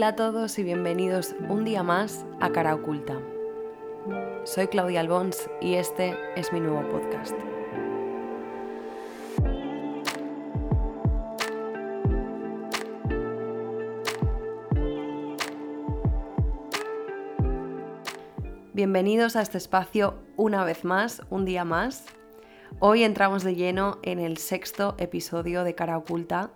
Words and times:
Hola 0.00 0.08
a 0.08 0.16
todos 0.16 0.58
y 0.58 0.62
bienvenidos 0.62 1.34
un 1.50 1.66
día 1.66 1.82
más 1.82 2.24
a 2.40 2.48
Cara 2.52 2.74
Oculta. 2.74 3.20
Soy 4.44 4.66
Claudia 4.68 5.00
Albons 5.00 5.50
y 5.60 5.74
este 5.74 6.16
es 6.36 6.54
mi 6.54 6.60
nuevo 6.60 6.88
podcast. 6.88 7.34
Bienvenidos 18.72 19.36
a 19.36 19.42
este 19.42 19.58
espacio 19.58 20.14
una 20.38 20.64
vez 20.64 20.82
más, 20.86 21.20
un 21.28 21.44
día 21.44 21.66
más. 21.66 22.06
Hoy 22.78 23.04
entramos 23.04 23.44
de 23.44 23.54
lleno 23.54 23.98
en 24.02 24.18
el 24.18 24.38
sexto 24.38 24.94
episodio 24.96 25.62
de 25.62 25.74
Cara 25.74 25.98
Oculta 25.98 26.52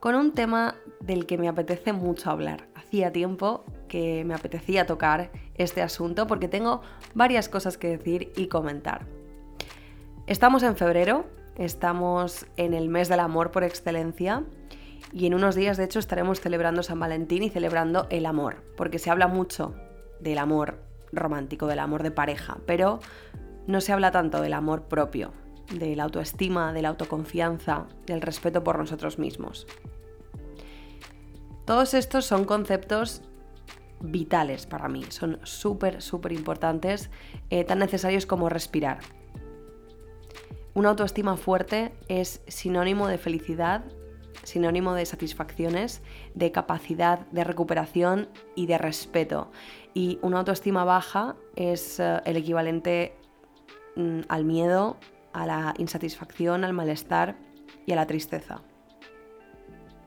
con 0.00 0.14
un 0.14 0.32
tema 0.32 0.76
del 1.00 1.26
que 1.26 1.36
me 1.36 1.48
apetece 1.48 1.92
mucho 1.92 2.30
hablar. 2.30 2.75
Hacía 2.86 3.12
tiempo 3.12 3.64
que 3.88 4.24
me 4.24 4.34
apetecía 4.34 4.86
tocar 4.86 5.32
este 5.56 5.82
asunto 5.82 6.28
porque 6.28 6.46
tengo 6.46 6.82
varias 7.14 7.48
cosas 7.48 7.78
que 7.78 7.88
decir 7.88 8.32
y 8.36 8.46
comentar. 8.46 9.06
Estamos 10.28 10.62
en 10.62 10.76
febrero, 10.76 11.26
estamos 11.56 12.46
en 12.56 12.74
el 12.74 12.88
mes 12.88 13.08
del 13.08 13.18
amor 13.18 13.50
por 13.50 13.64
excelencia 13.64 14.44
y 15.12 15.26
en 15.26 15.34
unos 15.34 15.56
días 15.56 15.76
de 15.76 15.84
hecho 15.84 15.98
estaremos 15.98 16.40
celebrando 16.40 16.84
San 16.84 17.00
Valentín 17.00 17.42
y 17.42 17.50
celebrando 17.50 18.06
el 18.08 18.24
amor, 18.24 18.62
porque 18.76 19.00
se 19.00 19.10
habla 19.10 19.26
mucho 19.26 19.74
del 20.20 20.38
amor 20.38 20.78
romántico, 21.12 21.66
del 21.66 21.80
amor 21.80 22.04
de 22.04 22.12
pareja, 22.12 22.58
pero 22.66 23.00
no 23.66 23.80
se 23.80 23.92
habla 23.92 24.12
tanto 24.12 24.40
del 24.40 24.52
amor 24.52 24.82
propio, 24.82 25.32
de 25.72 25.96
la 25.96 26.04
autoestima, 26.04 26.72
de 26.72 26.82
la 26.82 26.90
autoconfianza, 26.90 27.86
del 28.06 28.20
respeto 28.20 28.62
por 28.62 28.78
nosotros 28.78 29.18
mismos. 29.18 29.66
Todos 31.66 31.94
estos 31.94 32.24
son 32.24 32.44
conceptos 32.44 33.22
vitales 34.00 34.66
para 34.66 34.88
mí, 34.88 35.04
son 35.08 35.40
súper, 35.42 36.00
súper 36.00 36.30
importantes, 36.30 37.10
eh, 37.50 37.64
tan 37.64 37.80
necesarios 37.80 38.24
como 38.24 38.48
respirar. 38.48 39.00
Una 40.74 40.90
autoestima 40.90 41.36
fuerte 41.36 41.92
es 42.06 42.40
sinónimo 42.46 43.08
de 43.08 43.18
felicidad, 43.18 43.84
sinónimo 44.44 44.94
de 44.94 45.06
satisfacciones, 45.06 46.02
de 46.34 46.52
capacidad 46.52 47.26
de 47.32 47.42
recuperación 47.42 48.28
y 48.54 48.66
de 48.66 48.78
respeto. 48.78 49.50
Y 49.92 50.20
una 50.22 50.38
autoestima 50.38 50.84
baja 50.84 51.34
es 51.56 51.98
eh, 51.98 52.20
el 52.26 52.36
equivalente 52.36 53.16
mm, 53.96 54.20
al 54.28 54.44
miedo, 54.44 54.98
a 55.32 55.46
la 55.46 55.74
insatisfacción, 55.78 56.62
al 56.62 56.74
malestar 56.74 57.36
y 57.86 57.92
a 57.92 57.96
la 57.96 58.06
tristeza. 58.06 58.62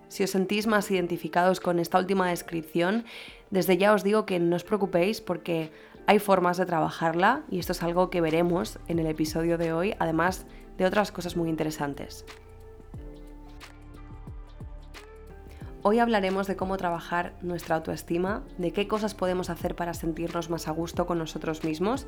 Si 0.10 0.24
os 0.24 0.32
sentís 0.32 0.68
más 0.68 0.90
identificados 0.92 1.60
con 1.60 1.80
esta 1.80 2.00
última 2.00 2.30
descripción, 2.30 3.06
desde 3.52 3.78
ya 3.78 3.94
os 3.94 4.04
digo 4.04 4.26
que 4.26 4.40
no 4.40 4.56
os 4.56 4.64
preocupéis 4.64 5.22
porque 5.22 5.72
hay 6.08 6.18
formas 6.18 6.58
de 6.58 6.66
trabajarla 6.66 7.44
y 7.50 7.60
esto 7.60 7.74
es 7.74 7.84
algo 7.84 8.10
que 8.10 8.20
veremos 8.20 8.80
en 8.88 8.98
el 8.98 9.06
episodio 9.06 9.58
de 9.60 9.72
hoy, 9.72 9.96
además 10.00 10.48
de 10.78 10.86
otras 10.86 11.12
cosas 11.12 11.38
muy 11.38 11.48
interesantes. 11.48 12.26
Hoy 15.84 16.00
hablaremos 16.00 16.48
de 16.48 16.58
cómo 16.58 16.76
trabajar 16.76 17.36
nuestra 17.42 17.76
autoestima, 17.76 18.44
de 18.58 18.74
qué 18.74 18.88
cosas 18.88 19.14
podemos 19.14 19.50
hacer 19.50 19.76
para 19.76 19.94
sentirnos 19.94 20.50
más 20.50 20.68
a 20.68 20.72
gusto 20.72 21.06
con 21.06 21.20
nosotros 21.20 21.64
mismos. 21.64 22.06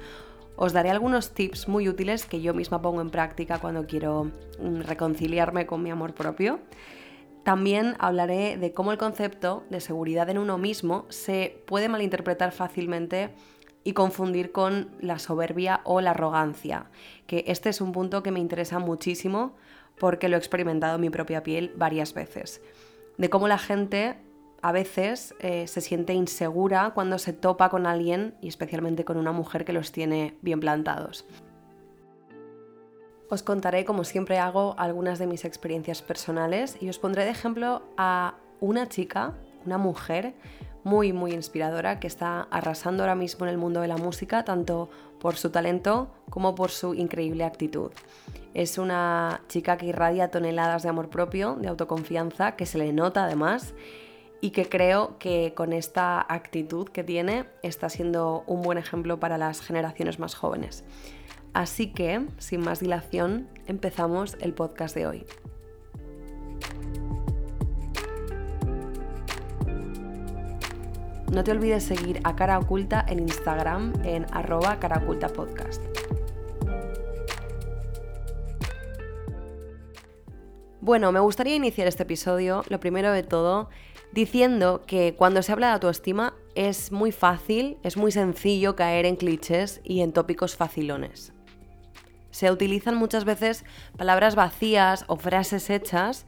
Os 0.57 0.73
daré 0.73 0.89
algunos 0.89 1.31
tips 1.31 1.69
muy 1.69 1.87
útiles 1.87 2.25
que 2.25 2.41
yo 2.41 2.53
misma 2.53 2.81
pongo 2.81 2.99
en 2.99 3.11
práctica 3.11 3.59
cuando 3.59 3.85
quiero 3.85 4.25
mm, 4.59 4.81
reconciliarme 4.81 5.67
con 5.67 5.83
mi 5.83 5.91
amor 5.91 6.13
propio. 6.13 6.59
También 7.43 7.95
hablaré 7.99 8.57
de 8.57 8.71
cómo 8.71 8.91
el 8.91 8.97
concepto 8.97 9.63
de 9.69 9.81
seguridad 9.81 10.29
en 10.29 10.37
uno 10.37 10.57
mismo 10.57 11.05
se 11.09 11.61
puede 11.65 11.89
malinterpretar 11.89 12.51
fácilmente 12.51 13.33
y 13.83 13.93
confundir 13.93 14.51
con 14.51 14.89
la 14.99 15.17
soberbia 15.17 15.81
o 15.83 16.01
la 16.01 16.11
arrogancia, 16.11 16.85
que 17.25 17.43
este 17.47 17.69
es 17.69 17.81
un 17.81 17.93
punto 17.93 18.21
que 18.21 18.31
me 18.31 18.39
interesa 18.39 18.77
muchísimo 18.77 19.55
porque 19.99 20.29
lo 20.29 20.35
he 20.35 20.39
experimentado 20.39 20.95
en 20.95 21.01
mi 21.01 21.09
propia 21.09 21.41
piel 21.41 21.73
varias 21.75 22.13
veces. 22.13 22.61
De 23.17 23.29
cómo 23.29 23.47
la 23.47 23.57
gente 23.57 24.17
a 24.61 24.71
veces 24.71 25.33
eh, 25.39 25.65
se 25.67 25.81
siente 25.81 26.13
insegura 26.13 26.91
cuando 26.93 27.17
se 27.17 27.33
topa 27.33 27.69
con 27.69 27.87
alguien 27.87 28.35
y 28.41 28.47
especialmente 28.47 29.03
con 29.03 29.17
una 29.17 29.31
mujer 29.31 29.65
que 29.65 29.73
los 29.73 29.91
tiene 29.91 30.37
bien 30.41 30.59
plantados. 30.59 31.25
Os 33.31 33.43
contaré, 33.43 33.85
como 33.85 34.03
siempre 34.03 34.39
hago, 34.39 34.75
algunas 34.77 35.17
de 35.17 35.25
mis 35.25 35.45
experiencias 35.45 36.01
personales 36.01 36.75
y 36.81 36.89
os 36.89 36.99
pondré 36.99 37.23
de 37.23 37.31
ejemplo 37.31 37.81
a 37.95 38.35
una 38.59 38.89
chica, 38.89 39.35
una 39.65 39.77
mujer 39.77 40.33
muy, 40.83 41.13
muy 41.13 41.31
inspiradora 41.31 42.01
que 42.01 42.07
está 42.07 42.41
arrasando 42.51 43.03
ahora 43.03 43.15
mismo 43.15 43.45
en 43.45 43.53
el 43.53 43.57
mundo 43.57 43.79
de 43.79 43.87
la 43.87 43.95
música, 43.95 44.43
tanto 44.43 44.89
por 45.17 45.37
su 45.37 45.49
talento 45.49 46.11
como 46.29 46.55
por 46.55 46.71
su 46.71 46.93
increíble 46.93 47.45
actitud. 47.45 47.91
Es 48.53 48.77
una 48.77 49.39
chica 49.47 49.77
que 49.77 49.85
irradia 49.85 50.29
toneladas 50.29 50.83
de 50.83 50.89
amor 50.89 51.07
propio, 51.07 51.55
de 51.55 51.69
autoconfianza, 51.69 52.57
que 52.57 52.65
se 52.65 52.79
le 52.79 52.91
nota 52.91 53.23
además 53.23 53.73
y 54.41 54.49
que 54.49 54.67
creo 54.67 55.17
que 55.19 55.53
con 55.55 55.71
esta 55.71 56.19
actitud 56.19 56.89
que 56.89 57.05
tiene 57.05 57.45
está 57.63 57.87
siendo 57.87 58.43
un 58.45 58.61
buen 58.61 58.77
ejemplo 58.77 59.21
para 59.21 59.37
las 59.37 59.61
generaciones 59.61 60.19
más 60.19 60.35
jóvenes. 60.35 60.83
Así 61.53 61.91
que, 61.91 62.25
sin 62.37 62.61
más 62.61 62.79
dilación, 62.79 63.49
empezamos 63.67 64.37
el 64.39 64.53
podcast 64.53 64.95
de 64.95 65.05
hoy. 65.05 65.25
No 71.29 71.43
te 71.43 71.51
olvides 71.51 71.83
seguir 71.83 72.21
a 72.23 72.35
Cara 72.35 72.57
Oculta 72.57 73.05
en 73.07 73.19
Instagram 73.19 73.93
en 74.05 74.25
arroba 74.31 74.79
caraocultapodcast. 74.79 75.81
Bueno, 80.79 81.11
me 81.11 81.19
gustaría 81.19 81.55
iniciar 81.55 81.87
este 81.87 82.03
episodio, 82.03 82.63
lo 82.69 82.79
primero 82.79 83.11
de 83.11 83.23
todo, 83.23 83.69
diciendo 84.13 84.83
que 84.87 85.15
cuando 85.17 85.41
se 85.41 85.51
habla 85.51 85.67
de 85.67 85.73
autoestima 85.73 86.33
es 86.55 86.91
muy 86.91 87.11
fácil, 87.11 87.77
es 87.83 87.97
muy 87.97 88.11
sencillo 88.11 88.75
caer 88.75 89.05
en 89.05 89.15
clichés 89.15 89.79
y 89.83 90.01
en 90.01 90.11
tópicos 90.11 90.55
facilones 90.55 91.33
se 92.41 92.49
utilizan 92.49 92.95
muchas 92.95 93.23
veces 93.23 93.65
palabras 93.95 94.33
vacías 94.33 95.05
o 95.05 95.15
frases 95.15 95.69
hechas 95.69 96.25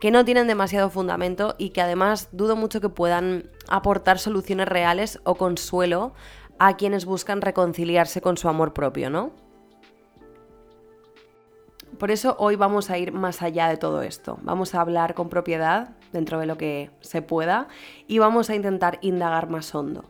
que 0.00 0.10
no 0.10 0.24
tienen 0.24 0.48
demasiado 0.48 0.90
fundamento 0.90 1.54
y 1.56 1.70
que 1.70 1.80
además 1.80 2.30
dudo 2.32 2.56
mucho 2.56 2.80
que 2.80 2.88
puedan 2.88 3.48
aportar 3.68 4.18
soluciones 4.18 4.66
reales 4.66 5.20
o 5.22 5.36
consuelo 5.36 6.14
a 6.58 6.76
quienes 6.76 7.04
buscan 7.04 7.40
reconciliarse 7.40 8.20
con 8.20 8.36
su 8.36 8.48
amor 8.48 8.72
propio, 8.72 9.08
¿no? 9.08 9.30
Por 11.96 12.10
eso 12.10 12.34
hoy 12.40 12.56
vamos 12.56 12.90
a 12.90 12.98
ir 12.98 13.12
más 13.12 13.40
allá 13.40 13.68
de 13.68 13.76
todo 13.76 14.02
esto. 14.02 14.40
Vamos 14.42 14.74
a 14.74 14.80
hablar 14.80 15.14
con 15.14 15.28
propiedad 15.28 15.90
dentro 16.12 16.40
de 16.40 16.46
lo 16.46 16.58
que 16.58 16.90
se 17.02 17.22
pueda 17.22 17.68
y 18.08 18.18
vamos 18.18 18.50
a 18.50 18.56
intentar 18.56 18.98
indagar 19.00 19.48
más 19.48 19.72
hondo. 19.76 20.06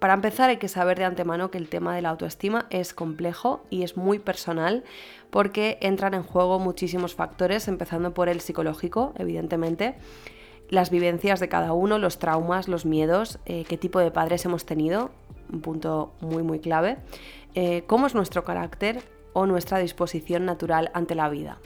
Para 0.00 0.14
empezar 0.14 0.48
hay 0.48 0.56
que 0.56 0.68
saber 0.68 0.98
de 0.98 1.04
antemano 1.04 1.50
que 1.50 1.58
el 1.58 1.68
tema 1.68 1.94
de 1.94 2.00
la 2.00 2.08
autoestima 2.08 2.66
es 2.70 2.94
complejo 2.94 3.62
y 3.68 3.82
es 3.82 3.98
muy 3.98 4.18
personal 4.18 4.82
porque 5.28 5.76
entran 5.82 6.14
en 6.14 6.22
juego 6.22 6.58
muchísimos 6.58 7.14
factores, 7.14 7.68
empezando 7.68 8.14
por 8.14 8.30
el 8.30 8.40
psicológico, 8.40 9.12
evidentemente, 9.18 9.96
las 10.70 10.88
vivencias 10.88 11.38
de 11.38 11.50
cada 11.50 11.74
uno, 11.74 11.98
los 11.98 12.18
traumas, 12.18 12.66
los 12.66 12.86
miedos, 12.86 13.40
eh, 13.44 13.64
qué 13.68 13.76
tipo 13.76 13.98
de 13.98 14.10
padres 14.10 14.42
hemos 14.46 14.64
tenido, 14.64 15.10
un 15.52 15.60
punto 15.60 16.14
muy 16.22 16.42
muy 16.42 16.60
clave, 16.60 16.96
eh, 17.54 17.84
cómo 17.86 18.06
es 18.06 18.14
nuestro 18.14 18.42
carácter 18.42 19.02
o 19.34 19.44
nuestra 19.44 19.78
disposición 19.80 20.46
natural 20.46 20.90
ante 20.94 21.14
la 21.14 21.28
vida. 21.28 21.58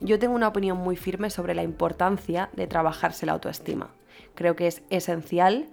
Yo 0.00 0.20
tengo 0.20 0.36
una 0.36 0.48
opinión 0.48 0.78
muy 0.78 0.94
firme 0.94 1.30
sobre 1.30 1.54
la 1.54 1.64
importancia 1.64 2.48
de 2.52 2.68
trabajarse 2.68 3.26
la 3.26 3.32
autoestima. 3.32 3.90
Creo 4.36 4.54
que 4.54 4.68
es 4.68 4.82
esencial 4.88 5.68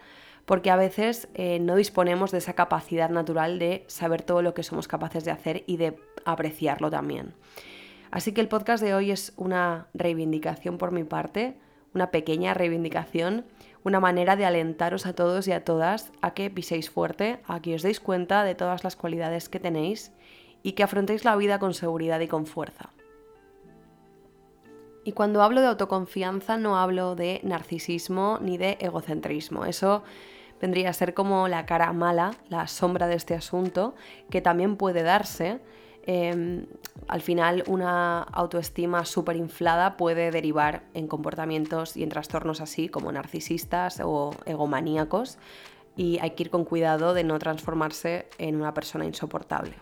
porque 0.47 0.71
a 0.71 0.77
veces 0.77 1.27
eh, 1.33 1.59
no 1.59 1.75
disponemos 1.75 2.31
de 2.31 2.37
esa 2.37 2.53
capacidad 2.53 3.09
natural 3.09 3.59
de 3.59 3.83
saber 3.87 4.21
todo 4.21 4.41
lo 4.41 4.53
que 4.53 4.63
somos 4.63 4.87
capaces 4.87 5.25
de 5.25 5.31
hacer 5.31 5.65
y 5.67 5.75
de 5.75 5.99
apreciarlo 6.23 6.89
también. 6.89 7.33
Así 8.11 8.31
que 8.31 8.39
el 8.39 8.47
podcast 8.47 8.81
de 8.81 8.93
hoy 8.93 9.11
es 9.11 9.33
una 9.35 9.87
reivindicación 9.93 10.77
por 10.77 10.91
mi 10.91 11.03
parte, 11.03 11.57
una 11.93 12.11
pequeña 12.11 12.53
reivindicación, 12.53 13.43
una 13.83 13.99
manera 13.99 14.37
de 14.37 14.45
alentaros 14.45 15.05
a 15.05 15.11
todos 15.11 15.49
y 15.49 15.51
a 15.51 15.65
todas 15.65 16.13
a 16.21 16.33
que 16.33 16.49
piséis 16.49 16.89
fuerte, 16.89 17.41
a 17.45 17.61
que 17.61 17.75
os 17.75 17.81
deis 17.81 17.99
cuenta 17.99 18.45
de 18.45 18.55
todas 18.55 18.85
las 18.85 18.95
cualidades 18.95 19.49
que 19.49 19.59
tenéis 19.59 20.13
y 20.63 20.71
que 20.71 20.83
afrontéis 20.83 21.25
la 21.25 21.35
vida 21.35 21.59
con 21.59 21.73
seguridad 21.73 22.21
y 22.21 22.27
con 22.29 22.45
fuerza. 22.45 22.91
Y 25.03 25.11
cuando 25.11 25.43
hablo 25.43 25.59
de 25.59 25.67
autoconfianza 25.67 26.57
no 26.57 26.77
hablo 26.77 27.15
de 27.15 27.41
narcisismo 27.43 28.39
ni 28.41 28.57
de 28.57 28.77
egocentrismo. 28.79 29.65
Eso 29.65 30.03
vendría 30.61 30.89
a 30.89 30.93
ser 30.93 31.13
como 31.13 31.47
la 31.47 31.65
cara 31.65 31.91
mala, 31.93 32.31
la 32.49 32.67
sombra 32.67 33.07
de 33.07 33.15
este 33.15 33.35
asunto, 33.35 33.95
que 34.29 34.41
también 34.41 34.77
puede 34.77 35.03
darse, 35.03 35.59
em, 36.05 36.65
al 37.07 37.21
final 37.21 37.63
una 37.67 38.23
autoestima 38.23 39.05
súper 39.05 39.35
inflada 39.35 39.97
puede 39.97 40.31
derivar 40.31 40.83
en 40.93 41.07
comportamientos 41.07 41.97
y 41.97 42.03
en 42.03 42.09
trastornos 42.09 42.61
así 42.61 42.89
como 42.89 43.11
narcisistas 43.11 44.01
o 44.03 44.31
egomaníacos 44.45 45.37
y 45.97 46.19
hay 46.19 46.31
que 46.31 46.43
ir 46.43 46.49
con 46.49 46.63
cuidado 46.63 47.13
de 47.13 47.23
no 47.23 47.39
transformarse 47.39 48.29
en 48.37 48.55
una 48.55 48.73
persona 48.73 49.05
insoportable. 49.05 49.73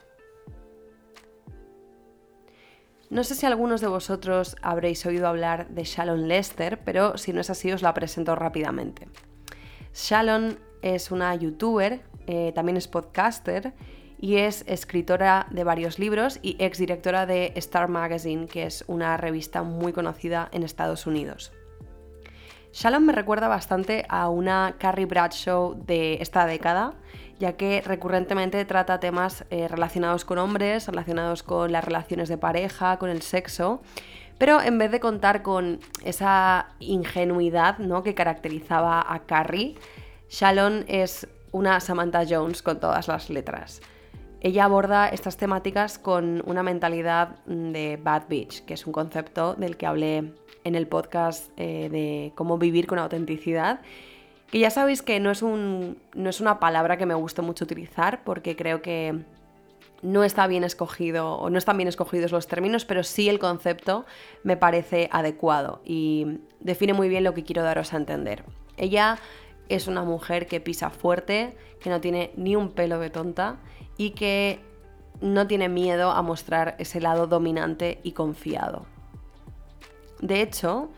No 3.09 3.23
sé 3.23 3.35
si 3.35 3.45
algunos 3.45 3.81
de 3.81 3.87
vosotros 3.87 4.55
habréis 4.61 5.05
oído 5.05 5.27
hablar 5.27 5.69
de 5.69 5.83
Shalon 5.83 6.27
Lester, 6.27 6.79
pero 6.83 7.17
si 7.17 7.33
no 7.33 7.41
es 7.41 7.49
así 7.51 7.71
os 7.71 7.83
la 7.83 7.93
presento 7.93 8.35
rápidamente. 8.35 9.07
Shalon 9.95 10.59
es 10.81 11.09
una 11.09 11.33
youtuber, 11.35 12.01
eh, 12.27 12.51
también 12.53 12.75
es 12.75 12.89
podcaster 12.89 13.73
y 14.19 14.35
es 14.35 14.65
escritora 14.67 15.47
de 15.51 15.63
varios 15.63 15.99
libros 15.99 16.37
y 16.41 16.57
exdirectora 16.59 17.25
de 17.25 17.53
Star 17.55 17.87
Magazine, 17.87 18.45
que 18.45 18.65
es 18.65 18.83
una 18.87 19.15
revista 19.15 19.63
muy 19.63 19.93
conocida 19.93 20.49
en 20.51 20.63
Estados 20.63 21.07
Unidos. 21.07 21.53
Shalom 22.73 23.03
me 23.03 23.13
recuerda 23.13 23.47
bastante 23.47 24.05
a 24.09 24.27
una 24.27 24.75
Carrie 24.77 25.05
Bradshaw 25.05 25.81
de 25.85 26.15
esta 26.15 26.45
década, 26.45 26.93
ya 27.39 27.53
que 27.53 27.79
recurrentemente 27.79 28.65
trata 28.65 28.99
temas 28.99 29.45
eh, 29.49 29.69
relacionados 29.69 30.25
con 30.25 30.39
hombres, 30.39 30.89
relacionados 30.89 31.41
con 31.41 31.71
las 31.71 31.85
relaciones 31.85 32.27
de 32.27 32.37
pareja, 32.37 32.97
con 32.97 33.09
el 33.09 33.21
sexo, 33.21 33.81
pero 34.37 34.61
en 34.61 34.77
vez 34.77 34.91
de 34.91 34.99
contar 34.99 35.41
con 35.41 35.79
esa 36.03 36.67
ingenuidad 36.79 37.77
¿no? 37.77 38.03
que 38.03 38.13
caracterizaba 38.13 39.05
a 39.07 39.19
Carrie, 39.25 39.75
Shalom 40.29 40.83
es 40.87 41.27
una 41.51 41.79
Samantha 41.79 42.23
Jones 42.27 42.61
con 42.61 42.79
todas 42.79 43.07
las 43.07 43.29
letras. 43.29 43.81
Ella 44.41 44.65
aborda 44.65 45.07
estas 45.07 45.37
temáticas 45.37 45.97
con 45.97 46.43
una 46.45 46.61
mentalidad 46.61 47.37
mm, 47.45 47.71
de 47.71 47.99
bad 48.01 48.23
bitch, 48.27 48.65
que 48.65 48.73
es 48.73 48.85
un 48.85 48.93
concepto 48.93 49.55
del 49.55 49.77
que 49.77 49.85
hablé 49.85 50.33
en 50.63 50.75
el 50.75 50.87
podcast 50.87 51.49
eh, 51.57 51.89
de 51.89 52.33
cómo 52.35 52.57
vivir 52.57 52.87
con 52.87 52.99
autenticidad. 52.99 53.79
Que 54.51 54.59
ya 54.59 54.69
sabéis 54.69 55.01
que 55.01 55.19
no 55.19 55.31
es, 55.31 55.41
un, 55.41 55.97
no 56.13 56.29
es 56.29 56.41
una 56.41 56.59
palabra 56.59 56.97
que 56.97 57.05
me 57.05 57.13
guste 57.13 57.41
mucho 57.41 57.63
utilizar 57.63 58.23
porque 58.23 58.55
creo 58.55 58.81
que 58.81 59.23
no 60.05 60.23
está 60.23 60.45
bien 60.45 60.63
escogido 60.63 61.33
o 61.33 61.49
no 61.49 61.57
están 61.57 61.77
bien 61.77 61.87
escogidos 61.87 62.31
los 62.31 62.47
términos, 62.47 62.85
pero 62.85 63.03
sí 63.03 63.27
el 63.27 63.39
concepto 63.39 64.05
me 64.43 64.55
parece 64.55 65.09
adecuado 65.11 65.81
y 65.83 66.41
define 66.59 66.93
muy 66.93 67.09
bien 67.09 67.23
lo 67.23 67.33
que 67.33 67.43
quiero 67.43 67.63
daros 67.63 67.91
a 67.91 67.97
entender. 67.97 68.43
Ella 68.77 69.17
es 69.67 69.87
una 69.87 70.03
mujer 70.03 70.45
que 70.45 70.59
pisa 70.61 70.91
fuerte, 70.91 71.57
que 71.79 71.89
no 71.89 72.01
tiene 72.01 72.31
ni 72.37 72.55
un 72.55 72.69
pelo 72.69 72.99
de 72.99 73.09
tonta 73.09 73.57
y 73.97 74.11
que 74.11 74.59
no 75.21 75.47
tiene 75.47 75.69
miedo 75.69 76.11
a 76.11 76.21
mostrar 76.21 76.75
ese 76.77 77.01
lado 77.01 77.25
dominante 77.25 77.99
y 78.03 78.11
confiado. 78.11 78.85
De 80.21 80.41
hecho, 80.41 80.89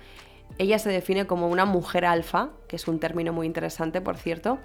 ella 0.57 0.79
se 0.79 0.89
define 0.89 1.27
como 1.27 1.47
una 1.47 1.65
mujer 1.65 2.03
alfa, 2.03 2.49
que 2.67 2.75
es 2.75 2.87
un 2.89 2.99
término 2.99 3.31
muy 3.31 3.47
interesante, 3.47 4.01
por 4.01 4.17
cierto, 4.17 4.59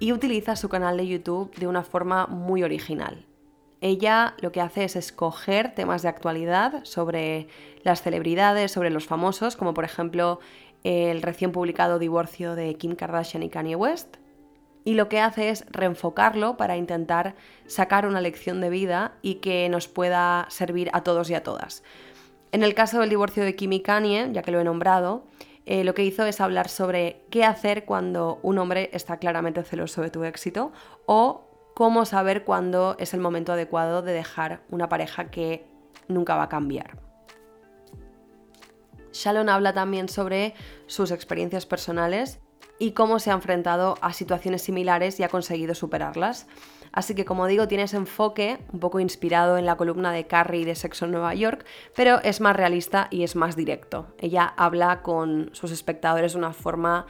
y 0.00 0.10
utiliza 0.12 0.56
su 0.56 0.68
canal 0.68 0.96
de 0.96 1.06
YouTube 1.06 1.54
de 1.54 1.68
una 1.68 1.84
forma 1.84 2.26
muy 2.26 2.64
original. 2.64 3.27
Ella 3.80 4.34
lo 4.40 4.50
que 4.50 4.60
hace 4.60 4.84
es 4.84 4.96
escoger 4.96 5.74
temas 5.74 6.02
de 6.02 6.08
actualidad 6.08 6.84
sobre 6.84 7.48
las 7.82 8.02
celebridades, 8.02 8.72
sobre 8.72 8.90
los 8.90 9.06
famosos, 9.06 9.56
como 9.56 9.74
por 9.74 9.84
ejemplo 9.84 10.40
el 10.84 11.22
recién 11.22 11.52
publicado 11.52 11.98
divorcio 11.98 12.54
de 12.54 12.74
Kim 12.74 12.94
Kardashian 12.94 13.42
y 13.42 13.50
Kanye 13.50 13.76
West, 13.76 14.16
y 14.84 14.94
lo 14.94 15.08
que 15.08 15.20
hace 15.20 15.50
es 15.50 15.64
reenfocarlo 15.70 16.56
para 16.56 16.76
intentar 16.76 17.34
sacar 17.66 18.06
una 18.06 18.20
lección 18.20 18.60
de 18.60 18.70
vida 18.70 19.12
y 19.22 19.36
que 19.36 19.68
nos 19.68 19.86
pueda 19.86 20.46
servir 20.48 20.88
a 20.92 21.02
todos 21.02 21.30
y 21.30 21.34
a 21.34 21.42
todas. 21.42 21.82
En 22.52 22.62
el 22.62 22.74
caso 22.74 23.00
del 23.00 23.10
divorcio 23.10 23.44
de 23.44 23.54
Kim 23.54 23.72
y 23.72 23.80
Kanye, 23.80 24.30
ya 24.32 24.42
que 24.42 24.50
lo 24.50 24.60
he 24.60 24.64
nombrado, 24.64 25.24
eh, 25.66 25.84
lo 25.84 25.92
que 25.92 26.04
hizo 26.04 26.24
es 26.24 26.40
hablar 26.40 26.68
sobre 26.68 27.20
qué 27.28 27.44
hacer 27.44 27.84
cuando 27.84 28.38
un 28.42 28.56
hombre 28.56 28.88
está 28.94 29.18
claramente 29.18 29.62
celoso 29.62 30.00
de 30.00 30.08
tu 30.08 30.24
éxito 30.24 30.72
o 31.04 31.47
cómo 31.78 32.04
saber 32.06 32.42
cuándo 32.42 32.96
es 32.98 33.14
el 33.14 33.20
momento 33.20 33.52
adecuado 33.52 34.02
de 34.02 34.12
dejar 34.12 34.62
una 34.68 34.88
pareja 34.88 35.30
que 35.30 35.64
nunca 36.08 36.34
va 36.34 36.42
a 36.42 36.48
cambiar. 36.48 36.98
Shalon 39.12 39.48
habla 39.48 39.72
también 39.72 40.08
sobre 40.08 40.54
sus 40.88 41.12
experiencias 41.12 41.66
personales 41.66 42.40
y 42.80 42.94
cómo 42.94 43.20
se 43.20 43.30
ha 43.30 43.34
enfrentado 43.34 43.96
a 44.00 44.12
situaciones 44.12 44.62
similares 44.62 45.20
y 45.20 45.22
ha 45.22 45.28
conseguido 45.28 45.76
superarlas. 45.76 46.48
Así 46.90 47.14
que 47.14 47.24
como 47.24 47.46
digo, 47.46 47.68
tiene 47.68 47.84
ese 47.84 47.96
enfoque 47.96 48.58
un 48.72 48.80
poco 48.80 48.98
inspirado 48.98 49.56
en 49.56 49.64
la 49.64 49.76
columna 49.76 50.10
de 50.10 50.26
Carrie 50.26 50.64
de 50.64 50.74
Sexo 50.74 51.04
en 51.04 51.12
Nueva 51.12 51.32
York, 51.34 51.64
pero 51.94 52.20
es 52.24 52.40
más 52.40 52.56
realista 52.56 53.06
y 53.12 53.22
es 53.22 53.36
más 53.36 53.54
directo. 53.54 54.16
Ella 54.18 54.52
habla 54.56 55.02
con 55.02 55.50
sus 55.52 55.70
espectadores 55.70 56.32
de 56.32 56.38
una 56.38 56.52
forma 56.52 57.06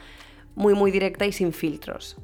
muy 0.53 0.75
muy 0.75 0.91
directa 0.91 1.25
y 1.25 1.31
sin 1.31 1.53
filtros. 1.53 2.17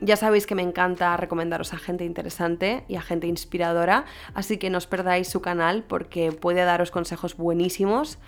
Ya 0.00 0.16
sabéis 0.16 0.46
que 0.46 0.54
me 0.54 0.62
encanta 0.62 1.16
recomendaros 1.16 1.72
a 1.72 1.78
gente 1.78 2.04
interesante 2.04 2.84
y 2.86 2.96
a 2.96 3.02
gente 3.02 3.26
inspiradora, 3.26 4.04
así 4.34 4.58
que 4.58 4.68
no 4.68 4.78
os 4.78 4.86
perdáis 4.86 5.28
su 5.28 5.40
canal 5.40 5.84
porque 5.84 6.32
puede 6.32 6.64
daros 6.64 6.90
consejos 6.90 7.36
buenísimos 7.36 8.18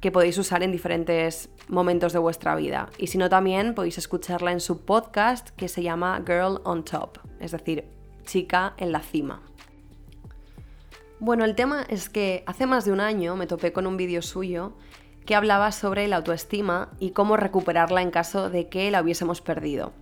que 0.00 0.12
podéis 0.12 0.38
usar 0.38 0.62
en 0.62 0.70
diferentes 0.70 1.48
momentos 1.68 2.12
de 2.12 2.20
vuestra 2.20 2.54
vida. 2.54 2.90
Y 2.98 3.08
si 3.08 3.18
no, 3.18 3.28
también 3.28 3.74
podéis 3.74 3.98
escucharla 3.98 4.52
en 4.52 4.60
su 4.60 4.84
podcast 4.84 5.50
que 5.50 5.68
se 5.68 5.82
llama 5.82 6.22
Girl 6.24 6.60
on 6.64 6.84
Top, 6.84 7.18
es 7.40 7.50
decir, 7.50 7.84
chica 8.24 8.74
en 8.76 8.92
la 8.92 9.00
cima. 9.00 9.42
Bueno, 11.18 11.44
el 11.44 11.54
tema 11.54 11.84
es 11.88 12.08
que 12.08 12.44
hace 12.46 12.66
más 12.66 12.84
de 12.84 12.92
un 12.92 13.00
año 13.00 13.36
me 13.36 13.46
topé 13.46 13.72
con 13.72 13.86
un 13.86 13.96
vídeo 13.96 14.22
suyo 14.22 14.74
que 15.24 15.34
hablaba 15.34 15.72
sobre 15.72 16.06
la 16.08 16.16
autoestima 16.16 16.90
y 17.00 17.10
cómo 17.10 17.36
recuperarla 17.36 18.02
en 18.02 18.10
caso 18.10 18.50
de 18.50 18.68
que 18.68 18.90
la 18.90 19.02
hubiésemos 19.02 19.40
perdido. 19.40 19.92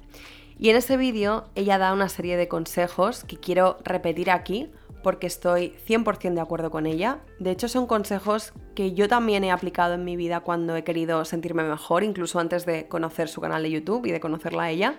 Y 0.59 0.71
en 0.71 0.77
ese 0.77 0.97
vídeo 0.97 1.45
ella 1.55 1.79
da 1.79 1.93
una 1.93 2.09
serie 2.09 2.37
de 2.37 2.49
consejos 2.49 3.25
que 3.25 3.37
quiero 3.37 3.79
repetir 3.85 4.31
aquí 4.31 4.71
porque 5.05 5.27
estoy 5.27 5.75
100% 5.87 6.35
de 6.35 6.41
acuerdo 6.41 6.71
con 6.71 6.87
ella. 6.87 7.19
De 7.39 7.51
hecho, 7.51 7.69
son 7.69 7.87
consejos 7.87 8.55
que 8.75 8.95
yo 8.95 9.07
también 9.07 9.45
he 9.45 9.51
aplicado 9.51 9.95
en 9.95 10.05
mi 10.05 10.17
vida 10.17 10.41
cuando 10.41 10.75
he 10.77 10.83
querido 10.83 11.25
sentirme 11.27 11.63
mejor, 11.63 12.03
incluso 12.03 12.41
antes 12.41 12.65
de 12.65 12.89
conocer 12.89 13.29
su 13.29 13.43
canal 13.43 13.63
de 13.63 13.71
YouTube 13.71 14.07
y 14.07 14.13
de 14.13 14.19
conocerla 14.19 14.65
a 14.65 14.71
ella. 14.71 14.95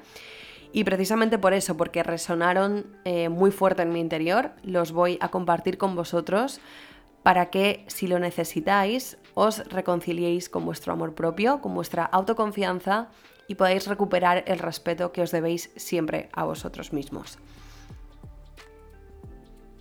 Y 0.72 0.84
precisamente 0.84 1.40
por 1.40 1.54
eso, 1.54 1.76
porque 1.76 2.04
resonaron 2.04 2.86
eh, 3.04 3.30
muy 3.30 3.50
fuerte 3.50 3.82
en 3.82 3.94
mi 3.94 4.00
interior, 4.00 4.52
los 4.62 4.92
voy 4.92 5.18
a 5.22 5.30
compartir 5.30 5.80
con 5.80 5.96
vosotros 5.96 6.60
para 7.24 7.50
que, 7.50 7.84
si 7.88 8.06
lo 8.06 8.20
necesitáis, 8.20 9.18
os 9.34 9.68
reconciliéis 9.70 10.50
con 10.50 10.66
vuestro 10.66 10.94
amor 10.94 11.16
propio, 11.16 11.62
con 11.62 11.74
vuestra 11.74 12.06
autoconfianza 12.06 13.08
y 13.48 13.56
podáis 13.56 13.88
recuperar 13.88 14.44
el 14.48 14.60
respeto 14.60 15.12
que 15.12 15.22
os 15.22 15.32
debéis 15.32 15.72
siempre 15.76 16.30
a 16.34 16.46
vosotros 16.46 16.94
mismos. 16.94 17.38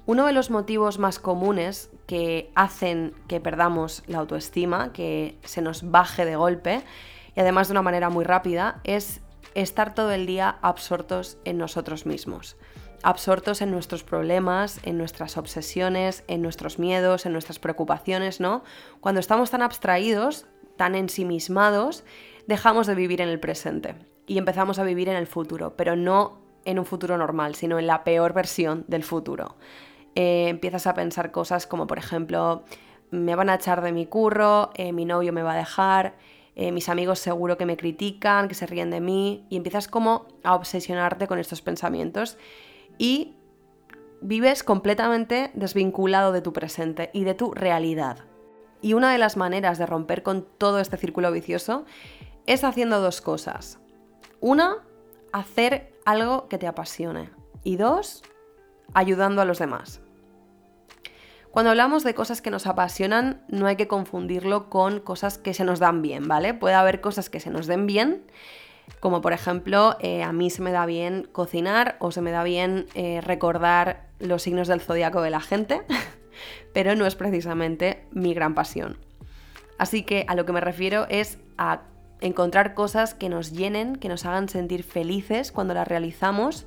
Uno 0.06 0.26
de 0.26 0.32
los 0.32 0.50
motivos 0.50 0.98
más 0.98 1.18
comunes 1.18 1.90
que 2.06 2.50
hacen 2.54 3.14
que 3.26 3.40
perdamos 3.40 4.02
la 4.06 4.18
autoestima, 4.18 4.92
que 4.92 5.38
se 5.44 5.62
nos 5.62 5.90
baje 5.90 6.26
de 6.26 6.36
golpe, 6.36 6.82
y 7.34 7.40
además 7.40 7.68
de 7.68 7.72
una 7.72 7.82
manera 7.82 8.10
muy 8.10 8.24
rápida, 8.24 8.80
es 8.84 9.22
estar 9.54 9.94
todo 9.94 10.10
el 10.12 10.26
día 10.26 10.58
absortos 10.60 11.38
en 11.44 11.56
nosotros 11.56 12.04
mismos. 12.04 12.56
Absortos 13.02 13.62
en 13.62 13.70
nuestros 13.70 14.04
problemas, 14.04 14.78
en 14.82 14.98
nuestras 14.98 15.38
obsesiones, 15.38 16.22
en 16.28 16.42
nuestros 16.42 16.78
miedos, 16.78 17.24
en 17.24 17.32
nuestras 17.32 17.58
preocupaciones, 17.58 18.40
¿no? 18.40 18.62
Cuando 19.00 19.20
estamos 19.20 19.50
tan 19.50 19.62
abstraídos, 19.62 20.46
tan 20.76 20.94
ensimismados, 20.94 22.04
dejamos 22.46 22.86
de 22.86 22.94
vivir 22.94 23.20
en 23.20 23.28
el 23.28 23.40
presente 23.40 23.94
y 24.26 24.38
empezamos 24.38 24.78
a 24.78 24.84
vivir 24.84 25.08
en 25.08 25.16
el 25.16 25.26
futuro, 25.26 25.76
pero 25.76 25.96
no 25.96 26.38
en 26.64 26.78
un 26.78 26.86
futuro 26.86 27.18
normal, 27.18 27.54
sino 27.54 27.78
en 27.78 27.86
la 27.86 28.04
peor 28.04 28.32
versión 28.32 28.84
del 28.88 29.02
futuro. 29.02 29.56
Eh, 30.14 30.48
empiezas 30.48 30.86
a 30.86 30.94
pensar 30.94 31.30
cosas 31.30 31.66
como, 31.66 31.86
por 31.86 31.98
ejemplo, 31.98 32.64
me 33.10 33.34
van 33.34 33.50
a 33.50 33.56
echar 33.56 33.82
de 33.82 33.92
mi 33.92 34.06
curro, 34.06 34.70
eh, 34.74 34.92
mi 34.92 35.04
novio 35.04 35.32
me 35.32 35.42
va 35.42 35.52
a 35.52 35.56
dejar, 35.56 36.14
eh, 36.56 36.72
mis 36.72 36.88
amigos 36.88 37.18
seguro 37.18 37.58
que 37.58 37.66
me 37.66 37.76
critican, 37.76 38.48
que 38.48 38.54
se 38.54 38.66
ríen 38.66 38.90
de 38.90 39.00
mí, 39.00 39.46
y 39.50 39.56
empiezas 39.56 39.88
como 39.88 40.26
a 40.42 40.54
obsesionarte 40.54 41.26
con 41.26 41.38
estos 41.38 41.62
pensamientos 41.62 42.38
y 42.96 43.34
vives 44.20 44.62
completamente 44.62 45.50
desvinculado 45.54 46.32
de 46.32 46.40
tu 46.40 46.52
presente 46.52 47.10
y 47.12 47.24
de 47.24 47.34
tu 47.34 47.52
realidad. 47.52 48.18
Y 48.80 48.94
una 48.94 49.10
de 49.10 49.18
las 49.18 49.36
maneras 49.36 49.78
de 49.78 49.86
romper 49.86 50.22
con 50.22 50.46
todo 50.58 50.78
este 50.78 50.96
círculo 50.96 51.32
vicioso 51.32 51.84
es 52.46 52.64
haciendo 52.64 53.00
dos 53.00 53.20
cosas. 53.20 53.78
Una, 54.40 54.78
hacer 55.32 55.92
algo 56.04 56.48
que 56.48 56.58
te 56.58 56.66
apasione. 56.66 57.30
Y 57.62 57.76
dos, 57.76 58.22
ayudando 58.92 59.40
a 59.42 59.44
los 59.44 59.58
demás. 59.58 60.00
Cuando 61.50 61.70
hablamos 61.70 62.02
de 62.02 62.14
cosas 62.14 62.42
que 62.42 62.50
nos 62.50 62.66
apasionan, 62.66 63.44
no 63.48 63.66
hay 63.66 63.76
que 63.76 63.86
confundirlo 63.86 64.68
con 64.68 64.98
cosas 64.98 65.38
que 65.38 65.54
se 65.54 65.64
nos 65.64 65.78
dan 65.78 66.02
bien, 66.02 66.26
¿vale? 66.26 66.52
Puede 66.52 66.74
haber 66.74 67.00
cosas 67.00 67.30
que 67.30 67.40
se 67.40 67.50
nos 67.50 67.66
den 67.66 67.86
bien, 67.86 68.24
Como 69.00 69.22
por 69.22 69.32
ejemplo, 69.32 69.96
eh, 70.00 70.22
a 70.22 70.32
mí 70.32 70.50
se 70.50 70.60
me 70.60 70.72
da 70.72 70.84
bien 70.84 71.28
cocinar 71.32 71.96
o 72.00 72.10
se 72.10 72.20
me 72.20 72.32
da 72.32 72.42
bien 72.42 72.86
eh, 72.94 73.20
recordar 73.22 74.08
los 74.18 74.42
signos 74.42 74.68
del 74.68 74.80
zodiaco 74.80 75.22
de 75.22 75.30
la 75.30 75.40
gente, 75.40 75.82
pero 76.74 76.96
no 76.96 77.06
es 77.06 77.14
precisamente 77.14 78.04
mi 78.10 78.34
gran 78.34 78.54
pasión. 78.54 78.98
Así 79.78 80.02
que 80.02 80.26
a 80.28 80.34
lo 80.34 80.44
que 80.44 80.52
me 80.52 80.60
refiero 80.60 81.06
es 81.08 81.38
a 81.56 81.82
encontrar 82.20 82.74
cosas 82.74 83.14
que 83.14 83.28
nos 83.28 83.52
llenen, 83.52 83.96
que 83.96 84.08
nos 84.08 84.24
hagan 84.24 84.48
sentir 84.48 84.82
felices 84.82 85.52
cuando 85.52 85.74
las 85.74 85.88
realizamos. 85.88 86.66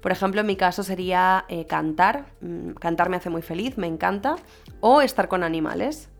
Por 0.00 0.12
ejemplo, 0.12 0.42
en 0.42 0.46
mi 0.46 0.56
caso 0.56 0.82
sería 0.82 1.44
eh, 1.48 1.66
cantar. 1.66 2.26
Mm, 2.40 2.72
cantar 2.72 3.08
me 3.08 3.16
hace 3.16 3.30
muy 3.30 3.42
feliz, 3.42 3.78
me 3.78 3.86
encanta. 3.86 4.36
O 4.80 5.00
estar 5.00 5.28
con 5.28 5.42
animales. 5.42 6.10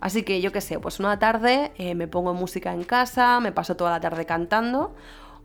Así 0.00 0.22
que 0.22 0.40
yo 0.40 0.52
qué 0.52 0.60
sé, 0.60 0.78
pues 0.78 1.00
una 1.00 1.18
tarde 1.18 1.72
eh, 1.76 1.94
me 1.94 2.06
pongo 2.06 2.34
música 2.34 2.72
en 2.72 2.84
casa, 2.84 3.40
me 3.40 3.52
paso 3.52 3.76
toda 3.76 3.90
la 3.90 4.00
tarde 4.00 4.26
cantando 4.26 4.94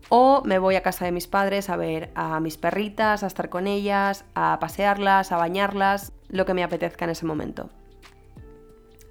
o 0.08 0.42
me 0.44 0.58
voy 0.58 0.76
a 0.76 0.82
casa 0.82 1.04
de 1.04 1.12
mis 1.12 1.26
padres 1.26 1.70
a 1.70 1.76
ver 1.76 2.10
a 2.14 2.40
mis 2.40 2.56
perritas, 2.56 3.22
a 3.22 3.26
estar 3.26 3.48
con 3.48 3.66
ellas, 3.66 4.24
a 4.34 4.58
pasearlas, 4.60 5.32
a 5.32 5.36
bañarlas, 5.36 6.12
lo 6.28 6.44
que 6.44 6.54
me 6.54 6.64
apetezca 6.64 7.04
en 7.04 7.10
ese 7.10 7.26
momento. 7.26 7.70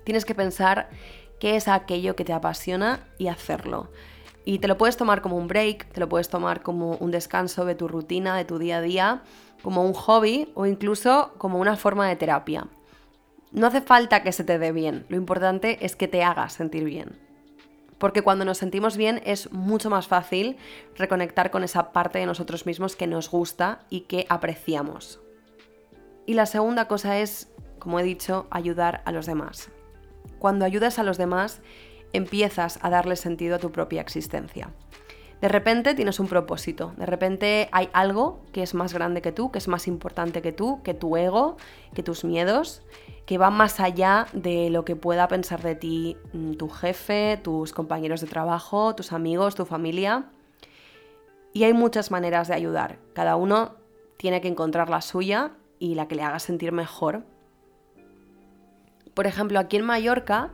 Tienes 0.04 0.26
que 0.26 0.36
pensar 0.36 0.90
qué 1.42 1.56
es 1.56 1.68
aquello 1.68 2.16
que 2.16 2.24
te 2.24 2.34
apasiona 2.34 3.00
y 3.18 3.28
hacerlo. 3.28 3.90
Y 4.46 4.60
te 4.60 4.68
lo 4.68 4.78
puedes 4.78 4.96
tomar 4.96 5.24
como 5.24 5.38
un 5.38 5.48
break, 5.48 5.92
te 5.92 6.00
lo 6.00 6.08
puedes 6.08 6.30
tomar 6.30 6.62
como 6.62 6.92
un 6.98 7.10
descanso 7.10 7.66
de 7.66 7.74
tu 7.74 7.88
rutina, 7.88 8.38
de 8.38 8.46
tu 8.46 8.60
día 8.60 8.78
a 8.78 8.82
día, 8.82 9.24
como 9.64 9.84
un 9.84 9.94
hobby 9.94 10.52
o 10.54 10.68
incluso 10.68 11.34
como 11.40 11.60
una 11.60 11.78
forma 11.78 12.08
de 12.08 12.16
terapia. 12.16 12.68
No 13.52 13.66
hace 13.66 13.82
falta 13.82 14.22
que 14.22 14.32
se 14.32 14.44
te 14.44 14.60
dé 14.60 14.72
bien, 14.72 15.06
lo 15.10 15.18
importante 15.18 15.84
es 15.84 15.96
que 15.96 16.08
te 16.08 16.24
hagas 16.24 16.54
sentir 16.54 16.84
bien. 16.84 17.20
Porque 17.98 18.22
cuando 18.22 18.46
nos 18.46 18.60
sentimos 18.60 18.96
bien 18.96 19.20
es 19.26 19.52
mucho 19.52 19.90
más 19.90 20.08
fácil 20.08 20.58
reconectar 20.96 21.50
con 21.50 21.64
esa 21.64 21.92
parte 21.92 22.20
de 22.20 22.28
nosotros 22.28 22.68
mismos 22.68 22.96
que 22.96 23.08
nos 23.08 23.32
gusta 23.32 23.80
y 23.90 24.02
que 24.02 24.28
apreciamos. 24.30 25.20
Y 26.28 26.36
la 26.36 26.46
segunda 26.46 26.88
cosa 26.88 27.18
es, 27.18 27.52
como 27.80 28.00
he 28.00 28.04
dicho, 28.04 28.46
ayudar 28.52 29.02
a 29.06 29.12
los 29.12 29.26
demás. 29.26 29.72
Cuando 30.40 30.66
ayudas 30.66 31.00
a 31.00 31.04
los 31.04 31.18
demás, 31.18 31.62
empiezas 32.14 32.80
a 32.82 32.90
darle 32.90 33.16
sentido 33.16 33.56
a 33.56 33.60
tu 33.60 33.72
propia 33.72 34.02
existencia. 34.02 34.70
De 35.42 35.48
repente 35.48 35.96
tienes 35.96 36.20
un 36.20 36.28
propósito, 36.28 36.94
de 36.98 37.08
repente 37.08 37.68
hay 37.72 37.90
algo 37.94 38.42
que 38.52 38.62
es 38.62 38.76
más 38.76 38.94
grande 38.94 39.24
que 39.24 39.32
tú, 39.32 39.52
que 39.52 39.58
es 39.58 39.68
más 39.68 39.88
importante 39.88 40.44
que 40.44 40.52
tú, 40.52 40.84
que 40.84 40.94
tu 40.94 41.18
ego, 41.18 41.58
que 41.96 42.04
tus 42.04 42.24
miedos, 42.24 42.84
que 43.26 43.40
va 43.40 43.50
más 43.50 43.80
allá 43.80 44.28
de 44.34 44.70
lo 44.70 44.86
que 44.86 44.96
pueda 44.96 45.28
pensar 45.28 45.64
de 45.64 45.74
ti 45.74 46.16
mm, 46.34 46.54
tu 46.54 46.70
jefe, 46.70 47.40
tus 47.42 47.74
compañeros 47.74 48.22
de 48.22 48.28
trabajo, 48.28 48.94
tus 48.94 49.14
amigos, 49.14 49.56
tu 49.56 49.66
familia. 49.66 50.26
Y 51.54 51.64
hay 51.64 51.74
muchas 51.74 52.12
maneras 52.12 52.48
de 52.48 52.54
ayudar. 52.54 53.00
Cada 53.14 53.36
uno 53.36 53.76
tiene 54.18 54.42
que 54.42 54.48
encontrar 54.48 54.92
la 54.92 55.02
suya 55.02 55.54
y 55.80 55.96
la 55.96 56.08
que 56.08 56.16
le 56.16 56.22
haga 56.22 56.38
sentir 56.38 56.72
mejor. 56.72 57.24
Por 59.14 59.28
ejemplo, 59.28 59.60
aquí 59.60 59.78
en 59.78 59.86
Mallorca 59.86 60.52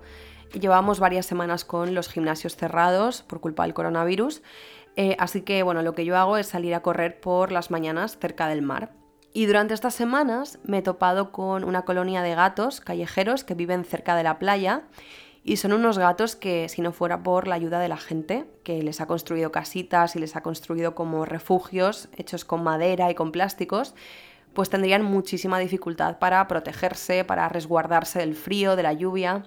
llevamos 0.54 1.00
varias 1.00 1.26
semanas 1.26 1.66
con 1.66 1.94
los 1.94 2.10
gimnasios 2.10 2.56
cerrados 2.56 3.22
por 3.22 3.42
culpa 3.42 3.64
del 3.64 3.74
coronavirus. 3.74 4.42
Eh, 4.96 5.16
así 5.20 5.42
que 5.42 5.62
bueno, 5.64 5.82
lo 5.84 5.94
que 5.94 6.06
yo 6.06 6.18
hago 6.18 6.38
es 6.38 6.48
salir 6.48 6.74
a 6.74 6.82
correr 6.82 7.20
por 7.20 7.52
las 7.52 7.70
mañanas 7.70 8.18
cerca 8.20 8.48
del 8.48 8.62
mar. 8.62 8.92
Y 9.34 9.46
durante 9.46 9.74
estas 9.74 9.94
semanas 9.94 10.58
me 10.64 10.80
he 10.80 10.82
topado 10.82 11.32
con 11.32 11.64
una 11.64 11.84
colonia 11.84 12.24
de 12.24 12.34
gatos 12.34 12.82
callejeros 12.82 13.44
que 13.44 13.54
viven 13.54 13.86
cerca 13.86 14.16
de 14.16 14.24
la 14.24 14.40
playa 14.40 14.84
y 15.44 15.58
son 15.58 15.74
unos 15.74 15.98
gatos 15.98 16.36
que 16.36 16.68
si 16.70 16.82
no 16.82 16.92
fuera 16.92 17.24
por 17.24 17.48
la 17.48 17.56
ayuda 17.56 17.80
de 17.80 17.88
la 17.88 17.98
gente, 17.98 18.46
que 18.64 18.82
les 18.82 19.00
ha 19.00 19.06
construido 19.06 19.52
casitas 19.52 20.16
y 20.16 20.20
les 20.20 20.36
ha 20.36 20.42
construido 20.42 20.96
como 20.96 21.24
refugios 21.24 22.10
hechos 22.18 22.46
con 22.46 22.64
madera 22.64 23.12
y 23.12 23.16
con 23.16 23.32
plásticos, 23.32 23.94
pues 24.58 24.72
tendrían 24.72 25.04
muchísima 25.04 25.60
dificultad 25.60 26.18
para 26.18 26.48
protegerse, 26.48 27.24
para 27.24 27.48
resguardarse 27.48 28.18
del 28.18 28.34
frío, 28.34 28.76
de 28.76 28.82
la 28.82 28.92
lluvia. 28.92 29.44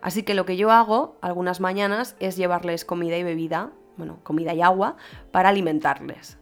Así 0.00 0.22
que 0.22 0.32
lo 0.32 0.46
que 0.46 0.56
yo 0.56 0.70
hago 0.70 1.18
algunas 1.20 1.60
mañanas 1.60 2.16
es 2.20 2.38
llevarles 2.38 2.86
comida 2.86 3.18
y 3.18 3.22
bebida, 3.22 3.72
bueno, 3.98 4.18
comida 4.22 4.54
y 4.54 4.62
agua, 4.62 4.96
para 5.30 5.50
alimentarles. 5.50 6.38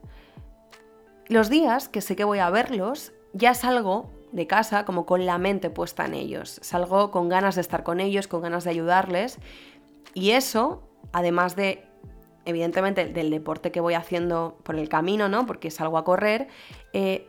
Los 1.26 1.50
días 1.50 1.88
que 1.88 2.00
sé 2.00 2.14
que 2.14 2.23
voy 2.23 2.38
a 2.38 2.50
verlos, 2.50 3.12
ya 3.33 3.52
salgo 3.52 4.12
de 4.30 4.47
casa 4.47 4.85
como 4.85 5.06
con 5.06 5.26
la 5.26 5.38
mente 5.38 5.68
puesta 5.68 6.06
en 6.06 6.14
ellos. 6.14 6.61
Salgo 6.62 7.11
con 7.11 7.28
ganas 7.28 7.56
de 7.56 7.62
estar 7.62 7.83
con 7.83 7.99
ellos, 7.99 8.28
con 8.28 8.42
ganas 8.42 8.62
de 8.62 8.71
ayudarles. 8.71 9.40
Y 10.12 10.30
eso, 10.30 10.88
además 11.12 11.56
de, 11.56 11.85
evidentemente, 12.44 13.06
del 13.06 13.30
deporte 13.30 13.73
que 13.73 13.80
voy 13.80 13.94
haciendo 13.94 14.56
por 14.62 14.76
el 14.76 14.88
camino, 14.88 15.28
¿no? 15.28 15.47
Porque 15.47 15.73
salgo 15.73 15.99
a 15.99 16.04
correr, 16.04 16.47
eh, 16.92 17.28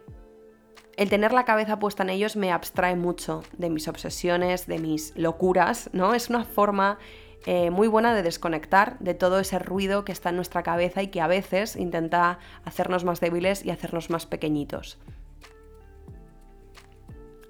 el 0.98 1.10
tener 1.10 1.34
la 1.34 1.46
cabeza 1.46 1.80
puesta 1.80 2.04
en 2.04 2.10
ellos 2.10 2.36
me 2.36 2.52
abstrae 2.52 2.96
mucho 2.96 3.44
de 3.58 3.70
mis 3.70 3.88
obsesiones, 3.88 4.68
de 4.68 4.80
mis 4.80 5.16
locuras, 5.16 5.90
¿no? 5.94 6.14
Es 6.14 6.30
una 6.30 6.44
forma 6.44 7.00
eh, 7.46 7.70
muy 7.70 7.88
buena 7.88 8.16
de 8.16 8.24
desconectar 8.24 8.98
de 9.00 9.14
todo 9.14 9.40
ese 9.40 9.60
ruido 9.60 10.06
que 10.06 10.12
está 10.12 10.30
en 10.30 10.36
nuestra 10.36 10.64
cabeza 10.64 11.04
y 11.04 11.08
que 11.08 11.22
a 11.22 11.28
veces 11.28 11.76
intenta 11.76 12.40
hacernos 12.64 13.04
más 13.04 13.20
débiles 13.20 13.64
y 13.64 13.72
hacernos 13.72 14.10
más 14.10 14.26
pequeñitos. 14.26 14.98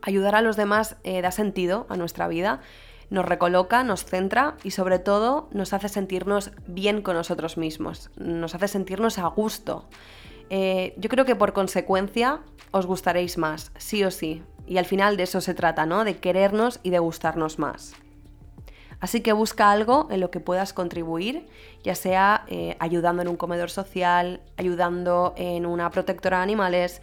Ayudar 0.02 0.36
a 0.36 0.42
los 0.42 0.58
demás 0.58 0.98
eh, 1.04 1.22
da 1.22 1.32
sentido 1.32 1.86
a 1.90 1.96
nuestra 1.96 2.28
vida, 2.28 2.62
nos 3.10 3.26
recoloca, 3.26 3.84
nos 3.84 4.04
centra 4.04 4.58
y 4.64 4.72
sobre 4.72 5.00
todo 5.00 5.48
nos 5.52 5.74
hace 5.74 5.90
sentirnos 5.90 6.52
bien 6.68 7.02
con 7.02 7.16
nosotros 7.16 7.58
mismos, 7.58 8.10
nos 8.18 8.54
hace 8.54 8.68
sentirnos 8.68 9.18
a 9.18 9.28
gusto. 9.28 9.88
Eh, 10.50 10.94
yo 10.98 11.10
creo 11.10 11.26
que 11.26 11.36
por 11.36 11.54
consecuencia 11.54 12.42
os 12.72 12.86
gustaréis 12.86 13.38
más, 13.38 13.72
sí 13.78 14.04
o 14.04 14.12
sí. 14.12 14.44
Y 14.68 14.78
al 14.78 14.86
final 14.86 15.18
de 15.18 15.24
eso 15.24 15.42
se 15.42 15.54
trata, 15.54 15.86
¿no? 15.86 16.04
De 16.04 16.18
querernos 16.18 16.80
y 16.84 16.90
de 16.90 17.00
gustarnos 17.00 17.60
más. 17.60 17.94
Así 19.00 19.22
que 19.22 19.34
busca 19.34 19.72
algo 19.72 20.08
en 20.10 20.20
lo 20.20 20.32
que 20.32 20.40
puedas 20.40 20.74
contribuir, 20.74 21.46
ya 21.84 21.96
sea 21.96 22.46
eh, 22.48 22.76
ayudando 22.80 23.22
en 23.22 23.28
un 23.28 23.36
comedor 23.36 23.70
social, 23.70 24.42
ayudando 24.58 25.34
en 25.38 25.66
una 25.66 25.90
protectora 25.92 26.38
de 26.38 26.44
animales, 26.44 27.02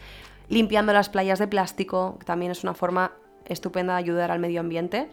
limpiando 0.49 0.93
las 0.93 1.09
playas 1.09 1.39
de 1.39 1.47
plástico, 1.47 2.17
que 2.19 2.25
también 2.25 2.51
es 2.51 2.65
una 2.65 2.75
forma 2.75 3.13
estupenda 3.45 3.95
de 3.95 4.01
ayudar 4.01 4.31
al 4.31 4.39
medio 4.39 4.61
ambiente. 4.61 5.11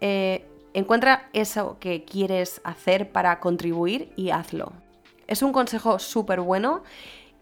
Eh, 0.00 0.44
encuentra 0.74 1.28
eso 1.32 1.76
que 1.78 2.04
quieres 2.04 2.60
hacer 2.64 3.12
para 3.12 3.38
contribuir 3.40 4.12
y 4.16 4.30
hazlo. 4.30 4.72
Es 5.26 5.42
un 5.42 5.52
consejo 5.52 5.98
súper 5.98 6.40
bueno 6.40 6.82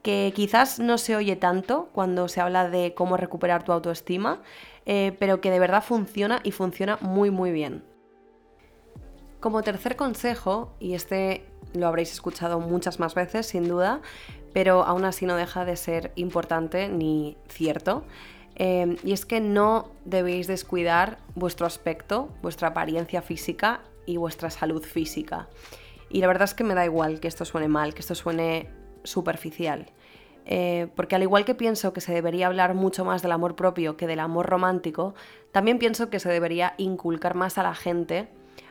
que 0.06 0.32
quizás 0.36 0.78
no 0.78 0.98
se 0.98 1.16
oye 1.16 1.34
tanto 1.34 1.88
cuando 1.92 2.28
se 2.28 2.40
habla 2.40 2.70
de 2.70 2.94
cómo 2.94 3.16
recuperar 3.16 3.64
tu 3.64 3.72
autoestima, 3.72 4.40
eh, 4.84 5.16
pero 5.18 5.40
que 5.40 5.50
de 5.50 5.58
verdad 5.58 5.82
funciona 5.82 6.38
y 6.44 6.52
funciona 6.52 6.96
muy 7.00 7.32
muy 7.32 7.50
bien. 7.50 7.82
Como 9.40 9.62
tercer 9.62 9.96
consejo, 9.96 10.72
y 10.78 10.94
este 10.94 11.44
lo 11.74 11.88
habréis 11.88 12.12
escuchado 12.12 12.60
muchas 12.60 13.00
más 13.00 13.16
veces 13.16 13.46
sin 13.46 13.66
duda, 13.66 14.00
pero 14.52 14.84
aún 14.84 15.04
así 15.04 15.26
no 15.26 15.34
deja 15.34 15.64
de 15.64 15.74
ser 15.74 16.12
importante 16.14 16.88
ni 16.88 17.36
cierto, 17.48 18.04
eh, 18.54 18.98
y 19.02 19.12
es 19.12 19.26
que 19.26 19.40
no 19.40 19.90
debéis 20.04 20.46
descuidar 20.46 21.18
vuestro 21.34 21.66
aspecto, 21.66 22.28
vuestra 22.42 22.68
apariencia 22.68 23.22
física 23.22 23.80
y 24.06 24.18
vuestra 24.18 24.50
salud 24.50 24.84
física. 24.84 25.48
Y 26.10 26.20
la 26.20 26.28
verdad 26.28 26.44
es 26.44 26.54
que 26.54 26.62
me 26.62 26.74
da 26.74 26.84
igual 26.84 27.18
que 27.18 27.26
esto 27.26 27.44
suene 27.44 27.66
mal, 27.66 27.92
que 27.92 28.02
esto 28.02 28.14
suene 28.14 28.70
superficial. 29.06 29.86
Eh, 30.44 30.88
porque 30.94 31.16
al 31.16 31.22
igual 31.22 31.44
que 31.44 31.56
pienso 31.56 31.92
que 31.92 32.00
se 32.00 32.12
debería 32.12 32.46
hablar 32.46 32.74
mucho 32.74 33.04
más 33.04 33.20
del 33.22 33.32
amor 33.32 33.56
propio 33.56 33.96
que 33.96 34.06
del 34.06 34.20
amor 34.20 34.46
romántico, 34.46 35.14
también 35.50 35.78
pienso 35.78 36.08
que 36.08 36.20
se 36.20 36.28
debería 36.28 36.74
inculcar 36.76 37.34
más 37.34 37.58
a 37.58 37.64
la 37.64 37.74
gente 37.74 38.28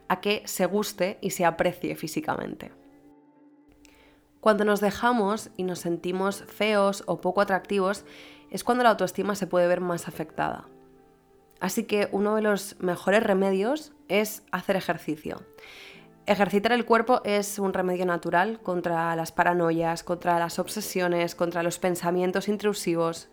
a 0.08 0.22
que 0.22 0.44
se 0.46 0.66
guste 0.66 1.18
y 1.22 1.32
se 1.32 1.46
aprecie 1.46 1.96
físicamente. 1.96 2.72
Cuando 4.40 4.64
nos 4.64 4.80
dejamos 4.80 5.50
y 5.58 5.64
nos 5.64 5.80
sentimos 5.80 6.44
feos 6.44 7.04
o 7.08 7.20
poco 7.20 7.42
atractivos 7.42 8.06
es 8.52 8.64
cuando 8.64 8.84
la 8.84 8.92
autoestima 8.92 9.36
se 9.36 9.48
puede 9.48 9.68
ver 9.68 9.82
más 9.82 10.08
afectada. 10.08 10.68
Así 11.60 11.86
que 11.86 12.10
uno 12.12 12.36
de 12.36 12.42
los 12.42 12.80
mejores 12.80 13.24
remedios 13.24 13.94
es 14.08 14.44
hacer 14.52 14.76
ejercicio. 14.76 15.42
Ejercitar 16.28 16.72
el 16.72 16.86
cuerpo 16.86 17.22
es 17.24 17.60
un 17.60 17.72
remedio 17.72 18.04
natural 18.08 18.60
contra 18.62 19.16
las 19.16 19.32
paranoias, 19.32 20.04
contra 20.04 20.40
las 20.40 20.58
obsesiones, 20.58 21.36
contra 21.36 21.62
los 21.62 21.78
pensamientos 21.78 22.48
intrusivos. 22.48 23.30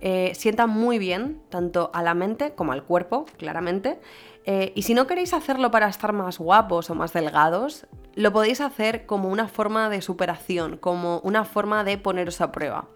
Eh, 0.00 0.32
sienta 0.34 0.66
muy 0.66 0.98
bien 0.98 1.42
tanto 1.50 1.90
a 1.92 2.02
la 2.02 2.14
mente 2.14 2.54
como 2.54 2.72
al 2.72 2.82
cuerpo, 2.84 3.26
claramente, 3.36 4.00
eh, 4.46 4.72
y 4.74 4.82
si 4.82 4.94
no 4.94 5.06
queréis 5.06 5.34
hacerlo 5.34 5.70
para 5.70 5.86
estar 5.86 6.14
más 6.14 6.38
guapos 6.38 6.88
o 6.88 6.94
más 6.94 7.12
delgados, 7.12 7.86
lo 8.14 8.32
podéis 8.32 8.62
hacer 8.62 9.04
como 9.04 9.28
una 9.28 9.46
forma 9.46 9.90
de 9.90 10.00
superación, 10.00 10.78
como 10.78 11.18
una 11.20 11.44
forma 11.44 11.84
de 11.84 11.98
poneros 11.98 12.40
a 12.40 12.52
prueba. 12.52 12.88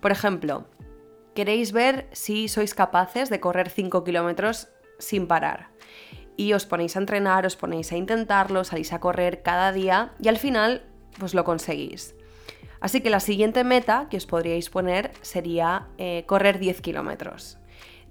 Por 0.00 0.12
ejemplo, 0.12 0.66
queréis 1.34 1.72
ver 1.72 2.08
si 2.12 2.46
sois 2.46 2.74
capaces 2.74 3.28
de 3.28 3.40
correr 3.40 3.70
5 3.70 4.04
kilómetros 4.04 4.68
sin 5.00 5.26
parar. 5.26 5.70
Y 6.38 6.52
os 6.52 6.66
ponéis 6.66 6.94
a 6.94 7.00
entrenar, 7.00 7.44
os 7.44 7.56
ponéis 7.56 7.90
a 7.90 7.96
intentarlo, 7.96 8.62
salís 8.62 8.92
a 8.92 9.00
correr 9.00 9.42
cada 9.42 9.72
día 9.72 10.12
y 10.22 10.28
al 10.28 10.38
final 10.38 10.86
pues 11.18 11.34
lo 11.34 11.42
conseguís. 11.42 12.14
Así 12.80 13.00
que 13.00 13.10
la 13.10 13.18
siguiente 13.18 13.64
meta 13.64 14.06
que 14.08 14.16
os 14.16 14.26
podríais 14.26 14.70
poner 14.70 15.10
sería 15.20 15.88
eh, 15.98 16.22
correr 16.26 16.60
10 16.60 16.80
kilómetros 16.80 17.58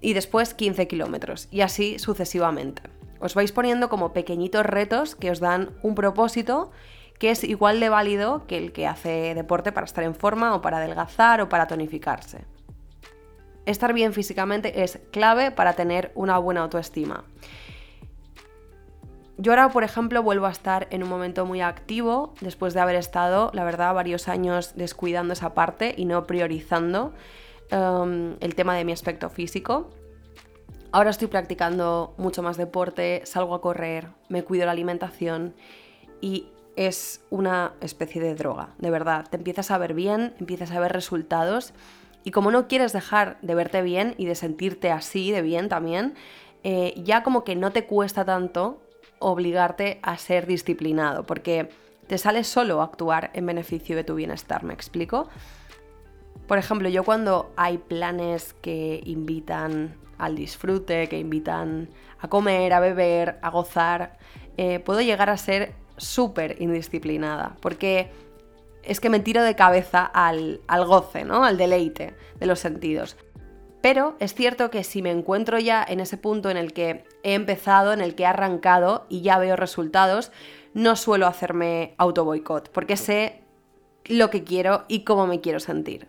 y 0.02 0.12
después 0.12 0.52
15 0.52 0.86
kilómetros 0.88 1.48
y 1.50 1.62
así 1.62 1.98
sucesivamente. 1.98 2.82
Os 3.18 3.34
vais 3.34 3.50
poniendo 3.50 3.88
como 3.88 4.12
pequeñitos 4.12 4.66
retos 4.66 5.16
que 5.16 5.30
os 5.30 5.40
dan 5.40 5.70
un 5.82 5.94
propósito 5.94 6.70
que 7.18 7.30
es 7.30 7.42
igual 7.44 7.80
de 7.80 7.88
válido 7.88 8.46
que 8.46 8.58
el 8.58 8.72
que 8.72 8.86
hace 8.86 9.34
deporte 9.34 9.72
para 9.72 9.86
estar 9.86 10.04
en 10.04 10.14
forma 10.14 10.54
o 10.54 10.60
para 10.60 10.76
adelgazar 10.76 11.40
o 11.40 11.48
para 11.48 11.66
tonificarse. 11.66 12.44
Estar 13.64 13.94
bien 13.94 14.12
físicamente 14.12 14.82
es 14.82 14.98
clave 15.12 15.50
para 15.50 15.72
tener 15.72 16.12
una 16.14 16.36
buena 16.36 16.60
autoestima. 16.60 17.24
Yo 19.40 19.52
ahora, 19.52 19.68
por 19.68 19.84
ejemplo, 19.84 20.20
vuelvo 20.20 20.46
a 20.46 20.50
estar 20.50 20.88
en 20.90 21.04
un 21.04 21.08
momento 21.08 21.46
muy 21.46 21.60
activo 21.60 22.34
después 22.40 22.74
de 22.74 22.80
haber 22.80 22.96
estado, 22.96 23.52
la 23.54 23.62
verdad, 23.62 23.94
varios 23.94 24.26
años 24.26 24.72
descuidando 24.74 25.32
esa 25.32 25.54
parte 25.54 25.94
y 25.96 26.06
no 26.06 26.26
priorizando 26.26 27.14
um, 27.70 28.34
el 28.40 28.56
tema 28.56 28.74
de 28.74 28.84
mi 28.84 28.90
aspecto 28.90 29.30
físico. 29.30 29.90
Ahora 30.90 31.10
estoy 31.10 31.28
practicando 31.28 32.14
mucho 32.18 32.42
más 32.42 32.56
deporte, 32.56 33.22
salgo 33.26 33.54
a 33.54 33.60
correr, 33.60 34.08
me 34.28 34.42
cuido 34.42 34.66
la 34.66 34.72
alimentación 34.72 35.54
y 36.20 36.48
es 36.74 37.24
una 37.30 37.74
especie 37.80 38.20
de 38.20 38.34
droga, 38.34 38.74
de 38.78 38.90
verdad. 38.90 39.28
Te 39.30 39.36
empiezas 39.36 39.70
a 39.70 39.78
ver 39.78 39.94
bien, 39.94 40.34
empiezas 40.40 40.72
a 40.72 40.80
ver 40.80 40.92
resultados 40.92 41.74
y 42.24 42.32
como 42.32 42.50
no 42.50 42.66
quieres 42.66 42.92
dejar 42.92 43.38
de 43.40 43.54
verte 43.54 43.82
bien 43.82 44.16
y 44.18 44.26
de 44.26 44.34
sentirte 44.34 44.90
así 44.90 45.30
de 45.30 45.42
bien 45.42 45.68
también, 45.68 46.14
eh, 46.64 46.92
ya 46.96 47.22
como 47.22 47.44
que 47.44 47.54
no 47.54 47.70
te 47.70 47.86
cuesta 47.86 48.24
tanto 48.24 48.82
obligarte 49.18 49.98
a 50.02 50.16
ser 50.16 50.46
disciplinado, 50.46 51.24
porque 51.24 51.70
te 52.06 52.18
sale 52.18 52.44
solo 52.44 52.82
actuar 52.82 53.30
en 53.34 53.46
beneficio 53.46 53.96
de 53.96 54.04
tu 54.04 54.14
bienestar, 54.14 54.64
¿me 54.64 54.74
explico? 54.74 55.28
Por 56.46 56.58
ejemplo, 56.58 56.88
yo 56.88 57.04
cuando 57.04 57.52
hay 57.56 57.78
planes 57.78 58.54
que 58.54 59.02
invitan 59.04 59.94
al 60.16 60.34
disfrute, 60.34 61.08
que 61.08 61.18
invitan 61.18 61.90
a 62.18 62.28
comer, 62.28 62.72
a 62.72 62.80
beber, 62.80 63.38
a 63.42 63.50
gozar, 63.50 64.18
eh, 64.56 64.80
puedo 64.80 65.00
llegar 65.00 65.30
a 65.30 65.36
ser 65.36 65.74
súper 65.98 66.60
indisciplinada, 66.60 67.56
porque 67.60 68.10
es 68.82 69.00
que 69.00 69.10
me 69.10 69.20
tiro 69.20 69.42
de 69.42 69.54
cabeza 69.54 70.04
al, 70.04 70.60
al 70.66 70.86
goce, 70.86 71.24
¿no? 71.24 71.44
Al 71.44 71.58
deleite 71.58 72.14
de 72.38 72.46
los 72.46 72.58
sentidos. 72.58 73.16
Pero 73.80 74.16
es 74.18 74.34
cierto 74.34 74.70
que 74.70 74.82
si 74.84 75.02
me 75.02 75.10
encuentro 75.10 75.58
ya 75.58 75.84
en 75.86 76.00
ese 76.00 76.16
punto 76.16 76.50
en 76.50 76.56
el 76.56 76.72
que 76.72 77.04
he 77.22 77.34
empezado, 77.34 77.92
en 77.92 78.00
el 78.00 78.14
que 78.14 78.24
he 78.24 78.26
arrancado 78.26 79.06
y 79.08 79.22
ya 79.22 79.38
veo 79.38 79.56
resultados, 79.56 80.32
no 80.74 80.96
suelo 80.96 81.26
hacerme 81.26 81.94
auto 81.96 82.24
boicot, 82.24 82.70
porque 82.70 82.96
sé 82.96 83.42
lo 84.04 84.30
que 84.30 84.44
quiero 84.44 84.84
y 84.88 85.04
cómo 85.04 85.26
me 85.26 85.40
quiero 85.40 85.60
sentir. 85.60 86.08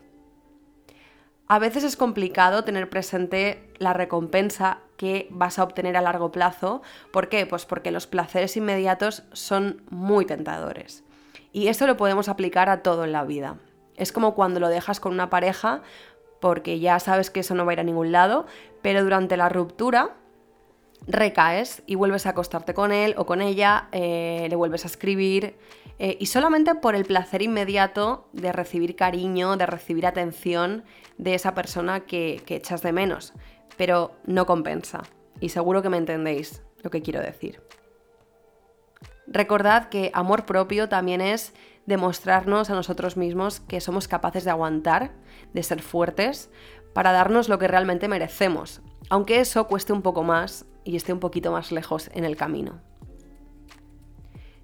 A 1.46 1.58
veces 1.58 1.82
es 1.82 1.96
complicado 1.96 2.62
tener 2.62 2.88
presente 2.88 3.72
la 3.78 3.92
recompensa 3.92 4.78
que 4.96 5.26
vas 5.30 5.58
a 5.58 5.64
obtener 5.64 5.96
a 5.96 6.00
largo 6.00 6.30
plazo. 6.30 6.82
¿Por 7.12 7.28
qué? 7.28 7.44
Pues 7.44 7.66
porque 7.66 7.90
los 7.90 8.06
placeres 8.06 8.56
inmediatos 8.56 9.24
son 9.32 9.82
muy 9.90 10.26
tentadores. 10.26 11.02
Y 11.52 11.66
esto 11.66 11.88
lo 11.88 11.96
podemos 11.96 12.28
aplicar 12.28 12.68
a 12.68 12.82
todo 12.82 13.04
en 13.04 13.10
la 13.10 13.24
vida. 13.24 13.56
Es 13.96 14.12
como 14.12 14.34
cuando 14.34 14.60
lo 14.60 14.68
dejas 14.68 15.00
con 15.00 15.12
una 15.12 15.28
pareja 15.28 15.82
porque 16.40 16.80
ya 16.80 16.98
sabes 16.98 17.30
que 17.30 17.40
eso 17.40 17.54
no 17.54 17.64
va 17.64 17.72
a 17.72 17.74
ir 17.74 17.80
a 17.80 17.84
ningún 17.84 18.12
lado, 18.12 18.46
pero 18.82 19.02
durante 19.04 19.36
la 19.36 19.48
ruptura 19.48 20.16
recaes 21.06 21.82
y 21.86 21.94
vuelves 21.94 22.26
a 22.26 22.30
acostarte 22.30 22.74
con 22.74 22.92
él 22.92 23.14
o 23.16 23.26
con 23.26 23.40
ella, 23.40 23.88
eh, 23.92 24.46
le 24.48 24.56
vuelves 24.56 24.84
a 24.84 24.88
escribir 24.88 25.56
eh, 25.98 26.16
y 26.18 26.26
solamente 26.26 26.74
por 26.74 26.94
el 26.94 27.04
placer 27.04 27.42
inmediato 27.42 28.28
de 28.32 28.52
recibir 28.52 28.96
cariño, 28.96 29.56
de 29.56 29.66
recibir 29.66 30.06
atención 30.06 30.84
de 31.18 31.34
esa 31.34 31.54
persona 31.54 32.00
que, 32.00 32.42
que 32.46 32.56
echas 32.56 32.82
de 32.82 32.92
menos, 32.92 33.34
pero 33.76 34.12
no 34.24 34.46
compensa. 34.46 35.02
Y 35.40 35.50
seguro 35.50 35.82
que 35.82 35.90
me 35.90 35.98
entendéis 35.98 36.62
lo 36.82 36.90
que 36.90 37.02
quiero 37.02 37.20
decir. 37.20 37.62
Recordad 39.26 39.88
que 39.88 40.10
amor 40.12 40.44
propio 40.44 40.88
también 40.88 41.20
es 41.20 41.52
demostrarnos 41.90 42.70
a 42.70 42.74
nosotros 42.74 43.18
mismos 43.18 43.60
que 43.60 43.82
somos 43.82 44.08
capaces 44.08 44.44
de 44.44 44.50
aguantar, 44.50 45.12
de 45.52 45.62
ser 45.62 45.82
fuertes, 45.82 46.50
para 46.94 47.12
darnos 47.12 47.50
lo 47.50 47.58
que 47.58 47.68
realmente 47.68 48.08
merecemos, 48.08 48.80
aunque 49.10 49.40
eso 49.40 49.66
cueste 49.66 49.92
un 49.92 50.00
poco 50.00 50.22
más 50.22 50.64
y 50.84 50.96
esté 50.96 51.12
un 51.12 51.20
poquito 51.20 51.52
más 51.52 51.70
lejos 51.70 52.10
en 52.14 52.24
el 52.24 52.36
camino. 52.36 52.80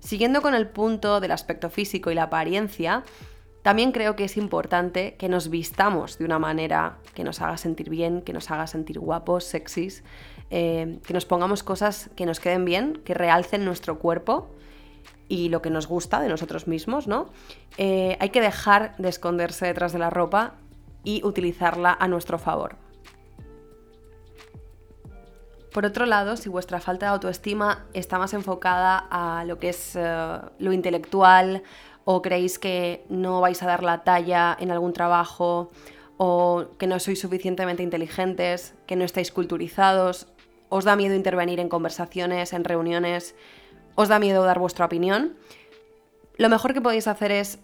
Siguiendo 0.00 0.40
con 0.40 0.54
el 0.54 0.68
punto 0.68 1.20
del 1.20 1.32
aspecto 1.32 1.68
físico 1.68 2.10
y 2.10 2.14
la 2.14 2.24
apariencia, 2.24 3.04
también 3.62 3.90
creo 3.90 4.14
que 4.14 4.24
es 4.24 4.36
importante 4.36 5.16
que 5.16 5.28
nos 5.28 5.50
vistamos 5.50 6.18
de 6.18 6.24
una 6.24 6.38
manera 6.38 6.98
que 7.14 7.24
nos 7.24 7.42
haga 7.42 7.56
sentir 7.56 7.90
bien, 7.90 8.22
que 8.22 8.32
nos 8.32 8.50
haga 8.52 8.68
sentir 8.68 9.00
guapos, 9.00 9.42
sexys, 9.44 10.04
eh, 10.50 11.00
que 11.04 11.12
nos 11.12 11.26
pongamos 11.26 11.64
cosas 11.64 12.08
que 12.14 12.24
nos 12.24 12.38
queden 12.38 12.64
bien, 12.64 13.02
que 13.04 13.14
realcen 13.14 13.64
nuestro 13.64 13.98
cuerpo 13.98 14.55
y 15.28 15.48
lo 15.48 15.62
que 15.62 15.70
nos 15.70 15.86
gusta 15.86 16.20
de 16.20 16.28
nosotros 16.28 16.66
mismos, 16.66 17.06
¿no? 17.06 17.28
Eh, 17.78 18.16
hay 18.20 18.30
que 18.30 18.40
dejar 18.40 18.96
de 18.96 19.08
esconderse 19.08 19.66
detrás 19.66 19.92
de 19.92 19.98
la 19.98 20.10
ropa 20.10 20.54
y 21.04 21.24
utilizarla 21.24 21.96
a 21.98 22.08
nuestro 22.08 22.38
favor. 22.38 22.76
Por 25.72 25.84
otro 25.84 26.06
lado, 26.06 26.36
si 26.36 26.48
vuestra 26.48 26.80
falta 26.80 27.06
de 27.06 27.12
autoestima 27.12 27.84
está 27.92 28.18
más 28.18 28.32
enfocada 28.32 29.06
a 29.10 29.44
lo 29.44 29.58
que 29.58 29.68
es 29.68 29.94
eh, 29.94 30.38
lo 30.58 30.72
intelectual 30.72 31.62
o 32.04 32.22
creéis 32.22 32.58
que 32.58 33.04
no 33.10 33.40
vais 33.40 33.62
a 33.62 33.66
dar 33.66 33.82
la 33.82 34.02
talla 34.02 34.56
en 34.58 34.70
algún 34.70 34.92
trabajo 34.92 35.70
o 36.16 36.66
que 36.78 36.86
no 36.86 36.98
sois 36.98 37.20
suficientemente 37.20 37.82
inteligentes, 37.82 38.74
que 38.86 38.96
no 38.96 39.04
estáis 39.04 39.30
culturizados, 39.30 40.28
os 40.68 40.84
da 40.84 40.96
miedo 40.96 41.14
intervenir 41.14 41.60
en 41.60 41.68
conversaciones, 41.68 42.52
en 42.52 42.64
reuniones, 42.64 43.34
os 43.96 44.08
da 44.08 44.20
miedo 44.20 44.44
dar 44.44 44.60
vuestra 44.60 44.86
opinión, 44.86 45.34
lo 46.38 46.48
mejor 46.48 46.74
que 46.74 46.80
podéis 46.80 47.08
hacer 47.08 47.32
es 47.32 47.58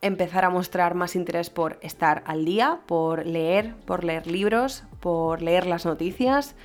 empezar 0.00 0.44
a 0.44 0.50
mostrar 0.50 0.94
más 0.94 1.14
interés 1.14 1.48
por 1.50 1.78
estar 1.80 2.22
al 2.26 2.44
día, 2.44 2.80
por 2.86 3.24
leer, 3.24 3.74
por 3.86 4.04
leer 4.04 4.26
libros, 4.26 4.84
por 5.00 5.40
leer 5.40 5.66
las 5.66 5.86
noticias, 5.86 6.56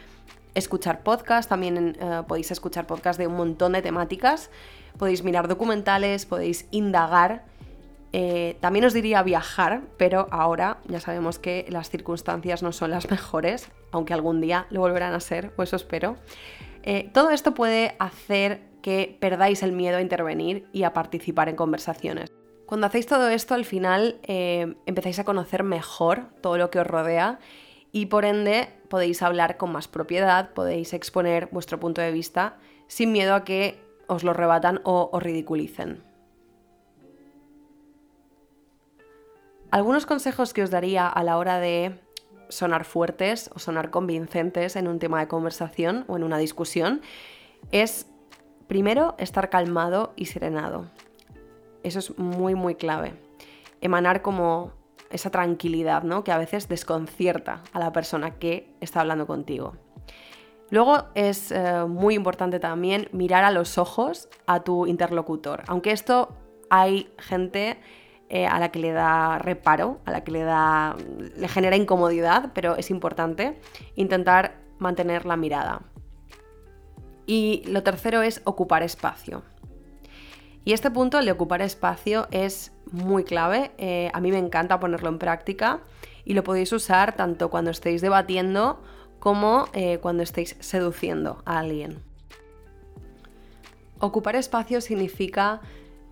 escuchar 0.56 1.04
podcasts, 1.04 1.48
también 1.48 1.98
eh, 2.00 2.24
podéis 2.28 2.52
escuchar 2.52 2.88
podcasts 2.88 3.18
de 3.18 3.28
un 3.28 3.36
montón 3.36 3.74
de 3.74 3.82
temáticas, 3.82 4.50
podéis 4.98 5.24
mirar 5.24 5.48
documentales, 5.48 6.26
podéis 6.26 6.68
indagar. 6.72 7.46
Eh, 8.12 8.58
también 8.60 8.86
os 8.86 8.94
diría 8.94 9.22
viajar, 9.22 9.84
pero 9.98 10.28
ahora 10.32 10.80
ya 10.88 11.00
sabemos 11.00 11.40
que 11.40 11.66
las 11.70 11.90
circunstancias 11.90 12.64
no 12.64 12.72
son 12.72 12.92
las 12.92 13.10
mejores, 13.10 13.70
aunque 13.92 14.14
algún 14.14 14.42
día 14.42 14.66
lo 14.70 14.82
volverán 14.82 15.14
a 15.14 15.20
ser, 15.20 15.54
o 15.58 15.64
eso 15.64 15.76
espero. 15.76 16.18
Eh, 16.84 17.10
todo 17.14 17.30
esto 17.30 17.54
puede 17.54 17.96
hacer 18.00 18.69
que 18.82 19.18
perdáis 19.20 19.64
el 19.64 19.72
miedo 19.72 19.98
a 19.98 20.02
intervenir 20.02 20.68
y 20.72 20.84
a 20.84 20.94
participar 20.94 21.50
en 21.50 21.56
conversaciones. 21.56 22.32
Cuando 22.66 22.88
hacéis 22.88 23.08
todo 23.08 23.30
esto, 23.30 23.56
al 23.56 23.66
final 23.66 24.20
eh, 24.24 24.76
empezáis 24.86 25.18
a 25.20 25.24
conocer 25.24 25.64
mejor 25.64 26.28
todo 26.42 26.58
lo 26.58 26.70
que 26.70 26.80
os 26.80 26.88
rodea 26.88 27.40
y 27.92 28.08
por 28.08 28.26
ende 28.26 28.70
podéis 28.90 29.22
hablar 29.22 29.58
con 29.58 29.72
más 29.72 29.88
propiedad, 29.88 30.54
podéis 30.54 30.94
exponer 30.94 31.50
vuestro 31.52 31.80
punto 31.80 32.02
de 32.02 32.12
vista 32.12 32.58
sin 32.88 33.12
miedo 33.12 33.34
a 33.34 33.44
que 33.44 33.80
os 34.08 34.24
lo 34.24 34.34
rebatan 34.34 34.82
o 34.84 35.10
os 35.12 35.24
ridiculicen. 35.24 36.04
Algunos 39.72 40.06
consejos 40.06 40.54
que 40.54 40.64
os 40.64 40.72
daría 40.72 41.08
a 41.08 41.24
la 41.24 41.38
hora 41.38 41.60
de 41.60 42.00
sonar 42.50 42.86
fuertes 42.86 43.52
o 43.54 43.60
sonar 43.60 43.92
convincentes 43.92 44.76
en 44.76 44.88
un 44.88 45.00
tema 45.00 45.20
de 45.20 45.28
conversación 45.28 46.06
o 46.08 46.18
en 46.18 46.24
una 46.24 46.40
discusión 46.40 47.02
es 47.72 48.08
Primero, 48.70 49.16
estar 49.18 49.50
calmado 49.50 50.14
y 50.16 50.28
serenado. 50.28 50.86
Eso 51.82 51.98
es 51.98 52.20
muy, 52.20 52.54
muy 52.54 52.76
clave. 52.76 53.14
Emanar 53.82 54.22
como 54.22 54.74
esa 55.10 55.32
tranquilidad, 55.32 56.04
¿no? 56.04 56.24
Que 56.24 56.32
a 56.32 56.38
veces 56.38 56.70
desconcierta 56.70 57.64
a 57.74 57.80
la 57.80 57.92
persona 57.92 58.36
que 58.36 58.72
está 58.80 59.02
hablando 59.02 59.26
contigo. 59.26 59.74
Luego 60.70 61.06
es 61.16 61.52
eh, 61.52 61.86
muy 61.88 62.14
importante 62.14 62.60
también 62.60 63.10
mirar 63.12 63.44
a 63.44 63.50
los 63.50 63.80
ojos 63.80 64.30
a 64.46 64.60
tu 64.60 64.86
interlocutor. 64.86 65.64
Aunque 65.66 65.92
esto 65.92 66.38
hay 66.70 67.12
gente 67.18 67.80
eh, 68.30 68.46
a 68.46 68.60
la 68.60 68.70
que 68.70 68.78
le 68.78 68.92
da 68.92 69.40
reparo, 69.40 70.00
a 70.06 70.12
la 70.12 70.24
que 70.24 70.32
le 70.32 70.44
da. 70.44 70.96
le 71.36 71.48
genera 71.48 71.76
incomodidad, 71.76 72.52
pero 72.54 72.76
es 72.76 72.92
importante 72.92 73.60
intentar 73.96 74.60
mantener 74.78 75.26
la 75.26 75.38
mirada. 75.38 75.82
Y 77.30 77.62
lo 77.68 77.84
tercero 77.84 78.24
es 78.24 78.42
ocupar 78.44 78.82
espacio. 78.82 79.44
Y 80.66 80.74
este 80.74 80.90
punto, 80.90 81.20
el 81.20 81.26
de 81.26 81.32
ocupar 81.32 81.62
espacio, 81.62 82.28
es 82.32 82.72
muy 82.92 83.24
clave. 83.24 83.70
Eh, 83.78 84.10
a 84.16 84.20
mí 84.20 84.32
me 84.32 84.40
encanta 84.40 84.80
ponerlo 84.80 85.10
en 85.10 85.20
práctica 85.20 85.82
y 86.26 86.34
lo 86.34 86.44
podéis 86.44 86.74
usar 86.74 87.16
tanto 87.16 87.52
cuando 87.52 87.70
estéis 87.70 88.02
debatiendo 88.02 88.82
como 89.20 89.68
eh, 89.74 90.00
cuando 90.00 90.24
estéis 90.24 90.56
seduciendo 90.60 91.44
a 91.46 91.60
alguien. 91.60 92.02
Ocupar 94.00 94.36
espacio 94.36 94.82
significa 94.82 95.62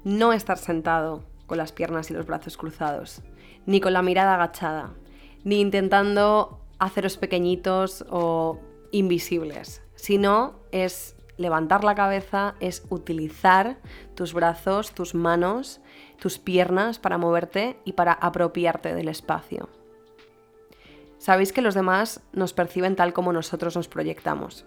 no 0.04 0.34
estar 0.34 0.60
sentado 0.60 1.24
con 1.48 1.58
las 1.58 1.72
piernas 1.72 2.12
y 2.12 2.14
los 2.14 2.28
brazos 2.28 2.58
cruzados, 2.58 3.24
ni 3.66 3.82
con 3.82 3.94
la 3.94 4.04
mirada 4.04 4.36
agachada, 4.36 4.94
ni 5.44 5.62
intentando 5.62 6.62
haceros 6.78 7.18
pequeñitos 7.18 8.06
o 8.08 8.60
invisibles, 8.92 9.82
sino 9.96 10.67
es 10.72 11.16
levantar 11.38 11.84
la 11.84 11.96
cabeza, 11.96 12.56
es 12.60 12.84
utilizar 12.90 13.78
tus 14.16 14.34
brazos, 14.34 14.92
tus 14.92 15.16
manos, 15.16 15.80
tus 16.20 16.40
piernas 16.40 17.00
para 17.00 17.18
moverte 17.18 17.78
y 17.86 17.94
para 17.94 18.14
apropiarte 18.14 18.94
del 18.94 19.08
espacio. 19.08 19.70
Sabéis 21.20 21.52
que 21.52 21.62
los 21.62 21.76
demás 21.76 22.22
nos 22.32 22.54
perciben 22.54 22.96
tal 22.96 23.14
como 23.14 23.34
nosotros 23.34 23.76
nos 23.76 23.88
proyectamos. 23.88 24.66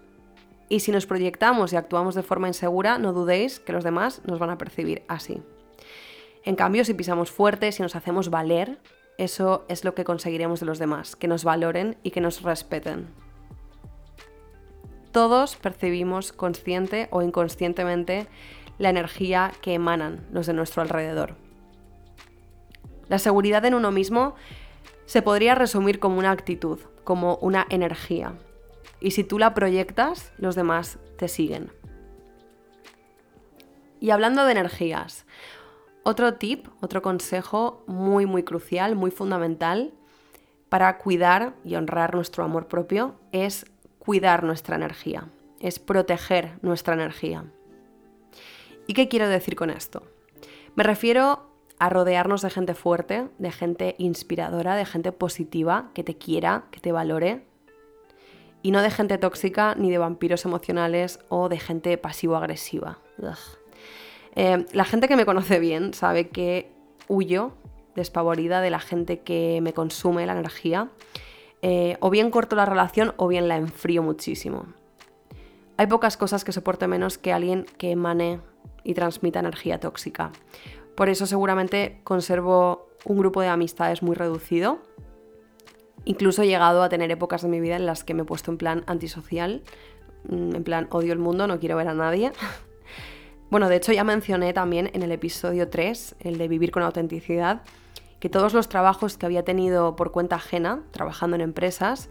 Y 0.69 0.81
si 0.81 0.93
nos 0.93 1.07
proyectamos 1.07 1.73
y 1.73 1.77
actuamos 1.77 2.15
de 2.15 2.23
forma 2.23 2.49
insegura, 2.49 2.99
no 2.99 3.13
dudéis 3.13 3.59
que 3.59 3.73
los 3.73 3.85
demás 3.85 4.23
nos 4.25 4.39
van 4.39 4.51
a 4.51 4.59
percibir 4.59 5.03
así. 5.09 5.43
En 6.45 6.57
cambio, 6.57 6.85
si 6.85 6.95
pisamos 6.95 7.31
fuerte, 7.31 7.73
si 7.73 7.83
nos 7.83 7.97
hacemos 7.97 8.31
valer, 8.31 8.79
eso 9.19 9.65
es 9.69 9.85
lo 9.85 9.95
que 9.95 10.05
conseguiremos 10.05 10.61
de 10.61 10.67
los 10.67 10.79
demás, 10.79 11.17
que 11.17 11.29
nos 11.29 11.45
valoren 11.45 11.97
y 12.03 12.13
que 12.13 12.21
nos 12.21 12.43
respeten. 12.43 13.09
Todos 15.13 15.57
percibimos 15.57 16.33
consciente 16.33 17.09
o 17.11 17.23
inconscientemente 17.23 18.27
la 18.79 18.91
energía 18.91 19.53
que 19.61 19.75
emanan 19.75 20.27
los 20.33 20.47
de 20.47 20.53
nuestro 20.53 20.83
alrededor. 20.83 21.37
La 23.09 23.19
seguridad 23.19 23.65
en 23.65 23.75
uno 23.75 23.91
mismo 23.91 24.35
se 25.07 25.23
podría 25.23 25.57
resumir 25.57 25.99
como 25.99 26.19
una 26.19 26.31
actitud, 26.31 26.79
como 27.03 27.37
una 27.37 27.67
energía. 27.71 28.35
Y 29.01 29.11
si 29.11 29.25
tú 29.25 29.39
la 29.39 29.53
proyectas, 29.53 30.33
los 30.39 30.55
demás 30.55 30.99
te 31.19 31.27
siguen. 31.27 31.73
Y 33.99 34.11
hablando 34.11 34.45
de 34.45 34.53
energías, 34.53 35.27
otro 36.05 36.35
tip, 36.35 36.69
otro 36.81 37.03
consejo 37.03 37.85
muy, 37.87 38.27
muy 38.27 38.45
crucial, 38.45 38.95
muy 38.95 39.11
fundamental 39.11 39.93
para 40.71 40.97
cuidar 40.99 41.55
y 41.65 41.75
honrar 41.75 42.15
nuestro 42.15 42.45
amor 42.45 42.69
propio 42.69 43.17
es 43.33 43.67
cuidar 44.01 44.43
nuestra 44.43 44.75
energía, 44.75 45.29
es 45.61 45.79
proteger 45.79 46.59
nuestra 46.63 46.95
energía. 46.95 47.45
¿Y 48.89 48.95
qué 48.95 49.07
quiero 49.07 49.29
decir 49.29 49.55
con 49.55 49.71
esto? 49.71 50.03
Me 50.75 50.83
refiero 50.83 51.47
a 51.79 51.89
rodearnos 51.89 52.43
de 52.43 52.51
gente 52.51 52.75
fuerte, 52.75 53.29
de 53.39 53.53
gente 53.53 53.95
inspiradora, 53.99 54.75
de 54.75 54.85
gente 54.85 55.13
positiva, 55.13 55.91
que 55.95 56.03
te 56.03 56.17
quiera, 56.17 56.65
que 56.73 56.81
te 56.81 56.91
valore. 56.91 57.47
Y 58.63 58.73
no 58.73 58.83
de 58.83 58.91
gente 58.91 59.17
tóxica, 59.17 59.75
ni 59.77 59.91
de 59.91 59.99
vampiros 59.99 60.45
emocionales 60.45 61.21
o 61.29 61.49
de 61.49 61.59
gente 61.59 61.97
pasivo-agresiva. 61.97 62.99
Eh, 64.35 64.67
la 64.73 64.85
gente 64.85 65.09
que 65.09 65.17
me 65.17 65.25
conoce 65.25 65.59
bien 65.59 65.95
sabe 65.95 66.29
que 66.29 66.71
huyo 67.09 67.53
despavorida 67.95 68.61
de 68.61 68.71
la 68.71 68.81
gente 68.81 69.21
que 69.21 69.61
me 69.63 69.73
consume 69.73 70.27
la 70.27 70.33
energía. 70.33 70.91
Eh, 71.63 71.97
o 72.01 72.11
bien 72.11 72.31
corto 72.31 72.57
la 72.57 72.65
relación 72.65 73.13
o 73.17 73.29
bien 73.29 73.49
la 73.49 73.57
enfrío 73.57 74.03
muchísimo. 74.03 74.67
Hay 75.77 75.87
pocas 75.87 76.17
cosas 76.17 76.45
que 76.45 76.53
soporte 76.53 76.87
menos 76.87 77.19
que 77.19 77.33
alguien 77.33 77.67
que 77.79 77.91
emane 77.91 78.41
y 78.85 78.95
transmita 78.95 79.41
energía 79.41 79.81
tóxica. 79.81 80.33
Por 80.95 81.09
eso 81.09 81.27
seguramente 81.27 82.01
conservo 82.05 82.89
un 83.05 83.19
grupo 83.19 83.41
de 83.41 83.49
amistades 83.49 84.03
muy 84.03 84.15
reducido. 84.15 84.81
Incluso 86.05 86.43
he 86.43 86.47
llegado 86.47 86.83
a 86.83 86.89
tener 86.89 87.11
épocas 87.11 87.43
de 87.43 87.49
mi 87.49 87.61
vida 87.61 87.77
en 87.77 87.87
las 87.87 88.05
que 88.05 88.15
me 88.15 88.23
he 88.23 88.25
puesto 88.25 88.51
en 88.51 88.59
plan 88.59 88.85
antisocial, 88.87 89.63
mm, 90.29 90.57
en 90.57 90.65
plan 90.65 90.89
odio 90.91 91.13
el 91.13 91.19
mundo, 91.19 91.47
no 91.47 91.59
quiero 91.59 91.77
ver 91.77 91.89
a 91.89 91.95
nadie. 91.95 92.33
Bueno, 93.51 93.69
de 93.69 93.75
hecho 93.75 93.93
ya 93.93 94.05
mencioné 94.05 94.53
también 94.53 94.91
en 94.93 95.03
el 95.03 95.11
episodio 95.11 95.69
3, 95.69 96.15
el 96.21 96.39
de 96.39 96.47
vivir 96.47 96.71
con 96.71 96.85
autenticidad, 96.85 97.63
que 98.21 98.29
todos 98.29 98.55
los 98.55 98.69
trabajos 98.69 99.17
que 99.17 99.27
había 99.27 99.45
tenido 99.45 99.97
por 99.97 100.13
cuenta 100.13 100.37
ajena, 100.37 100.83
trabajando 100.93 101.37
en 101.37 101.41
empresas, 101.41 102.11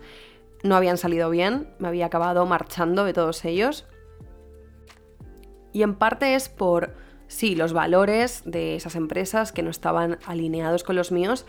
no 0.63 0.75
habían 0.75 0.97
salido 0.97 1.29
bien, 1.29 1.69
me 1.79 1.87
había 1.87 2.07
acabado 2.07 2.45
marchando 2.45 3.05
de 3.05 3.13
todos 3.13 3.45
ellos. 3.45 3.85
Y 5.71 5.83
en 5.83 5.95
parte 5.95 6.35
es 6.35 6.49
por, 6.49 6.95
sí, 7.27 7.55
los 7.55 7.73
valores 7.73 8.41
de 8.45 8.75
esas 8.75 8.95
empresas 8.95 9.51
que 9.51 9.61
no 9.61 9.69
estaban 9.69 10.17
alineados 10.25 10.83
con 10.83 10.95
los 10.95 11.11
míos, 11.11 11.45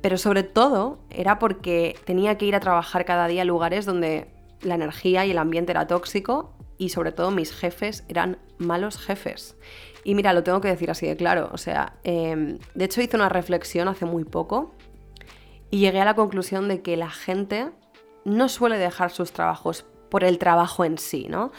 pero 0.00 0.16
sobre 0.16 0.44
todo 0.44 1.00
era 1.10 1.38
porque 1.38 1.98
tenía 2.04 2.38
que 2.38 2.46
ir 2.46 2.54
a 2.54 2.60
trabajar 2.60 3.04
cada 3.04 3.26
día 3.26 3.42
a 3.42 3.44
lugares 3.44 3.84
donde 3.84 4.28
la 4.62 4.76
energía 4.76 5.26
y 5.26 5.32
el 5.32 5.38
ambiente 5.38 5.72
era 5.72 5.88
tóxico 5.88 6.54
y 6.78 6.90
sobre 6.90 7.12
todo 7.12 7.30
mis 7.30 7.52
jefes 7.52 8.04
eran 8.08 8.38
malos 8.58 8.96
jefes. 8.98 9.56
Y 10.04 10.14
mira, 10.14 10.32
lo 10.32 10.42
tengo 10.42 10.60
que 10.60 10.68
decir 10.68 10.90
así 10.90 11.06
de 11.06 11.16
claro, 11.16 11.50
o 11.52 11.58
sea, 11.58 11.94
em, 12.02 12.58
de 12.74 12.84
hecho 12.84 13.00
hice 13.00 13.16
una 13.16 13.28
reflexión 13.28 13.88
hace 13.88 14.04
muy 14.04 14.24
poco 14.24 14.74
y 15.70 15.78
llegué 15.78 16.00
a 16.00 16.04
la 16.04 16.14
conclusión 16.14 16.68
de 16.68 16.82
que 16.82 16.96
la 16.96 17.10
gente 17.10 17.70
no 18.24 18.48
suele 18.48 18.78
dejar 18.78 19.10
sus 19.10 19.32
trabajos 19.32 19.84
por 20.10 20.24
el 20.24 20.38
trabajo 20.38 20.84
en 20.84 20.98
sí, 20.98 21.26
¿no? 21.28 21.52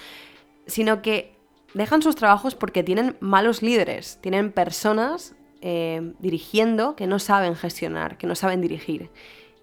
Sino 0.68 1.02
que 1.02 1.36
dejan 1.74 2.02
sus 2.02 2.16
trabajos 2.16 2.56
porque 2.56 2.84
tienen 2.84 3.18
malos 3.20 3.62
líderes, 3.62 4.20
tienen 4.22 4.52
personas 4.52 5.36
em, 5.62 6.14
dirigiendo 6.20 6.96
que 6.96 7.08
no 7.08 7.20
saben 7.20 7.56
gestionar, 7.56 8.18
que 8.18 8.28
no 8.28 8.36
saben 8.36 8.62
dirigir. 8.62 9.10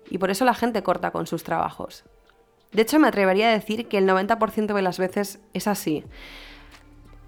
Y 0.08 0.18
por 0.18 0.30
eso 0.30 0.44
la 0.44 0.54
gente 0.54 0.82
corta 0.82 1.10
con 1.10 1.26
sus 1.26 1.44
trabajos. 1.44 2.04
De 2.72 2.82
hecho, 2.82 2.98
me 2.98 3.08
atrevería 3.08 3.50
a 3.50 3.52
decir 3.52 3.86
que 3.86 3.98
el 3.98 4.08
90% 4.08 4.74
de 4.74 4.82
las 4.82 4.98
veces 4.98 5.40
es 5.52 5.66
así. 5.66 6.04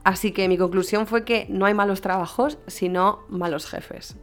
Así 0.05 0.33
que 0.33 0.49
mi 0.49 0.59
conclusión 0.59 1.07
fue 1.07 1.25
que 1.25 1.47
no 1.49 1.67
hay 1.67 1.75
malos 1.75 2.01
trabajos, 2.01 2.59
sino 2.67 3.21
malos 3.29 3.67
jefes. 3.67 4.17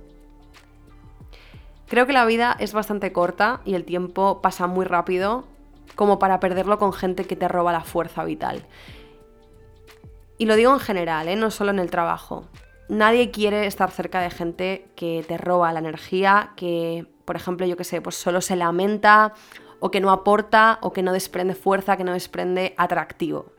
Creo 1.87 2.05
que 2.05 2.13
la 2.13 2.25
vida 2.25 2.55
es 2.59 2.73
bastante 2.73 3.11
corta 3.11 3.61
y 3.65 3.73
el 3.73 3.85
tiempo 3.85 4.41
pasa 4.41 4.67
muy 4.67 4.85
rápido 4.85 5.45
como 5.95 6.19
para 6.19 6.39
perderlo 6.39 6.77
con 6.77 6.93
gente 6.93 7.25
que 7.25 7.35
te 7.35 7.47
roba 7.47 7.71
la 7.71 7.81
fuerza 7.81 8.23
vital. 8.23 8.65
Y 10.37 10.45
lo 10.45 10.55
digo 10.55 10.71
en 10.71 10.79
general, 10.79 11.27
¿eh? 11.27 11.35
no 11.35 11.51
solo 11.51 11.71
en 11.71 11.79
el 11.79 11.89
trabajo. 11.89 12.45
Nadie 12.89 13.31
quiere 13.31 13.65
estar 13.65 13.91
cerca 13.91 14.21
de 14.21 14.29
gente 14.29 14.87
que 14.95 15.25
te 15.27 15.37
roba 15.37 15.73
la 15.73 15.79
energía, 15.79 16.51
que, 16.55 17.07
por 17.25 17.35
ejemplo, 17.35 17.65
yo 17.65 17.75
qué 17.75 17.83
sé, 17.83 18.01
pues 18.01 18.15
solo 18.15 18.41
se 18.41 18.55
lamenta 18.55 19.33
o 19.79 19.91
que 19.91 19.99
no 19.99 20.11
aporta 20.11 20.79
o 20.81 20.93
que 20.93 21.03
no 21.03 21.11
desprende 21.11 21.55
fuerza, 21.55 21.97
que 21.97 22.03
no 22.03 22.13
desprende 22.13 22.73
atractivo. 22.77 23.58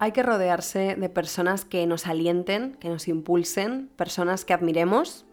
Hay 0.00 0.12
que 0.12 0.22
rodearse 0.22 0.94
de 0.94 1.08
personas 1.08 1.64
que 1.64 1.84
nos 1.86 2.06
alienten, 2.06 2.74
que 2.76 2.88
nos 2.88 3.08
impulsen, 3.08 3.88
personas 3.96 4.44
que 4.44 4.54
admiremos, 4.54 5.26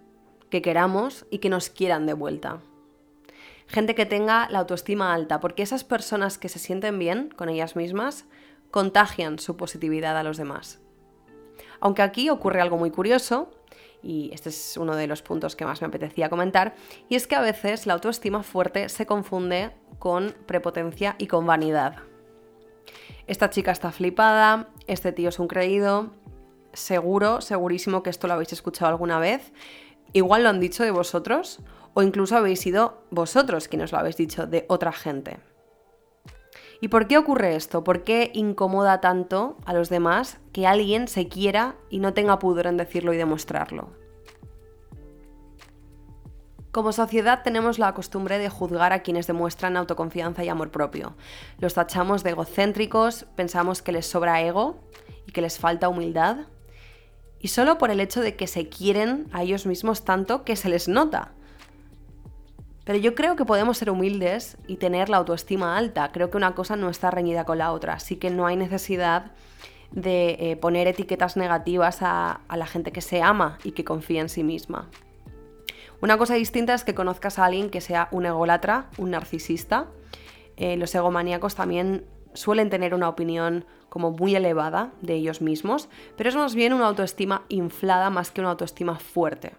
que 0.49 0.63
queramos 0.63 1.27
y 1.29 1.37
que 1.37 1.49
nos 1.49 1.69
quieran 1.69 2.07
de 2.07 2.13
vuelta. 2.13 2.61
Gente 3.67 3.93
que 3.93 4.07
tenga 4.07 4.49
la 4.49 4.59
autoestima 4.59 5.13
alta, 5.13 5.39
porque 5.39 5.61
esas 5.61 5.83
personas 5.83 6.39
que 6.39 6.49
se 6.49 6.59
sienten 6.59 6.97
bien 6.97 7.29
con 7.35 7.49
ellas 7.49 7.75
mismas 7.75 8.25
contagian 8.71 9.37
su 9.37 9.55
positividad 9.55 10.17
a 10.17 10.23
los 10.23 10.37
demás. 10.37 10.79
Aunque 11.79 12.01
aquí 12.01 12.29
ocurre 12.31 12.61
algo 12.61 12.77
muy 12.77 12.89
curioso, 12.89 13.51
y 14.01 14.31
este 14.33 14.49
es 14.49 14.77
uno 14.77 14.95
de 14.95 15.07
los 15.07 15.21
puntos 15.21 15.55
que 15.55 15.65
más 15.65 15.81
me 15.81 15.87
apetecía 15.87 16.29
comentar, 16.29 16.75
y 17.07 17.15
es 17.15 17.27
que 17.27 17.35
a 17.35 17.41
veces 17.41 17.85
la 17.85 17.93
autoestima 17.93 18.41
fuerte 18.41 18.89
se 18.89 19.05
confunde 19.05 19.71
con 19.99 20.33
prepotencia 20.47 21.15
y 21.19 21.27
con 21.27 21.45
vanidad. 21.45 21.97
Esta 23.27 23.49
chica 23.49 23.71
está 23.71 23.91
flipada, 23.91 24.69
este 24.85 25.11
tío 25.11 25.29
es 25.29 25.39
un 25.39 25.47
creído, 25.47 26.11
seguro, 26.73 27.41
segurísimo 27.41 28.03
que 28.03 28.11
esto 28.11 28.27
lo 28.27 28.33
habéis 28.33 28.53
escuchado 28.53 28.91
alguna 28.91 29.17
vez, 29.17 29.51
igual 30.13 30.43
lo 30.43 30.49
han 30.49 30.59
dicho 30.59 30.83
de 30.83 30.91
vosotros, 30.91 31.61
o 31.95 32.03
incluso 32.03 32.37
habéis 32.37 32.59
sido 32.59 33.01
vosotros 33.09 33.67
quienes 33.67 33.91
lo 33.91 33.97
habéis 33.97 34.17
dicho 34.17 34.45
de 34.45 34.65
otra 34.69 34.91
gente. 34.91 35.39
¿Y 36.81 36.89
por 36.89 37.07
qué 37.07 37.17
ocurre 37.17 37.55
esto? 37.55 37.83
¿Por 37.83 38.03
qué 38.03 38.29
incomoda 38.33 39.01
tanto 39.01 39.57
a 39.65 39.73
los 39.73 39.89
demás 39.89 40.37
que 40.51 40.67
alguien 40.67 41.07
se 41.07 41.27
quiera 41.27 41.75
y 41.89 41.99
no 41.99 42.13
tenga 42.13 42.37
pudor 42.37 42.67
en 42.67 42.77
decirlo 42.77 43.13
y 43.13 43.17
demostrarlo? 43.17 44.04
Como 46.75 46.91
sociedad 46.91 47.41
tenemos 47.41 47.79
la 47.79 47.93
costumbre 47.93 48.37
de 48.37 48.49
juzgar 48.49 48.91
a 48.91 48.99
quienes 48.99 49.27
demuestran 49.27 49.77
autoconfianza 49.77 50.43
y 50.43 50.49
amor 50.49 50.71
propio. 50.71 51.15
Los 51.57 51.75
tachamos 51.75 52.21
de 52.21 52.31
egocéntricos, 52.31 53.27
pensamos 53.37 53.81
que 53.81 53.93
les 53.93 54.05
sobra 54.05 54.41
ego 54.41 54.75
y 55.25 55.31
que 55.31 55.39
les 55.39 55.57
falta 55.57 55.87
humildad. 55.87 56.39
Y 57.39 57.47
solo 57.47 57.77
por 57.77 57.91
el 57.91 58.01
hecho 58.01 58.19
de 58.19 58.35
que 58.35 58.45
se 58.47 58.67
quieren 58.67 59.29
a 59.31 59.43
ellos 59.43 59.65
mismos 59.65 60.03
tanto 60.03 60.43
que 60.43 60.57
se 60.57 60.67
les 60.67 60.89
nota. 60.89 61.31
Pero 62.83 62.99
yo 62.99 63.15
creo 63.15 63.37
que 63.37 63.45
podemos 63.45 63.77
ser 63.77 63.89
humildes 63.89 64.57
y 64.67 64.75
tener 64.75 65.07
la 65.07 65.15
autoestima 65.15 65.77
alta. 65.77 66.11
Creo 66.11 66.29
que 66.29 66.35
una 66.35 66.55
cosa 66.55 66.75
no 66.75 66.89
está 66.89 67.09
reñida 67.09 67.45
con 67.45 67.57
la 67.57 67.71
otra, 67.71 67.93
así 67.93 68.17
que 68.17 68.31
no 68.31 68.47
hay 68.47 68.57
necesidad 68.57 69.31
de 69.91 70.35
eh, 70.39 70.57
poner 70.57 70.89
etiquetas 70.89 71.37
negativas 71.37 71.99
a, 72.01 72.41
la 72.53 72.67
gente 72.67 72.91
que 72.91 72.99
se 72.99 73.21
ama 73.21 73.59
y 73.63 73.71
que 73.71 73.85
confía 73.85 74.19
en 74.19 74.27
sí 74.27 74.43
misma. 74.43 74.89
Una 76.05 76.19
cosa 76.19 76.35
distinta 76.35 76.75
es 76.75 76.83
que 76.83 76.93
conozcas 76.93 77.39
a 77.39 77.45
alguien 77.45 77.71
que 77.71 77.81
sea 77.81 78.09
un 78.11 78.27
ególatra, 78.27 78.91
un 78.99 79.09
narcisista. 79.09 79.87
Eh, 80.55 80.77
los 80.77 80.93
egomaníacos 80.93 81.55
también 81.55 82.05
suelen 82.35 82.69
tener 82.69 82.93
una 82.93 83.09
opinión 83.09 83.65
como 83.89 84.11
muy 84.11 84.35
elevada 84.35 84.91
de 85.01 85.15
ellos 85.15 85.41
mismos, 85.41 85.89
pero 86.15 86.29
es 86.29 86.35
más 86.35 86.53
bien 86.53 86.73
una 86.73 86.85
autoestima 86.85 87.41
inflada 87.49 88.11
más 88.11 88.29
que 88.29 88.41
una 88.41 88.51
autoestima 88.51 88.99
fuerte. 88.99 89.53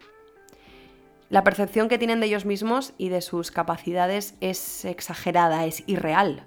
La 1.30 1.42
percepción 1.42 1.88
que 1.88 1.98
tienen 1.98 2.20
de 2.20 2.26
ellos 2.26 2.44
mismos 2.44 2.92
y 2.96 3.08
de 3.08 3.22
sus 3.22 3.50
capacidades 3.50 4.36
es 4.40 4.84
exagerada, 4.84 5.66
es 5.66 5.82
irreal. 5.88 6.44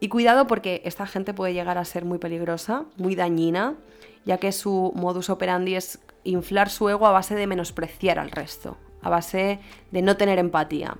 Y 0.00 0.08
cuidado 0.08 0.48
porque 0.48 0.82
esta 0.84 1.06
gente 1.06 1.34
puede 1.34 1.54
llegar 1.54 1.78
a 1.78 1.84
ser 1.84 2.04
muy 2.04 2.18
peligrosa, 2.18 2.86
muy 2.96 3.14
dañina, 3.14 3.76
ya 4.24 4.38
que 4.38 4.50
su 4.50 4.92
modus 4.96 5.30
operandi 5.30 5.76
es 5.76 6.00
inflar 6.24 6.70
su 6.70 6.88
ego 6.88 7.06
a 7.06 7.12
base 7.12 7.34
de 7.34 7.46
menospreciar 7.46 8.18
al 8.18 8.30
resto, 8.30 8.76
a 9.02 9.10
base 9.10 9.60
de 9.90 10.02
no 10.02 10.16
tener 10.16 10.38
empatía. 10.38 10.96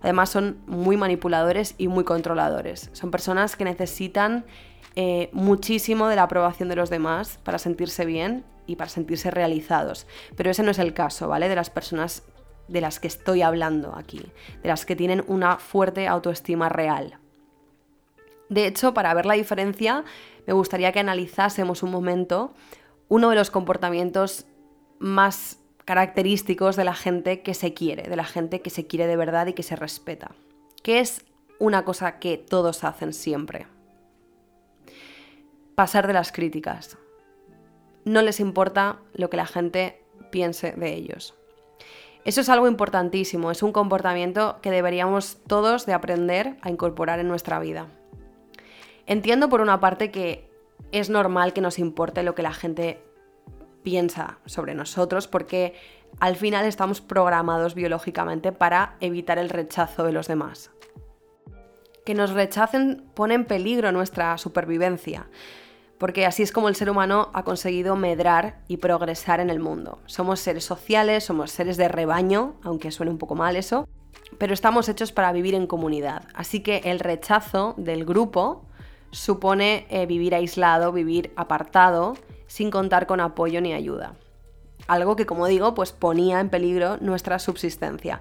Además 0.00 0.30
son 0.30 0.58
muy 0.66 0.96
manipuladores 0.96 1.74
y 1.78 1.88
muy 1.88 2.04
controladores. 2.04 2.90
Son 2.92 3.10
personas 3.10 3.56
que 3.56 3.64
necesitan 3.64 4.44
eh, 4.94 5.28
muchísimo 5.32 6.08
de 6.08 6.16
la 6.16 6.24
aprobación 6.24 6.68
de 6.68 6.76
los 6.76 6.90
demás 6.90 7.38
para 7.42 7.58
sentirse 7.58 8.04
bien 8.04 8.44
y 8.66 8.76
para 8.76 8.90
sentirse 8.90 9.30
realizados. 9.30 10.06
Pero 10.36 10.50
ese 10.50 10.62
no 10.62 10.70
es 10.70 10.78
el 10.78 10.94
caso, 10.94 11.28
¿vale? 11.28 11.48
De 11.48 11.56
las 11.56 11.70
personas 11.70 12.22
de 12.68 12.80
las 12.80 13.00
que 13.00 13.08
estoy 13.08 13.42
hablando 13.42 13.94
aquí, 13.96 14.20
de 14.62 14.68
las 14.68 14.84
que 14.84 14.94
tienen 14.94 15.24
una 15.26 15.56
fuerte 15.56 16.06
autoestima 16.06 16.68
real. 16.68 17.18
De 18.48 18.66
hecho, 18.66 18.94
para 18.94 19.12
ver 19.14 19.26
la 19.26 19.34
diferencia, 19.34 20.04
me 20.46 20.52
gustaría 20.52 20.92
que 20.92 21.00
analizásemos 21.00 21.82
un 21.82 21.90
momento 21.90 22.52
uno 23.08 23.30
de 23.30 23.36
los 23.36 23.50
comportamientos 23.50 24.46
más 24.98 25.58
característicos 25.84 26.76
de 26.76 26.84
la 26.84 26.94
gente 26.94 27.42
que 27.42 27.54
se 27.54 27.72
quiere, 27.72 28.08
de 28.08 28.16
la 28.16 28.24
gente 28.24 28.60
que 28.60 28.70
se 28.70 28.86
quiere 28.86 29.06
de 29.06 29.16
verdad 29.16 29.46
y 29.46 29.54
que 29.54 29.62
se 29.62 29.76
respeta. 29.76 30.32
Que 30.82 31.00
es 31.00 31.24
una 31.58 31.84
cosa 31.84 32.18
que 32.18 32.36
todos 32.36 32.84
hacen 32.84 33.12
siempre. 33.12 33.66
Pasar 35.74 36.06
de 36.06 36.12
las 36.12 36.32
críticas. 36.32 36.98
No 38.04 38.22
les 38.22 38.40
importa 38.40 38.98
lo 39.14 39.30
que 39.30 39.36
la 39.36 39.46
gente 39.46 40.02
piense 40.30 40.72
de 40.72 40.94
ellos. 40.94 41.34
Eso 42.24 42.42
es 42.42 42.48
algo 42.48 42.68
importantísimo, 42.68 43.50
es 43.50 43.62
un 43.62 43.72
comportamiento 43.72 44.58
que 44.60 44.70
deberíamos 44.70 45.38
todos 45.46 45.86
de 45.86 45.94
aprender 45.94 46.58
a 46.60 46.70
incorporar 46.70 47.20
en 47.20 47.28
nuestra 47.28 47.58
vida. 47.58 47.86
Entiendo 49.06 49.48
por 49.48 49.62
una 49.62 49.80
parte 49.80 50.10
que 50.10 50.50
es 50.92 51.08
normal 51.08 51.54
que 51.54 51.62
nos 51.62 51.78
importe 51.78 52.22
lo 52.22 52.34
que 52.34 52.42
la 52.42 52.52
gente 52.52 53.02
piensa 53.82 54.38
sobre 54.46 54.74
nosotros 54.74 55.28
porque 55.28 55.74
al 56.20 56.36
final 56.36 56.64
estamos 56.64 57.00
programados 57.00 57.74
biológicamente 57.74 58.52
para 58.52 58.96
evitar 59.00 59.38
el 59.38 59.50
rechazo 59.50 60.04
de 60.04 60.12
los 60.12 60.28
demás. 60.28 60.70
Que 62.04 62.14
nos 62.14 62.30
rechacen 62.30 63.04
pone 63.14 63.34
en 63.34 63.44
peligro 63.44 63.92
nuestra 63.92 64.36
supervivencia, 64.38 65.28
porque 65.98 66.26
así 66.26 66.42
es 66.42 66.52
como 66.52 66.68
el 66.68 66.76
ser 66.76 66.90
humano 66.90 67.30
ha 67.34 67.42
conseguido 67.44 67.96
medrar 67.96 68.60
y 68.68 68.78
progresar 68.78 69.40
en 69.40 69.50
el 69.50 69.60
mundo. 69.60 70.00
Somos 70.06 70.40
seres 70.40 70.64
sociales, 70.64 71.24
somos 71.24 71.50
seres 71.50 71.76
de 71.76 71.88
rebaño, 71.88 72.54
aunque 72.62 72.90
suene 72.90 73.12
un 73.12 73.18
poco 73.18 73.34
mal 73.34 73.56
eso, 73.56 73.86
pero 74.38 74.54
estamos 74.54 74.88
hechos 74.88 75.12
para 75.12 75.32
vivir 75.32 75.54
en 75.54 75.66
comunidad. 75.66 76.24
Así 76.34 76.60
que 76.60 76.78
el 76.84 77.00
rechazo 77.00 77.74
del 77.76 78.04
grupo 78.04 78.64
supone 79.10 79.86
eh, 79.90 80.06
vivir 80.06 80.34
aislado, 80.34 80.92
vivir 80.92 81.32
apartado 81.36 82.14
sin 82.48 82.72
contar 82.72 83.06
con 83.06 83.20
apoyo 83.20 83.60
ni 83.60 83.72
ayuda. 83.72 84.14
Algo 84.88 85.14
que, 85.14 85.26
como 85.26 85.46
digo, 85.46 85.74
pues 85.74 85.92
ponía 85.92 86.40
en 86.40 86.48
peligro 86.48 86.96
nuestra 87.00 87.38
subsistencia. 87.38 88.20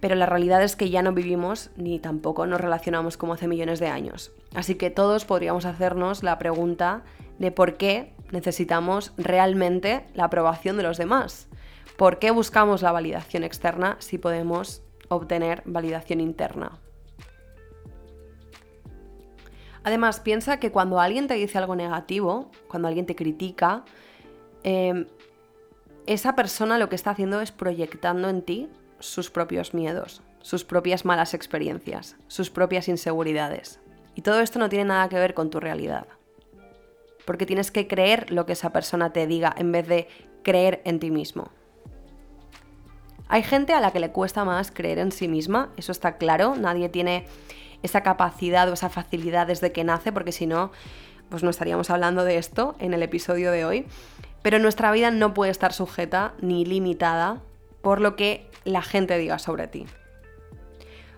Pero 0.00 0.16
la 0.16 0.26
realidad 0.26 0.62
es 0.62 0.76
que 0.76 0.90
ya 0.90 1.00
no 1.00 1.12
vivimos 1.12 1.70
ni 1.76 1.98
tampoco 1.98 2.46
nos 2.46 2.60
relacionamos 2.60 3.16
como 3.16 3.32
hace 3.32 3.48
millones 3.48 3.80
de 3.80 3.86
años. 3.86 4.32
Así 4.54 4.74
que 4.74 4.90
todos 4.90 5.24
podríamos 5.24 5.64
hacernos 5.64 6.22
la 6.22 6.38
pregunta 6.38 7.04
de 7.38 7.50
por 7.50 7.78
qué 7.78 8.12
necesitamos 8.30 9.12
realmente 9.16 10.04
la 10.14 10.24
aprobación 10.24 10.76
de 10.76 10.82
los 10.82 10.98
demás. 10.98 11.48
¿Por 11.96 12.18
qué 12.18 12.32
buscamos 12.32 12.82
la 12.82 12.92
validación 12.92 13.44
externa 13.44 13.96
si 14.00 14.18
podemos 14.18 14.82
obtener 15.08 15.62
validación 15.64 16.20
interna? 16.20 16.80
Además, 19.84 20.20
piensa 20.20 20.58
que 20.58 20.72
cuando 20.72 20.98
alguien 20.98 21.28
te 21.28 21.34
dice 21.34 21.58
algo 21.58 21.76
negativo, 21.76 22.50
cuando 22.68 22.88
alguien 22.88 23.04
te 23.04 23.14
critica, 23.14 23.84
em, 24.62 25.06
esa 26.06 26.34
persona 26.34 26.78
lo 26.78 26.88
que 26.88 26.96
está 26.96 27.10
haciendo 27.10 27.40
es 27.42 27.52
proyectando 27.52 28.28
en 28.30 28.42
ti 28.42 28.68
sus 28.98 29.30
propios 29.30 29.74
miedos, 29.74 30.22
sus 30.40 30.64
propias 30.64 31.04
malas 31.04 31.34
experiencias, 31.34 32.16
sus 32.28 32.50
propias 32.50 32.88
inseguridades. 32.88 33.78
Y 34.14 34.22
todo 34.22 34.40
esto 34.40 34.58
no 34.58 34.70
tiene 34.70 34.86
nada 34.86 35.08
que 35.10 35.16
ver 35.16 35.34
con 35.34 35.50
tu 35.50 35.60
realidad. 35.60 36.06
Porque 37.26 37.46
tienes 37.46 37.70
que 37.70 37.86
creer 37.86 38.30
lo 38.30 38.46
que 38.46 38.52
esa 38.52 38.70
persona 38.70 39.12
te 39.12 39.26
diga 39.26 39.54
en 39.56 39.70
vez 39.72 39.86
de 39.86 40.08
creer 40.42 40.80
en 40.84 40.98
ti 40.98 41.10
mismo. 41.10 41.50
Hay 43.28 43.42
gente 43.42 43.72
a 43.72 43.80
la 43.80 43.90
que 43.90 44.00
le 44.00 44.12
cuesta 44.12 44.44
más 44.44 44.70
creer 44.70 44.98
en 44.98 45.10
sí 45.10 45.28
misma, 45.28 45.70
eso 45.76 45.92
está 45.92 46.18
claro, 46.18 46.54
nadie 46.56 46.88
tiene 46.90 47.26
esa 47.84 48.02
capacidad 48.02 48.68
o 48.68 48.72
esa 48.72 48.88
facilidad 48.88 49.46
desde 49.46 49.70
que 49.70 49.84
nace, 49.84 50.10
porque 50.10 50.32
si 50.32 50.46
no, 50.46 50.72
pues 51.28 51.42
no 51.42 51.50
estaríamos 51.50 51.90
hablando 51.90 52.24
de 52.24 52.38
esto 52.38 52.74
en 52.80 52.94
el 52.94 53.02
episodio 53.02 53.52
de 53.52 53.64
hoy. 53.64 53.86
Pero 54.42 54.58
nuestra 54.58 54.90
vida 54.90 55.10
no 55.10 55.34
puede 55.34 55.50
estar 55.50 55.72
sujeta 55.72 56.32
ni 56.40 56.64
limitada 56.64 57.42
por 57.82 58.00
lo 58.00 58.16
que 58.16 58.50
la 58.64 58.82
gente 58.82 59.18
diga 59.18 59.38
sobre 59.38 59.68
ti. 59.68 59.86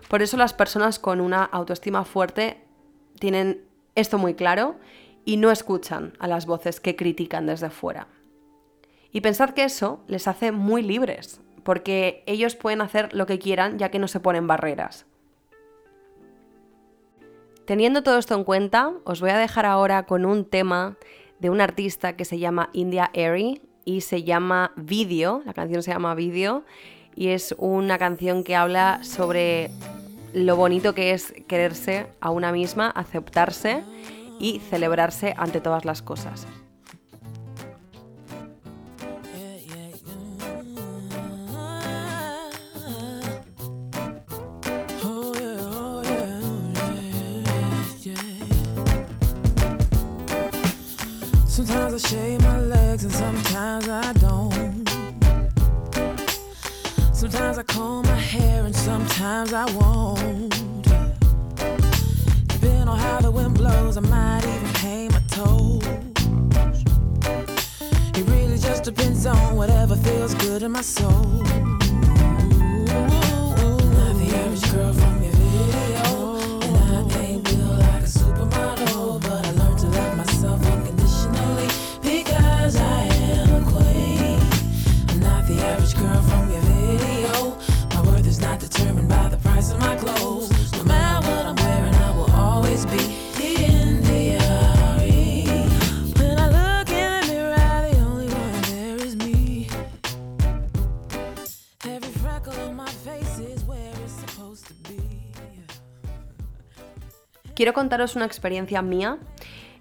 Por 0.09 0.21
eso 0.21 0.35
las 0.35 0.53
personas 0.53 0.99
con 0.99 1.21
una 1.21 1.43
autoestima 1.43 2.03
fuerte 2.03 2.61
tienen 3.19 3.63
esto 3.95 4.17
muy 4.17 4.33
claro 4.33 4.75
y 5.23 5.37
no 5.37 5.51
escuchan 5.51 6.13
a 6.19 6.27
las 6.27 6.45
voces 6.45 6.79
que 6.81 6.95
critican 6.95 7.45
desde 7.45 7.69
fuera. 7.69 8.07
Y 9.11 9.21
pensad 9.21 9.51
que 9.51 9.63
eso 9.63 10.01
les 10.07 10.27
hace 10.27 10.51
muy 10.51 10.83
libres, 10.83 11.41
porque 11.63 12.23
ellos 12.27 12.55
pueden 12.55 12.81
hacer 12.81 13.13
lo 13.13 13.25
que 13.25 13.39
quieran 13.39 13.79
ya 13.79 13.89
que 13.89 13.99
no 13.99 14.07
se 14.09 14.19
ponen 14.19 14.47
barreras. 14.47 15.05
Teniendo 17.67 18.01
todo 18.01 18.17
esto 18.17 18.33
en 18.33 18.45
cuenta, 18.45 18.93
os 19.03 19.19
voy 19.19 19.29
a 19.31 19.37
dejar 19.37 19.65
ahora 19.65 20.03
con 20.03 20.23
un 20.23 20.45
tema 20.45 20.95
de 21.39 21.49
un 21.49 21.59
artista 21.59 22.15
que 22.15 22.23
se 22.23 22.39
llama 22.39 22.69
India 22.71 23.11
Airy 23.13 23.61
y 23.83 24.01
se 24.01 24.23
llama 24.23 24.71
Video, 24.77 25.41
la 25.45 25.53
canción 25.53 25.83
se 25.83 25.91
llama 25.91 26.15
Video 26.15 26.63
y 27.13 27.27
es 27.27 27.53
una 27.57 27.97
canción 27.97 28.45
que 28.45 28.55
habla 28.55 29.03
sobre 29.03 29.69
lo 30.31 30.55
bonito 30.55 30.95
que 30.95 31.11
es 31.11 31.33
quererse 31.49 32.07
a 32.21 32.31
una 32.31 32.53
misma, 32.53 32.89
aceptarse 32.89 33.83
y 34.39 34.59
celebrarse 34.59 35.33
ante 35.35 35.59
todas 35.59 35.83
las 35.83 36.01
cosas. 36.01 36.47
Quiero 107.67 107.81
contaros 107.81 108.15
una 108.15 108.23
experiencia 108.23 108.81
mía 108.81 109.17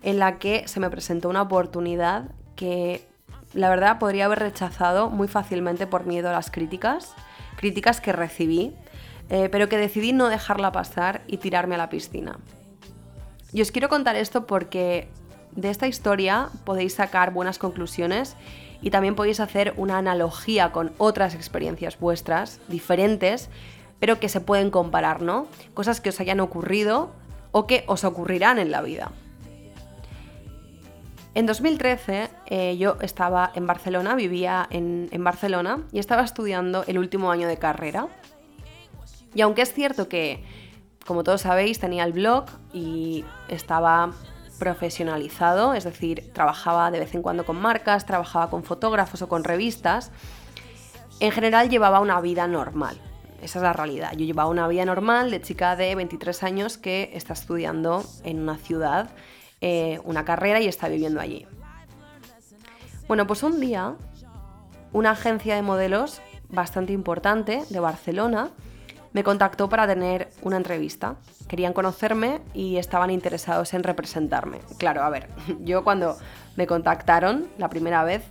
en 0.02 0.18
la 0.18 0.40
que 0.40 0.66
se 0.66 0.80
me 0.80 0.90
presentó 0.90 1.28
una 1.28 1.42
oportunidad 1.42 2.32
que 2.56 3.06
la 3.54 3.70
verdad 3.70 4.00
podría 4.00 4.24
haber 4.24 4.40
rechazado 4.40 5.08
muy 5.08 5.28
fácilmente 5.28 5.86
por 5.86 6.04
miedo 6.04 6.28
a 6.28 6.32
las 6.32 6.50
críticas, 6.50 7.14
críticas 7.54 8.00
que 8.00 8.12
recibí, 8.12 8.74
eh, 9.28 9.48
pero 9.52 9.68
que 9.68 9.78
decidí 9.78 10.12
no 10.12 10.28
dejarla 10.28 10.72
pasar 10.72 11.22
y 11.28 11.36
tirarme 11.36 11.76
a 11.76 11.78
la 11.78 11.88
piscina. 11.88 12.40
Y 13.52 13.62
os 13.62 13.70
quiero 13.70 13.88
contar 13.88 14.16
esto 14.16 14.48
porque 14.48 15.06
de 15.52 15.70
esta 15.70 15.86
historia 15.86 16.48
podéis 16.64 16.94
sacar 16.94 17.32
buenas 17.32 17.60
conclusiones 17.60 18.34
y 18.82 18.90
también 18.90 19.14
podéis 19.14 19.38
hacer 19.38 19.74
una 19.76 19.96
analogía 19.98 20.72
con 20.72 20.90
otras 20.98 21.36
experiencias 21.36 22.00
vuestras, 22.00 22.58
diferentes, 22.66 23.48
pero 24.00 24.18
que 24.18 24.28
se 24.28 24.40
pueden 24.40 24.72
comparar, 24.72 25.22
¿no? 25.22 25.46
Cosas 25.72 26.00
que 26.00 26.08
os 26.08 26.18
hayan 26.18 26.40
ocurrido 26.40 27.12
o 27.56 27.66
que 27.66 27.84
os 27.86 28.04
ocurrirán 28.04 28.58
en 28.58 28.70
la 28.70 28.82
vida. 28.82 29.12
En 31.32 31.46
2013 31.46 32.28
eh, 32.44 32.76
yo 32.76 32.98
estaba 33.00 33.50
en 33.54 33.66
Barcelona, 33.66 34.14
vivía 34.14 34.66
en, 34.68 35.08
en 35.10 35.24
Barcelona 35.24 35.86
y 35.90 35.98
estaba 35.98 36.22
estudiando 36.22 36.84
el 36.86 36.98
último 36.98 37.30
año 37.30 37.48
de 37.48 37.56
carrera. 37.56 38.08
Y 39.34 39.40
aunque 39.40 39.62
es 39.62 39.72
cierto 39.72 40.06
que, 40.06 40.44
como 41.06 41.24
todos 41.24 41.40
sabéis, 41.40 41.80
tenía 41.80 42.04
el 42.04 42.12
blog 42.12 42.44
y 42.74 43.24
estaba 43.48 44.10
profesionalizado, 44.58 45.72
es 45.72 45.84
decir, 45.84 46.30
trabajaba 46.34 46.90
de 46.90 46.98
vez 46.98 47.14
en 47.14 47.22
cuando 47.22 47.46
con 47.46 47.56
marcas, 47.56 48.04
trabajaba 48.04 48.50
con 48.50 48.64
fotógrafos 48.64 49.22
o 49.22 49.30
con 49.30 49.44
revistas, 49.44 50.12
en 51.20 51.32
general 51.32 51.70
llevaba 51.70 52.00
una 52.00 52.20
vida 52.20 52.46
normal. 52.46 53.00
Esa 53.42 53.58
es 53.58 53.62
la 53.62 53.72
realidad. 53.72 54.12
Yo 54.12 54.24
llevaba 54.24 54.48
una 54.48 54.66
vida 54.68 54.84
normal 54.84 55.30
de 55.30 55.40
chica 55.40 55.76
de 55.76 55.94
23 55.94 56.42
años 56.42 56.78
que 56.78 57.10
está 57.14 57.32
estudiando 57.32 58.04
en 58.24 58.40
una 58.40 58.56
ciudad 58.56 59.10
eh, 59.60 60.00
una 60.04 60.24
carrera 60.24 60.60
y 60.60 60.68
está 60.68 60.88
viviendo 60.88 61.20
allí. 61.20 61.46
Bueno, 63.08 63.26
pues 63.26 63.42
un 63.42 63.60
día 63.60 63.94
una 64.92 65.12
agencia 65.12 65.54
de 65.56 65.62
modelos 65.62 66.20
bastante 66.48 66.92
importante 66.92 67.64
de 67.68 67.80
Barcelona 67.80 68.50
me 69.12 69.24
contactó 69.24 69.68
para 69.68 69.86
tener 69.86 70.30
una 70.42 70.58
entrevista. 70.58 71.16
Querían 71.48 71.72
conocerme 71.72 72.42
y 72.52 72.76
estaban 72.76 73.10
interesados 73.10 73.72
en 73.72 73.82
representarme. 73.82 74.60
Claro, 74.78 75.02
a 75.02 75.10
ver, 75.10 75.28
yo 75.60 75.84
cuando 75.84 76.18
me 76.56 76.66
contactaron 76.66 77.48
la 77.56 77.70
primera 77.70 78.04
vez, 78.04 78.24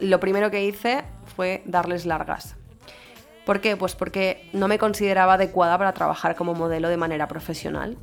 lo 0.00 0.20
primero 0.20 0.50
que 0.50 0.64
hice 0.64 1.04
fue 1.36 1.62
darles 1.66 2.06
largas. 2.06 2.56
¿Por 3.44 3.60
qué? 3.60 3.76
Pues 3.76 3.94
porque 3.94 4.48
no 4.52 4.68
me 4.68 4.78
consideraba 4.78 5.34
adecuada 5.34 5.76
para 5.78 5.92
trabajar 5.92 6.36
como 6.36 6.54
modelo 6.54 6.88
de 6.88 6.96
manera 6.96 7.26
profesional. 7.28 7.96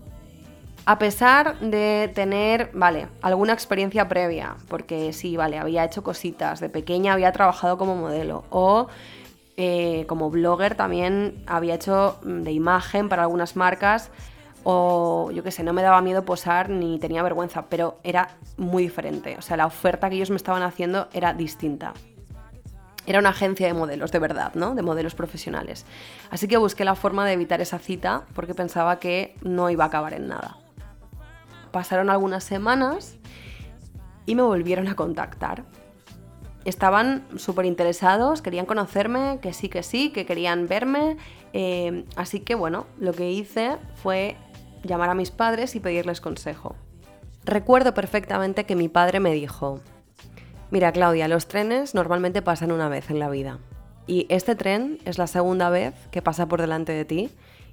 A 0.85 0.97
pesar 0.97 1.59
de 1.59 2.11
tener, 2.13 2.71
vale, 2.73 3.07
alguna 3.21 3.53
experiencia 3.53 4.09
previa, 4.09 4.55
porque 4.67 5.13
sí, 5.13 5.37
vale, 5.37 5.59
había 5.59 5.85
hecho 5.85 6.03
cositas, 6.03 6.59
de 6.59 6.69
pequeña 6.69 7.13
había 7.13 7.31
trabajado 7.31 7.77
como 7.77 7.95
modelo 7.95 8.43
o 8.49 8.87
eh, 9.55 10.05
como 10.07 10.29
blogger 10.29 10.75
también 10.75 11.43
había 11.45 11.75
hecho 11.75 12.17
mm, 12.23 12.43
de 12.43 12.51
imagen 12.53 13.09
para 13.09 13.23
algunas 13.23 13.55
marcas 13.55 14.09
o 14.63 15.31
yo 15.31 15.43
qué 15.43 15.51
sé, 15.51 15.63
no 15.63 15.73
me 15.73 15.81
daba 15.81 16.01
miedo 16.01 16.25
posar 16.25 16.69
ni 16.69 16.97
tenía 16.97 17.23
vergüenza, 17.23 17.65
pero 17.69 17.99
era 18.03 18.37
muy 18.57 18.83
diferente, 18.83 19.35
o 19.37 19.41
sea, 19.41 19.57
la 19.57 19.65
oferta 19.65 20.09
que 20.09 20.15
ellos 20.15 20.29
me 20.29 20.37
estaban 20.37 20.63
haciendo 20.63 21.07
era 21.13 21.33
distinta. 21.33 21.93
Era 23.05 23.19
una 23.19 23.29
agencia 23.29 23.67
de 23.67 23.73
modelos, 23.73 24.11
de 24.11 24.19
verdad, 24.19 24.53
¿no? 24.55 24.75
De 24.75 24.81
modelos 24.81 25.15
profesionales. 25.15 25.85
Así 26.29 26.47
que 26.47 26.57
busqué 26.57 26.85
la 26.85 26.95
forma 26.95 27.25
de 27.25 27.33
evitar 27.33 27.61
esa 27.61 27.79
cita 27.79 28.23
porque 28.35 28.53
pensaba 28.53 28.99
que 28.99 29.35
no 29.41 29.69
iba 29.69 29.85
a 29.85 29.87
acabar 29.87 30.13
en 30.13 30.27
nada. 30.27 30.57
Pasaron 31.71 32.09
algunas 32.09 32.43
semanas 32.43 33.15
y 34.25 34.35
me 34.35 34.43
volvieron 34.43 34.87
a 34.87 34.95
contactar. 34.95 35.63
Estaban 36.65 37.25
súper 37.37 37.65
interesados, 37.65 38.41
querían 38.41 38.65
conocerme, 38.65 39.39
que 39.41 39.53
sí, 39.53 39.69
que 39.69 39.81
sí, 39.81 40.11
que 40.11 40.25
querían 40.25 40.67
verme. 40.67 41.17
Eh, 41.53 42.05
así 42.15 42.41
que 42.41 42.53
bueno, 42.53 42.85
lo 42.99 43.13
que 43.13 43.31
hice 43.31 43.77
fue 43.95 44.35
llamar 44.83 45.09
a 45.09 45.15
mis 45.15 45.31
padres 45.31 45.75
y 45.75 45.79
pedirles 45.79 46.21
consejo. 46.21 46.75
Recuerdo 47.45 47.93
perfectamente 47.93 48.65
que 48.65 48.75
mi 48.75 48.89
padre 48.89 49.19
me 49.19 49.33
dijo, 49.33 49.79
mira 50.71 50.91
Claudia, 50.91 51.27
los 51.27 51.47
trenes 51.47 51.95
normalmente 51.95 52.41
pasan 52.41 52.71
una 52.71 52.89
vez 52.89 53.09
en 53.09 53.19
la 53.19 53.29
vida. 53.29 53.59
Y 54.07 54.25
este 54.29 54.55
tren 54.55 54.97
es 55.05 55.17
la 55.17 55.27
segunda 55.27 55.69
vez 55.69 55.93
que 56.11 56.21
pasa 56.21 56.47
por 56.47 56.61
delante 56.61 56.91
de 56.91 57.05
ti 57.05 57.29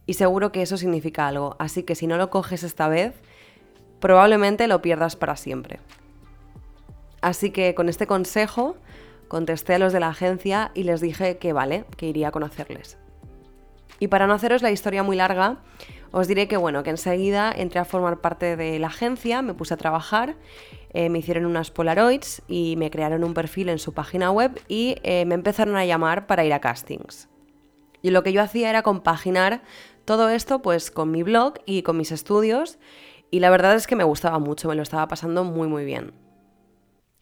y 0.06 0.14
seguro 0.14 0.52
que 0.52 0.62
eso 0.62 0.76
significa 0.76 1.26
algo. 1.26 1.56
Así 1.58 1.82
que 1.82 1.94
si 1.94 2.06
no 2.06 2.16
lo 2.16 2.30
coges 2.30 2.62
esta 2.62 2.88
vez, 2.88 3.14
probablemente 4.00 4.68
lo 4.68 4.82
pierdas 4.82 5.16
para 5.16 5.36
siempre. 5.36 5.80
Así 7.22 7.50
que 7.50 7.74
con 7.74 7.88
este 7.88 8.06
consejo 8.06 8.76
contesté 9.28 9.74
a 9.74 9.78
los 9.78 9.92
de 9.92 10.00
la 10.00 10.08
agencia 10.08 10.70
y 10.74 10.84
les 10.84 11.00
dije 11.00 11.38
que 11.38 11.52
vale, 11.52 11.84
que 11.96 12.06
iría 12.06 12.28
a 12.28 12.32
conocerles. 12.32 12.98
Y 13.98 14.08
para 14.08 14.26
no 14.26 14.34
haceros 14.34 14.62
la 14.62 14.70
historia 14.70 15.02
muy 15.02 15.16
larga, 15.16 15.56
os 16.12 16.28
diré 16.28 16.48
que 16.48 16.56
bueno, 16.56 16.82
que 16.82 16.90
enseguida 16.90 17.50
entré 17.50 17.80
a 17.80 17.84
formar 17.84 18.20
parte 18.20 18.56
de 18.56 18.78
la 18.78 18.88
agencia, 18.88 19.42
me 19.42 19.54
puse 19.54 19.74
a 19.74 19.76
trabajar, 19.76 20.36
eh, 20.96 21.10
me 21.10 21.18
hicieron 21.18 21.44
unas 21.44 21.70
Polaroids 21.70 22.40
y 22.48 22.74
me 22.78 22.90
crearon 22.90 23.22
un 23.22 23.34
perfil 23.34 23.68
en 23.68 23.78
su 23.78 23.92
página 23.92 24.30
web 24.30 24.58
y 24.66 24.96
eh, 25.02 25.26
me 25.26 25.34
empezaron 25.34 25.76
a 25.76 25.84
llamar 25.84 26.26
para 26.26 26.42
ir 26.46 26.54
a 26.54 26.62
castings. 26.62 27.28
Y 28.00 28.08
lo 28.08 28.22
que 28.22 28.32
yo 28.32 28.40
hacía 28.40 28.70
era 28.70 28.80
compaginar 28.80 29.62
todo 30.06 30.30
esto 30.30 30.62
pues 30.62 30.90
con 30.90 31.10
mi 31.10 31.22
blog 31.22 31.58
y 31.66 31.82
con 31.82 31.98
mis 31.98 32.12
estudios 32.12 32.78
y 33.30 33.40
la 33.40 33.50
verdad 33.50 33.74
es 33.74 33.86
que 33.86 33.94
me 33.94 34.04
gustaba 34.04 34.38
mucho, 34.38 34.68
me 34.68 34.74
lo 34.74 34.80
estaba 34.80 35.06
pasando 35.06 35.44
muy 35.44 35.68
muy 35.68 35.84
bien. 35.84 36.14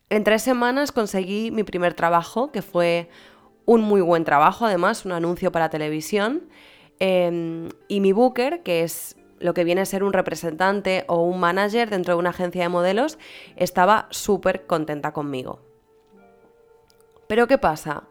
En 0.08 0.22
tres 0.22 0.42
semanas 0.42 0.92
conseguí 0.92 1.50
mi 1.50 1.64
primer 1.64 1.94
trabajo, 1.94 2.52
que 2.52 2.62
fue 2.62 3.08
un 3.64 3.80
muy 3.80 4.02
buen 4.02 4.22
trabajo, 4.22 4.66
además, 4.66 5.04
un 5.04 5.10
anuncio 5.10 5.50
para 5.50 5.68
televisión. 5.68 6.44
Em, 7.00 7.70
y 7.88 7.98
mi 7.98 8.12
booker, 8.12 8.62
que 8.62 8.84
es 8.84 9.16
lo 9.44 9.52
que 9.52 9.64
viene 9.64 9.82
a 9.82 9.84
ser 9.84 10.02
un 10.04 10.14
representante 10.14 11.04
o 11.06 11.22
un 11.22 11.38
manager 11.38 11.90
dentro 11.90 12.14
de 12.14 12.18
una 12.18 12.30
agencia 12.30 12.62
de 12.62 12.70
modelos, 12.70 13.18
estaba 13.56 14.08
súper 14.08 14.64
contenta 14.64 15.12
conmigo. 15.12 15.60
Pero 17.26 17.46
¿qué 17.46 17.58
pasa? 17.58 18.04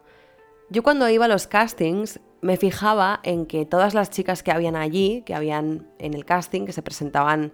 Yo 0.69 0.83
cuando 0.83 1.09
iba 1.09 1.25
a 1.25 1.27
los 1.27 1.47
castings 1.47 2.19
me 2.41 2.55
fijaba 2.55 3.19
en 3.23 3.47
que 3.47 3.65
todas 3.65 3.95
las 3.95 4.11
chicas 4.11 4.43
que 4.43 4.51
habían 4.51 4.75
allí, 4.75 5.23
que 5.25 5.33
habían 5.33 5.87
en 5.97 6.13
el 6.13 6.23
casting, 6.23 6.67
que 6.67 6.71
se 6.71 6.83
presentaban 6.83 7.51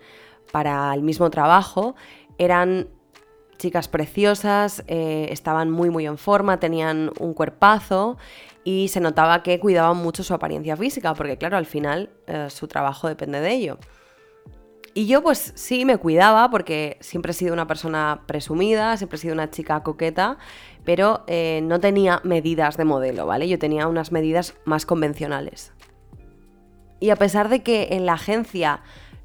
para 0.52 0.94
el 0.94 1.02
mismo 1.02 1.30
trabajo, 1.30 1.96
eran 2.38 2.90
chicas 3.60 3.88
preciosas, 3.88 4.84
eh, 4.88 5.28
estaban 5.32 5.70
muy 5.70 5.92
muy 5.92 6.08
en 6.08 6.18
forma, 6.18 6.60
tenían 6.60 7.12
un 7.20 7.36
cuerpazo 7.36 8.18
y 8.64 8.88
se 8.88 9.00
notaba 9.00 9.44
que 9.44 9.60
cuidaban 9.60 9.98
mucho 9.98 10.24
su 10.24 10.34
apariencia 10.34 10.76
física, 10.76 11.14
porque 11.14 11.38
claro, 11.38 11.58
al 11.58 11.68
final 11.68 12.10
eh, 12.26 12.48
su 12.50 12.68
trabajo 12.68 13.08
depende 13.08 13.40
de 13.40 13.54
ello. 13.54 13.78
Y 14.96 15.06
yo 15.06 15.22
pues 15.22 15.54
sí 15.56 15.86
me 15.86 15.98
cuidaba 15.98 16.50
porque 16.50 16.98
siempre 17.00 17.32
he 17.32 17.36
sido 17.36 17.54
una 17.54 17.68
persona 17.68 18.24
presumida, 18.26 18.98
siempre 18.98 19.18
he 19.18 19.22
sido 19.22 19.34
una 19.34 19.52
chica 19.52 19.84
coqueta, 19.84 20.38
pero 20.84 21.24
eh, 21.28 21.62
no 21.64 21.80
tenía 21.80 22.22
medidas 22.24 22.76
de 22.76 22.86
modelo, 22.86 23.28
¿vale? 23.28 23.48
Yo 23.48 23.60
tenía 23.60 23.88
unas 23.88 24.12
medidas 24.12 24.56
más 24.66 24.86
convencionales. 24.86 25.74
Y 27.00 27.12
a 27.12 27.16
pesar 27.16 27.50
de 27.50 27.62
que 27.62 27.90
en 27.92 28.06
la 28.06 28.14
agencia 28.14 28.82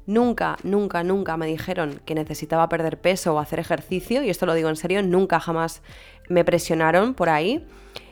Nunca, 0.07 0.57
nunca, 0.63 1.03
nunca 1.03 1.35
me 1.35 1.47
dijeron 1.47 1.99
que 2.05 2.13
necesitaba 2.13 2.69
perder 2.69 3.01
peso 3.01 3.33
o 3.33 3.39
hacer 3.39 3.59
ejercicio, 3.59 4.23
y 4.23 4.29
esto 4.29 4.45
lo 4.45 4.53
digo 4.53 4.69
en 4.69 4.75
serio, 4.75 5.01
nunca 5.01 5.39
jamás 5.39 5.81
me 6.29 6.45
presionaron 6.45 7.15
por 7.15 7.29
ahí. 7.29 7.65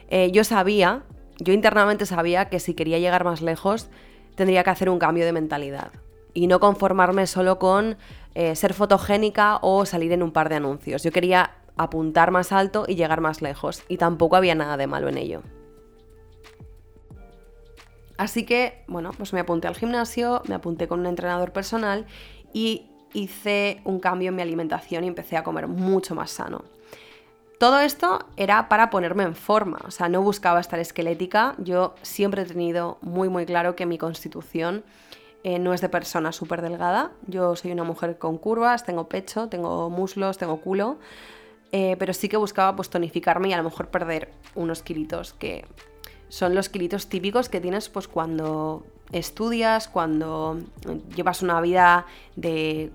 Eh, 0.10 0.32
yo 0.32 0.44
sabía, 0.44 1.04
yo 1.40 1.54
internamente 1.54 2.06
sabía 2.06 2.50
que 2.50 2.60
si 2.60 2.74
quería 2.74 3.00
llegar 3.00 3.24
más 3.24 3.42
lejos, 3.42 3.90
tendría 4.36 4.64
que 4.64 4.72
hacer 4.72 4.90
un 4.90 5.00
cambio 5.00 5.26
de 5.26 5.34
mentalidad 5.34 5.92
y 6.34 6.48
no 6.48 6.60
conformarme 6.60 7.28
solo 7.28 7.60
con 7.60 7.98
eh, 8.34 8.56
ser 8.56 8.74
fotogénica 8.74 9.60
o 9.62 9.86
salir 9.86 10.12
en 10.12 10.24
un 10.24 10.32
par 10.32 10.50
de 10.50 10.56
anuncios. 10.56 11.04
Yo 11.04 11.12
quería 11.12 11.52
apuntar 11.78 12.32
más 12.32 12.52
alto 12.52 12.86
y 12.88 12.96
llegar 12.96 13.22
más 13.22 13.42
lejos, 13.42 13.84
y 13.88 13.98
tampoco 13.98 14.36
había 14.36 14.56
nada 14.56 14.78
de 14.78 14.88
malo 14.88 15.10
en 15.10 15.18
ello. 15.18 15.44
Así 18.18 18.46
que, 18.46 18.84
bueno, 18.88 19.12
pues 19.18 19.34
me 19.34 19.40
apunté 19.40 19.68
al 19.68 19.76
gimnasio, 19.76 20.42
me 20.48 20.56
apunté 20.56 20.88
con 20.88 21.00
un 21.00 21.08
entrenador 21.08 21.52
personal 21.52 22.06
y 22.54 22.88
hice 23.14 23.82
un 23.86 24.00
cambio 24.00 24.30
en 24.30 24.36
mi 24.36 24.42
alimentación 24.42 25.04
y 25.04 25.08
empecé 25.08 25.38
a 25.38 25.44
comer 25.44 25.68
mucho 25.68 26.16
más 26.16 26.32
sano. 26.32 26.64
Todo 27.60 27.80
esto 27.80 28.20
era 28.36 28.68
para 28.68 28.90
ponerme 28.90 29.24
en 29.24 29.36
forma, 29.36 29.80
o 29.86 29.92
sea, 29.92 30.10
no 30.10 30.22
buscaba 30.22 30.60
estar 30.60 30.80
esquelética, 30.80 31.56
yo 31.60 31.96
siempre 32.02 32.42
he 32.42 32.46
tenido 32.46 32.98
muy 33.02 33.30
muy 33.30 33.46
claro 33.46 33.76
que 33.76 33.86
mi 33.86 33.98
constitución 33.98 34.84
eh, 35.44 35.60
no 35.60 35.74
es 35.74 35.80
de 35.80 35.88
persona 35.88 36.32
súper 36.32 36.62
delgada, 36.62 37.12
yo 37.28 37.56
soy 37.56 37.72
una 37.72 37.84
mujer 37.84 38.18
con 38.18 38.38
curvas, 38.38 38.86
tengo 38.86 39.08
pecho, 39.08 39.48
tengo 39.48 39.90
muslos, 39.90 40.38
tengo 40.38 40.58
culo, 40.58 40.98
eh, 41.72 41.96
pero 42.00 42.14
sí 42.14 42.28
que 42.28 42.38
buscaba 42.38 42.76
pues 42.76 42.90
tonificarme 42.90 43.50
y 43.50 43.54
a 43.54 43.58
lo 43.58 43.64
mejor 43.64 43.88
perder 43.88 44.32
unos 44.56 44.84
kilitos 44.84 45.34
que 45.34 45.66
son 46.34 46.56
los 46.56 46.68
kilitos 46.68 47.10
típicos 47.10 47.48
que 47.48 47.62
tienes 47.62 47.90
pues 47.90 48.08
cuando 48.08 48.84
estudias, 49.12 49.88
cuando 49.88 50.60
llevas 51.16 51.44
una 51.44 51.62
vida 51.62 52.08
de 52.36 52.92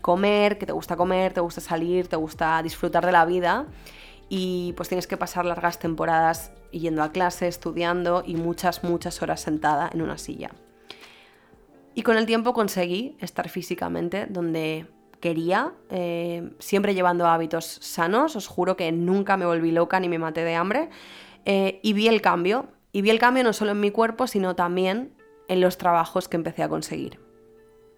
comer, 0.00 0.58
que 0.58 0.66
te 0.66 0.72
gusta 0.72 0.96
comer, 0.96 1.32
te 1.32 1.40
gusta 1.40 1.60
salir, 1.60 2.08
te 2.08 2.16
gusta 2.16 2.60
disfrutar 2.64 3.06
de 3.06 3.12
la 3.12 3.24
vida 3.24 3.66
y 4.28 4.72
pues 4.76 4.88
tienes 4.88 5.06
que 5.06 5.16
pasar 5.16 5.44
largas 5.44 5.78
temporadas 5.78 6.50
yendo 6.72 7.04
a 7.04 7.12
clase, 7.12 7.46
estudiando 7.46 8.24
y 8.26 8.34
muchas, 8.34 8.82
muchas 8.82 9.22
horas 9.22 9.40
sentada 9.40 9.88
en 9.94 10.02
una 10.02 10.18
silla. 10.18 10.50
Y 11.94 12.02
con 12.02 12.16
el 12.16 12.26
tiempo 12.26 12.54
conseguí 12.54 13.16
estar 13.20 13.48
físicamente 13.48 14.26
donde 14.28 14.88
quería, 15.20 15.74
eh, 15.90 16.50
siempre 16.58 16.94
llevando 16.94 17.28
hábitos 17.28 17.66
sanos, 17.66 18.34
os 18.34 18.48
juro 18.48 18.76
que 18.76 18.90
nunca 18.90 19.36
me 19.36 19.46
volví 19.46 19.70
loca 19.70 20.00
ni 20.00 20.08
me 20.08 20.18
maté 20.18 20.42
de 20.42 20.56
hambre, 20.56 20.90
eh, 21.44 21.78
y 21.82 21.92
vi 21.92 22.08
el 22.08 22.20
cambio, 22.20 22.68
y 22.92 23.02
vi 23.02 23.10
el 23.10 23.18
cambio 23.18 23.44
no 23.44 23.52
solo 23.52 23.72
en 23.72 23.80
mi 23.80 23.90
cuerpo, 23.90 24.26
sino 24.26 24.56
también 24.56 25.12
en 25.48 25.60
los 25.60 25.78
trabajos 25.78 26.28
que 26.28 26.36
empecé 26.36 26.62
a 26.62 26.68
conseguir. 26.68 27.20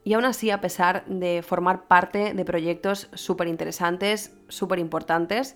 Y 0.04 0.14
aún 0.14 0.24
así, 0.24 0.50
a 0.50 0.60
pesar 0.60 1.04
de 1.06 1.42
formar 1.42 1.86
parte 1.86 2.34
de 2.34 2.44
proyectos 2.44 3.08
súper 3.14 3.46
interesantes, 3.46 4.34
súper 4.48 4.78
importantes, 4.78 5.54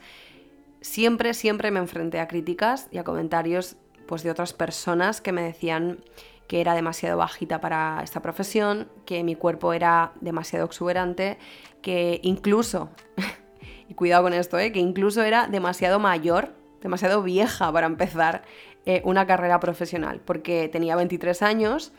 siempre, 0.80 1.34
siempre 1.34 1.70
me 1.70 1.80
enfrenté 1.80 2.20
a 2.20 2.28
críticas 2.28 2.88
y 2.92 2.98
a 2.98 3.04
comentarios 3.04 3.76
pues, 4.06 4.22
de 4.22 4.30
otras 4.30 4.52
personas 4.52 5.20
que 5.20 5.32
me 5.32 5.42
decían 5.42 6.04
que 6.46 6.60
era 6.60 6.74
demasiado 6.74 7.18
bajita 7.18 7.60
para 7.60 8.00
esta 8.04 8.22
profesión, 8.22 8.88
que 9.04 9.24
mi 9.24 9.34
cuerpo 9.34 9.72
era 9.72 10.12
demasiado 10.20 10.64
exuberante, 10.64 11.38
que 11.82 12.20
incluso, 12.22 12.90
y 13.88 13.94
cuidado 13.94 14.22
con 14.22 14.32
esto, 14.32 14.58
¿eh? 14.58 14.70
que 14.70 14.78
incluso 14.78 15.22
era 15.24 15.48
demasiado 15.48 15.98
mayor, 15.98 16.54
demasiado 16.82 17.22
vieja 17.24 17.72
para 17.72 17.86
empezar 17.86 18.44
eh, 18.86 19.02
una 19.04 19.26
carrera 19.26 19.60
profesional, 19.60 20.20
porque 20.24 20.68
tenía 20.68 20.96
23 20.96 21.42
años 21.42 21.92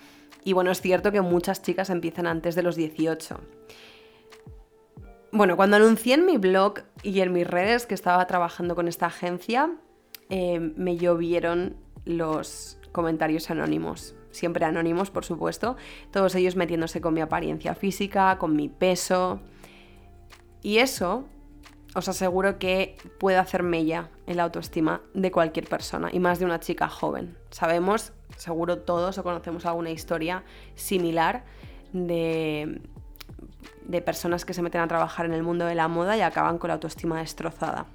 y 0.43 0.53
bueno, 0.53 0.71
es 0.71 0.79
cierto 0.79 1.11
que 1.11 1.19
muchas 1.19 1.61
chicas 1.61 1.89
empiezan 1.89 2.27
antes 2.27 2.55
de 2.55 2.63
los 2.63 2.77
18. 2.77 3.39
Bueno, 5.33 5.57
cuando 5.57 5.75
anuncié 5.75 6.13
en 6.13 6.25
mi 6.25 6.37
blog 6.37 6.83
y 7.03 7.19
en 7.19 7.33
mis 7.33 7.45
redes 7.45 7.85
que 7.85 7.93
estaba 7.93 8.25
trabajando 8.27 8.73
con 8.73 8.87
esta 8.87 9.07
agencia, 9.07 9.69
eh, 10.29 10.59
me 10.59 10.95
llovieron 10.95 11.75
los 12.05 12.79
comentarios 12.93 13.49
anónimos. 13.49 14.15
Siempre 14.31 14.63
anónimos, 14.63 15.11
por 15.11 15.25
supuesto. 15.25 15.75
Todos 16.11 16.33
ellos 16.35 16.55
metiéndose 16.55 17.01
con 17.01 17.13
mi 17.13 17.19
apariencia 17.19 17.75
física, 17.75 18.37
con 18.37 18.55
mi 18.55 18.69
peso. 18.69 19.41
Y 20.61 20.77
eso 20.77 21.25
os 21.95 22.07
aseguro 22.09 22.59
que 22.59 22.97
puede 23.19 23.37
hacer 23.37 23.63
mella 23.63 24.09
en 24.25 24.37
la 24.37 24.43
autoestima 24.43 25.01
de 25.13 25.31
cualquier 25.31 25.67
persona, 25.67 26.09
y 26.11 26.19
más 26.19 26.39
de 26.39 26.45
una 26.45 26.59
chica 26.59 26.89
joven. 26.89 27.37
Sabemos, 27.49 28.13
seguro 28.35 28.79
todos 28.79 29.17
o 29.17 29.23
conocemos 29.23 29.65
alguna 29.65 29.89
historia 29.89 30.43
similar 30.75 31.43
de, 31.93 32.81
de 33.85 34.01
personas 34.01 34.45
que 34.45 34.53
se 34.53 34.61
meten 34.61 34.81
a 34.81 34.87
trabajar 34.87 35.25
en 35.25 35.33
el 35.33 35.43
mundo 35.43 35.65
de 35.65 35.75
la 35.75 35.87
moda 35.87 36.17
y 36.17 36.21
acaban 36.21 36.57
con 36.57 36.67
la 36.69 36.75
autoestima 36.75 37.19
destrozada. 37.19 37.85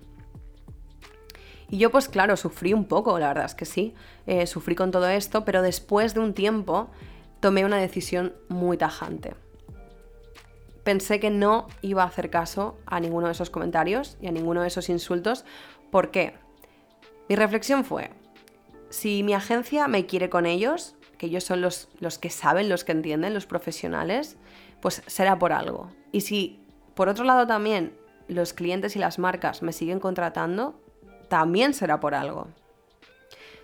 Y 1.69 1.79
yo 1.79 1.91
pues 1.91 2.09
claro, 2.09 2.37
sufrí 2.37 2.75
un 2.75 2.85
poco, 2.85 3.19
la 3.19 3.29
verdad 3.29 3.47
es 3.47 3.55
que 3.55 3.65
sí, 3.65 3.95
eh, 4.27 4.47
sufrí 4.47 4.75
con 4.75 4.91
todo 4.91 5.09
esto, 5.09 5.45
pero 5.45 5.63
después 5.63 6.13
de 6.13 6.21
un 6.21 6.35
tiempo 6.35 6.91
tomé 7.41 7.65
una 7.65 7.79
decisión 7.79 8.35
muy 8.49 8.77
tajante 8.77 9.35
pensé 10.85 11.21
que 11.21 11.31
no 11.31 11.69
iba 11.81 12.03
a 12.03 12.07
hacer 12.07 12.31
caso 12.31 12.79
a 12.87 13.01
ninguno 13.01 13.27
de 13.27 13.33
esos 13.33 13.51
comentarios 13.51 14.17
y 14.21 14.27
a 14.27 14.33
ninguno 14.33 14.63
de 14.63 14.69
esos 14.69 14.89
insultos. 14.89 15.45
¿Por 15.91 16.11
qué? 16.11 16.35
Mi 17.29 17.37
reflexión 17.37 17.85
fue, 17.85 18.11
si 18.91 19.23
mi 19.23 19.35
agencia 19.35 19.89
me 19.89 20.07
quiere 20.07 20.29
con 20.29 20.47
ellos, 20.47 20.97
que 21.19 21.27
ellos 21.27 21.45
son 21.45 21.61
los, 21.61 21.89
los 22.01 22.19
que 22.19 22.31
saben, 22.31 22.69
los 22.69 22.85
que 22.85 22.93
entienden, 22.93 23.35
los 23.35 23.47
profesionales, 23.47 24.37
pues 24.81 25.03
será 25.07 25.39
por 25.39 25.53
algo. 25.53 25.91
Y 26.11 26.23
si 26.23 26.61
por 26.95 27.09
otro 27.09 27.25
lado 27.25 27.47
también 27.47 27.97
los 28.29 28.53
clientes 28.53 28.97
y 28.97 28.99
las 28.99 29.19
marcas 29.19 29.63
me 29.63 29.73
siguen 29.73 30.01
contratando, 30.01 30.81
también 31.29 31.75
será 31.75 32.01
por 32.01 32.15
algo. 32.15 32.49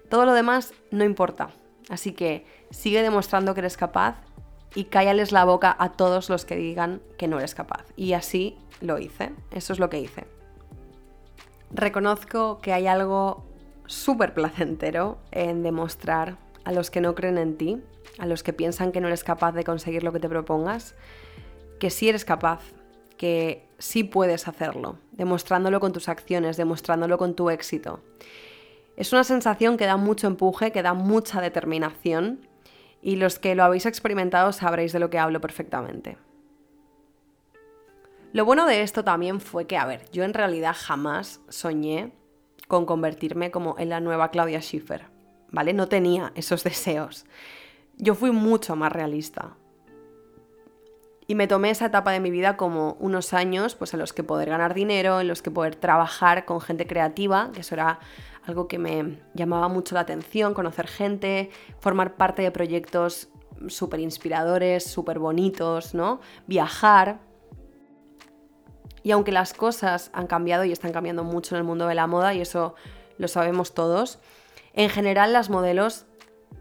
Todo 0.08 0.24
lo 0.24 0.32
demás 0.32 0.72
no 0.90 1.04
importa. 1.04 1.50
Así 1.88 2.12
que 2.12 2.46
sigue 2.70 3.02
demostrando 3.02 3.54
que 3.54 3.60
eres 3.60 3.76
capaz 3.76 4.16
y 4.74 4.84
cállales 4.84 5.32
la 5.32 5.44
boca 5.44 5.74
a 5.78 5.92
todos 5.92 6.28
los 6.28 6.44
que 6.44 6.56
digan 6.56 7.00
que 7.16 7.28
no 7.28 7.38
eres 7.38 7.54
capaz. 7.54 7.84
Y 7.96 8.12
así 8.12 8.56
lo 8.80 8.98
hice, 8.98 9.32
eso 9.50 9.72
es 9.72 9.78
lo 9.78 9.90
que 9.90 10.00
hice. 10.00 10.26
Reconozco 11.70 12.60
que 12.60 12.72
hay 12.72 12.86
algo 12.86 13.44
súper 13.86 14.34
placentero 14.34 15.18
en 15.30 15.62
demostrar 15.62 16.36
a 16.64 16.72
los 16.72 16.90
que 16.90 17.00
no 17.00 17.14
creen 17.14 17.38
en 17.38 17.56
ti, 17.56 17.82
a 18.18 18.26
los 18.26 18.42
que 18.42 18.52
piensan 18.52 18.92
que 18.92 19.00
no 19.00 19.08
eres 19.08 19.24
capaz 19.24 19.52
de 19.52 19.64
conseguir 19.64 20.02
lo 20.02 20.12
que 20.12 20.20
te 20.20 20.28
propongas, 20.28 20.94
que 21.78 21.90
sí 21.90 22.08
eres 22.08 22.24
capaz, 22.24 22.60
que 23.16 23.66
sí 23.78 24.04
puedes 24.04 24.48
hacerlo, 24.48 24.98
demostrándolo 25.12 25.80
con 25.80 25.92
tus 25.92 26.08
acciones, 26.08 26.56
demostrándolo 26.56 27.18
con 27.18 27.34
tu 27.34 27.50
éxito. 27.50 28.00
Es 28.96 29.12
una 29.12 29.24
sensación 29.24 29.76
que 29.76 29.86
da 29.86 29.96
mucho 29.96 30.26
empuje, 30.26 30.72
que 30.72 30.82
da 30.82 30.94
mucha 30.94 31.40
determinación 31.40 32.47
y 33.02 33.16
los 33.16 33.38
que 33.38 33.54
lo 33.54 33.64
habéis 33.64 33.86
experimentado 33.86 34.52
sabréis 34.52 34.92
de 34.92 34.98
lo 34.98 35.10
que 35.10 35.18
hablo 35.18 35.40
perfectamente. 35.40 36.18
Lo 38.32 38.44
bueno 38.44 38.66
de 38.66 38.82
esto 38.82 39.04
también 39.04 39.40
fue 39.40 39.66
que, 39.66 39.76
a 39.76 39.86
ver, 39.86 40.04
yo 40.12 40.24
en 40.24 40.34
realidad 40.34 40.76
jamás 40.78 41.40
soñé 41.48 42.12
con 42.66 42.84
convertirme 42.84 43.50
como 43.50 43.76
en 43.78 43.88
la 43.88 44.00
nueva 44.00 44.30
Claudia 44.30 44.60
Schiffer, 44.60 45.06
¿vale? 45.50 45.72
No 45.72 45.88
tenía 45.88 46.32
esos 46.34 46.62
deseos. 46.64 47.24
Yo 47.96 48.14
fui 48.14 48.30
mucho 48.30 48.76
más 48.76 48.92
realista. 48.92 49.56
Y 51.26 51.34
me 51.34 51.46
tomé 51.46 51.70
esa 51.70 51.86
etapa 51.86 52.12
de 52.12 52.20
mi 52.20 52.30
vida 52.30 52.56
como 52.56 52.96
unos 53.00 53.34
años 53.34 53.74
pues, 53.74 53.92
en 53.92 54.00
los 54.00 54.12
que 54.12 54.22
poder 54.22 54.48
ganar 54.48 54.72
dinero, 54.72 55.20
en 55.20 55.28
los 55.28 55.42
que 55.42 55.50
poder 55.50 55.76
trabajar 55.76 56.44
con 56.44 56.60
gente 56.60 56.86
creativa, 56.86 57.50
que 57.52 57.60
eso 57.60 57.74
era 57.74 57.98
algo 58.48 58.68
que 58.68 58.78
me 58.78 59.18
llamaba 59.34 59.68
mucho 59.68 59.94
la 59.94 60.00
atención, 60.00 60.54
conocer 60.54 60.86
gente, 60.86 61.50
formar 61.80 62.16
parte 62.16 62.42
de 62.42 62.50
proyectos 62.50 63.28
súper 63.66 64.00
inspiradores, 64.00 64.84
súper 64.84 65.18
bonitos, 65.18 65.94
¿no? 65.94 66.20
Viajar. 66.46 67.20
Y 69.02 69.10
aunque 69.10 69.32
las 69.32 69.54
cosas 69.54 70.10
han 70.12 70.26
cambiado 70.26 70.64
y 70.64 70.72
están 70.72 70.92
cambiando 70.92 71.24
mucho 71.24 71.54
en 71.54 71.60
el 71.60 71.64
mundo 71.64 71.86
de 71.86 71.94
la 71.94 72.06
moda, 72.06 72.34
y 72.34 72.40
eso 72.40 72.74
lo 73.18 73.28
sabemos 73.28 73.74
todos, 73.74 74.18
en 74.74 74.90
general 74.90 75.32
las 75.32 75.50
modelos 75.50 76.06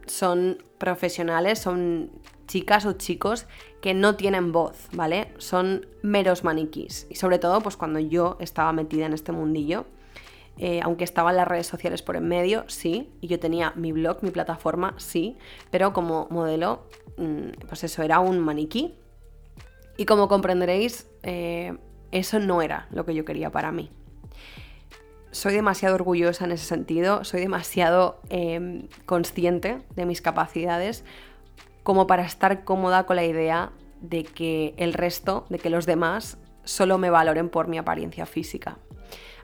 son 0.08 0.64
profesionales, 0.78 1.60
son 1.60 2.12
chicas 2.48 2.86
o 2.86 2.94
chicos 2.94 3.46
que 3.82 3.94
no 3.94 4.16
tienen 4.16 4.52
voz, 4.52 4.88
¿vale? 4.94 5.34
Son 5.38 5.86
meros 6.02 6.44
maniquís. 6.44 7.06
Y 7.10 7.16
sobre 7.16 7.40
todo, 7.40 7.62
pues 7.62 7.78
cuando 7.78 8.00
yo 8.00 8.38
estaba 8.40 8.72
metida 8.74 9.06
en 9.06 9.14
este 9.14 9.32
mundillo, 9.32 9.86
eh, 10.60 10.80
aunque 10.84 11.04
estaban 11.04 11.36
las 11.36 11.48
redes 11.48 11.68
sociales 11.68 12.02
por 12.02 12.16
en 12.16 12.28
medio, 12.28 12.64
sí, 12.68 13.12
y 13.22 13.28
yo 13.28 13.40
tenía 13.40 13.74
mi 13.76 13.92
blog, 13.92 14.24
mi 14.24 14.32
plataforma, 14.32 14.96
sí, 14.98 15.38
pero 15.70 15.94
como 15.94 16.28
modelo, 16.30 16.88
mm, 17.18 17.68
pues 17.68 17.84
eso 17.84 18.02
era 18.04 18.20
un 18.20 18.40
maniquí. 18.40 18.96
Y 19.98 20.06
como 20.06 20.28
comprenderéis, 20.28 21.08
eh, 21.24 21.78
eso 22.12 22.40
no 22.40 22.62
era 22.62 22.88
lo 22.92 23.06
que 23.06 23.14
yo 23.14 23.26
quería 23.26 23.52
para 23.52 23.72
mí. 23.72 23.92
Soy 25.32 25.54
demasiado 25.54 25.96
orgullosa 25.96 26.46
en 26.46 26.52
ese 26.52 26.66
sentido, 26.66 27.24
soy 27.24 27.42
demasiado 27.42 28.22
em, 28.30 28.88
consciente 29.06 29.80
de 29.96 30.06
mis 30.06 30.22
capacidades 30.22 31.04
como 31.84 32.08
para 32.08 32.24
estar 32.24 32.64
cómoda 32.64 33.06
con 33.06 33.18
la 33.18 33.26
idea 33.26 33.72
de 34.02 34.24
que 34.24 34.74
el 34.78 34.94
resto, 34.94 35.46
de 35.50 35.60
que 35.60 35.70
los 35.70 35.86
demás, 35.86 36.38
solo 36.64 36.98
me 36.98 37.10
valoren 37.10 37.50
por 37.50 37.68
mi 37.68 37.78
apariencia 37.78 38.26
física. 38.26 38.78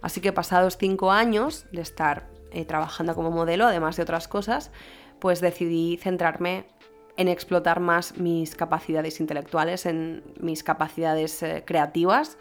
Así 0.02 0.22
que 0.22 0.34
pasados 0.34 0.78
cinco 0.78 1.12
años 1.12 1.66
de 1.72 1.82
estar 1.82 2.28
eh, 2.52 2.66
trabajando 2.66 3.16
como 3.16 3.32
modelo, 3.32 3.66
además 3.66 3.96
de 3.96 4.04
otras 4.04 4.28
cosas, 4.28 4.72
pues 5.20 5.42
decidí 5.42 5.98
centrarme 5.98 6.66
en 7.18 7.28
explotar 7.28 7.80
más 7.80 8.18
mis 8.18 8.56
capacidades 8.56 9.20
intelectuales, 9.20 9.86
en 9.86 10.24
mis 10.40 10.64
capacidades 10.64 11.42
eh, 11.44 11.64
creativas 11.66 12.38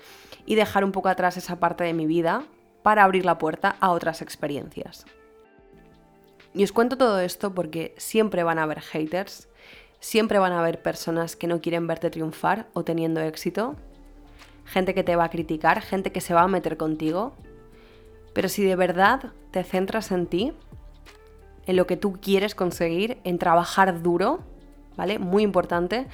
y 0.46 0.54
dejar 0.54 0.84
un 0.84 0.92
poco 0.92 1.08
atrás 1.08 1.36
esa 1.36 1.60
parte 1.60 1.84
de 1.84 1.92
mi 1.92 2.06
vida 2.06 2.44
para 2.82 3.04
abrir 3.04 3.24
la 3.24 3.38
puerta 3.38 3.76
a 3.80 3.90
otras 3.90 4.22
experiencias. 4.22 5.06
Y 6.54 6.64
os 6.64 6.72
cuento 6.72 6.98
todo 6.98 7.20
esto 7.20 7.54
porque 7.54 7.94
siempre 7.96 8.42
van 8.42 8.58
a 8.58 8.64
haber 8.64 8.80
haters, 8.80 9.48
siempre 10.00 10.38
van 10.38 10.52
a 10.52 10.60
haber 10.60 10.82
personas 10.82 11.36
que 11.36 11.46
no 11.46 11.60
quieren 11.60 11.86
verte 11.86 12.10
triunfar 12.10 12.66
o 12.74 12.84
teniendo 12.84 13.20
éxito, 13.20 13.76
gente 14.64 14.94
que 14.94 15.04
te 15.04 15.16
va 15.16 15.24
a 15.24 15.30
criticar, 15.30 15.82
gente 15.82 16.12
que 16.12 16.20
se 16.20 16.34
va 16.34 16.42
a 16.42 16.48
meter 16.48 16.76
contigo, 16.76 17.34
pero 18.32 18.48
si 18.48 18.64
de 18.64 18.76
verdad 18.76 19.32
te 19.50 19.64
centras 19.64 20.10
en 20.10 20.26
ti, 20.26 20.52
en 21.66 21.76
lo 21.76 21.86
que 21.86 21.96
tú 21.96 22.18
quieres 22.20 22.54
conseguir, 22.54 23.18
en 23.24 23.38
trabajar 23.38 24.02
duro, 24.02 24.40
¿vale? 24.96 25.18
Muy 25.18 25.42
importante, 25.42 26.06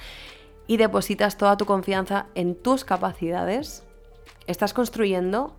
y 0.67 0.77
depositas 0.77 1.37
toda 1.37 1.57
tu 1.57 1.65
confianza 1.65 2.27
en 2.35 2.55
tus 2.55 2.85
capacidades, 2.85 3.83
estás 4.45 4.73
construyendo 4.73 5.55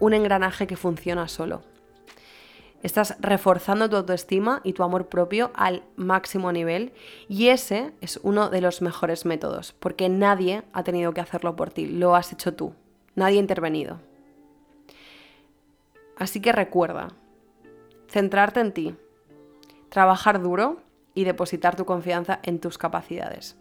un 0.00 0.14
engranaje 0.14 0.66
que 0.66 0.76
funciona 0.76 1.28
solo. 1.28 1.62
Estás 2.82 3.16
reforzando 3.20 3.90
tu 3.90 3.96
autoestima 3.96 4.62
y 4.64 4.72
tu 4.72 4.82
amor 4.82 5.08
propio 5.08 5.50
al 5.54 5.82
máximo 5.96 6.50
nivel 6.50 6.92
y 7.28 7.48
ese 7.48 7.92
es 8.00 8.18
uno 8.22 8.48
de 8.48 8.62
los 8.62 8.80
mejores 8.80 9.26
métodos, 9.26 9.74
porque 9.78 10.08
nadie 10.08 10.62
ha 10.72 10.82
tenido 10.82 11.12
que 11.12 11.20
hacerlo 11.20 11.56
por 11.56 11.70
ti, 11.70 11.86
lo 11.86 12.16
has 12.16 12.32
hecho 12.32 12.54
tú, 12.54 12.72
nadie 13.14 13.36
ha 13.36 13.40
intervenido. 13.40 14.00
Así 16.16 16.40
que 16.40 16.52
recuerda, 16.52 17.08
centrarte 18.08 18.60
en 18.60 18.72
ti, 18.72 18.94
trabajar 19.90 20.40
duro 20.40 20.78
y 21.14 21.24
depositar 21.24 21.76
tu 21.76 21.84
confianza 21.84 22.40
en 22.42 22.60
tus 22.60 22.78
capacidades. 22.78 23.56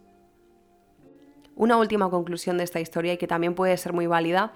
Una 1.55 1.75
última 1.75 2.09
conclusión 2.09 2.57
de 2.57 2.63
esta 2.63 2.79
historia 2.79 3.13
y 3.13 3.17
que 3.17 3.27
también 3.27 3.53
puede 3.53 3.75
ser 3.75 3.91
muy 3.91 4.07
válida 4.07 4.53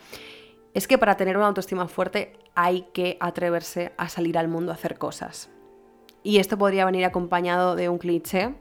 es 0.74 0.88
que 0.88 0.98
para 0.98 1.18
tener 1.18 1.38
una 1.38 1.48
autoestima 1.48 1.88
fuerte 1.88 2.34
hay 2.56 2.88
que 2.94 3.18
atreverse 3.20 3.94
a 3.98 4.10
salir 4.10 4.38
al 4.38 4.48
mundo 4.48 4.72
a 4.72 4.76
hacer 4.76 4.98
cosas. 4.98 5.50
Y 6.24 6.38
esto 6.38 6.58
podría 6.58 6.86
venir 6.86 7.06
acompañado 7.06 7.76
de 7.76 7.90
un 7.90 7.98
cliché 7.98 8.56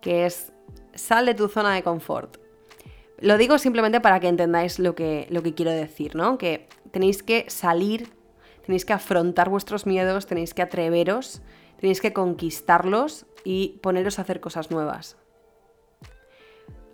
que 0.00 0.26
es 0.26 0.52
sal 0.94 1.26
de 1.26 1.34
tu 1.34 1.48
zona 1.48 1.74
de 1.74 1.82
confort. 1.82 2.36
Lo 3.18 3.38
digo 3.38 3.58
simplemente 3.58 4.00
para 4.00 4.20
que 4.20 4.28
entendáis 4.28 4.78
lo 4.78 4.94
que, 4.94 5.26
lo 5.30 5.42
que 5.42 5.54
quiero 5.54 5.70
decir, 5.70 6.14
¿no? 6.14 6.36
Que 6.36 6.68
tenéis 6.90 7.22
que 7.22 7.46
salir, 7.48 8.10
tenéis 8.64 8.84
que 8.84 8.92
afrontar 8.92 9.48
vuestros 9.48 9.86
miedos, 9.86 10.26
tenéis 10.26 10.52
que 10.52 10.62
atreveros, 10.62 11.40
tenéis 11.80 12.00
que 12.00 12.12
conquistarlos 12.12 13.26
y 13.42 13.78
poneros 13.82 14.18
a 14.18 14.22
hacer 14.22 14.40
cosas 14.40 14.70
nuevas. 14.70 15.16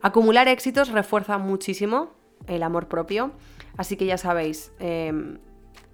Acumular 0.01 0.49
éxitos 0.49 0.91
refuerza 0.91 1.39
muchísimo 1.39 2.11
el 2.47 2.63
amor 2.63 2.89
propio, 2.89 3.33
así 3.77 3.97
que 3.97 4.07
ya 4.07 4.19
sabéis, 4.19 4.73
em, 4.79 5.39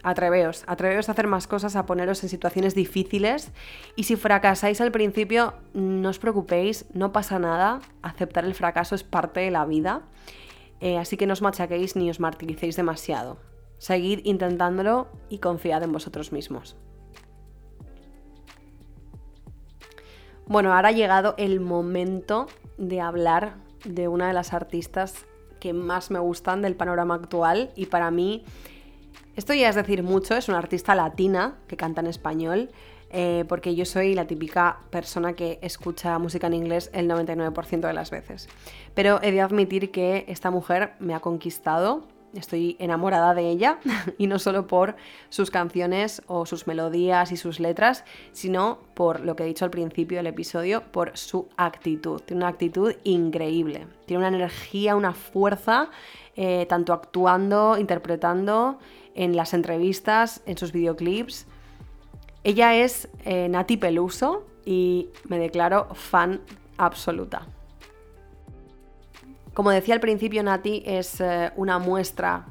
atreveos, 0.02 0.64
atreveos 0.66 1.08
a 1.08 1.12
hacer 1.12 1.26
más 1.26 1.46
cosas, 1.46 1.76
a 1.76 1.86
poneros 1.86 2.22
en 2.22 2.28
situaciones 2.28 2.74
difíciles 2.74 3.52
y 3.96 4.04
si 4.04 4.16
fracasáis 4.16 4.80
al 4.80 4.92
principio, 4.92 5.54
no 5.74 6.08
os 6.08 6.18
preocupéis, 6.18 6.86
no 6.92 7.12
pasa 7.12 7.38
nada, 7.38 7.80
aceptar 8.02 8.44
el 8.44 8.54
fracaso 8.54 8.94
es 8.94 9.04
parte 9.04 9.40
de 9.40 9.50
la 9.50 9.64
vida, 9.64 10.02
eh, 10.80 10.98
así 10.98 11.16
que 11.16 11.26
no 11.26 11.32
os 11.32 11.42
machaquéis 11.42 11.96
ni 11.96 12.10
os 12.10 12.20
martiricéis 12.20 12.76
demasiado. 12.76 13.38
Seguid 13.78 14.20
intentándolo 14.24 15.08
y 15.28 15.38
confiad 15.38 15.82
en 15.82 15.92
vosotros 15.92 16.32
mismos. 16.32 16.76
Bueno, 20.46 20.74
ahora 20.74 20.88
ha 20.88 20.92
llegado 20.92 21.34
el 21.36 21.60
momento 21.60 22.46
de 22.78 23.00
hablar 23.00 23.56
de 23.84 24.08
una 24.08 24.28
de 24.28 24.32
las 24.32 24.52
artistas 24.52 25.26
que 25.58 25.72
más 25.72 26.10
me 26.10 26.18
gustan 26.18 26.62
del 26.62 26.76
panorama 26.76 27.14
actual 27.14 27.70
y 27.76 27.86
para 27.86 28.10
mí 28.10 28.44
esto 29.38 29.54
ya 29.54 29.68
es 29.68 29.76
decir 29.76 30.02
mucho, 30.02 30.34
es 30.34 30.48
una 30.48 30.58
artista 30.58 30.96
latina 30.96 31.58
que 31.68 31.76
canta 31.76 32.00
en 32.00 32.08
español, 32.08 32.70
eh, 33.10 33.44
porque 33.48 33.76
yo 33.76 33.84
soy 33.84 34.14
la 34.14 34.26
típica 34.26 34.80
persona 34.90 35.34
que 35.34 35.60
escucha 35.62 36.18
música 36.18 36.48
en 36.48 36.54
inglés 36.54 36.90
el 36.92 37.08
99% 37.08 37.86
de 37.86 37.92
las 37.92 38.10
veces. 38.10 38.48
Pero 38.94 39.20
he 39.22 39.30
de 39.30 39.40
admitir 39.40 39.92
que 39.92 40.24
esta 40.26 40.50
mujer 40.50 40.94
me 40.98 41.14
ha 41.14 41.20
conquistado, 41.20 42.02
estoy 42.34 42.76
enamorada 42.78 43.34
de 43.34 43.48
ella, 43.48 43.78
y 44.18 44.26
no 44.26 44.38
solo 44.38 44.66
por 44.66 44.96
sus 45.28 45.50
canciones 45.50 46.22
o 46.26 46.46
sus 46.46 46.66
melodías 46.66 47.32
y 47.32 47.36
sus 47.36 47.60
letras, 47.60 48.04
sino 48.32 48.78
por 48.94 49.20
lo 49.20 49.36
que 49.36 49.44
he 49.44 49.46
dicho 49.46 49.64
al 49.64 49.70
principio 49.70 50.18
del 50.18 50.26
episodio, 50.26 50.82
por 50.92 51.16
su 51.16 51.48
actitud. 51.56 52.20
Tiene 52.20 52.42
una 52.42 52.48
actitud 52.48 52.94
increíble, 53.04 53.86
tiene 54.06 54.26
una 54.26 54.36
energía, 54.36 54.96
una 54.96 55.12
fuerza, 55.12 55.90
eh, 56.36 56.66
tanto 56.68 56.92
actuando, 56.92 57.76
interpretando 57.78 58.78
en 59.14 59.34
las 59.36 59.54
entrevistas, 59.54 60.42
en 60.46 60.56
sus 60.56 60.72
videoclips. 60.72 61.46
Ella 62.44 62.76
es 62.76 63.08
eh, 63.24 63.48
Nati 63.48 63.76
Peluso 63.76 64.46
y 64.64 65.08
me 65.24 65.38
declaro 65.38 65.88
fan 65.94 66.40
absoluta. 66.76 67.46
Como 69.58 69.72
decía 69.72 69.94
al 69.94 70.00
principio, 70.00 70.40
Nati 70.44 70.84
es 70.86 71.20
eh, 71.20 71.50
una 71.56 71.80
muestra, 71.80 72.46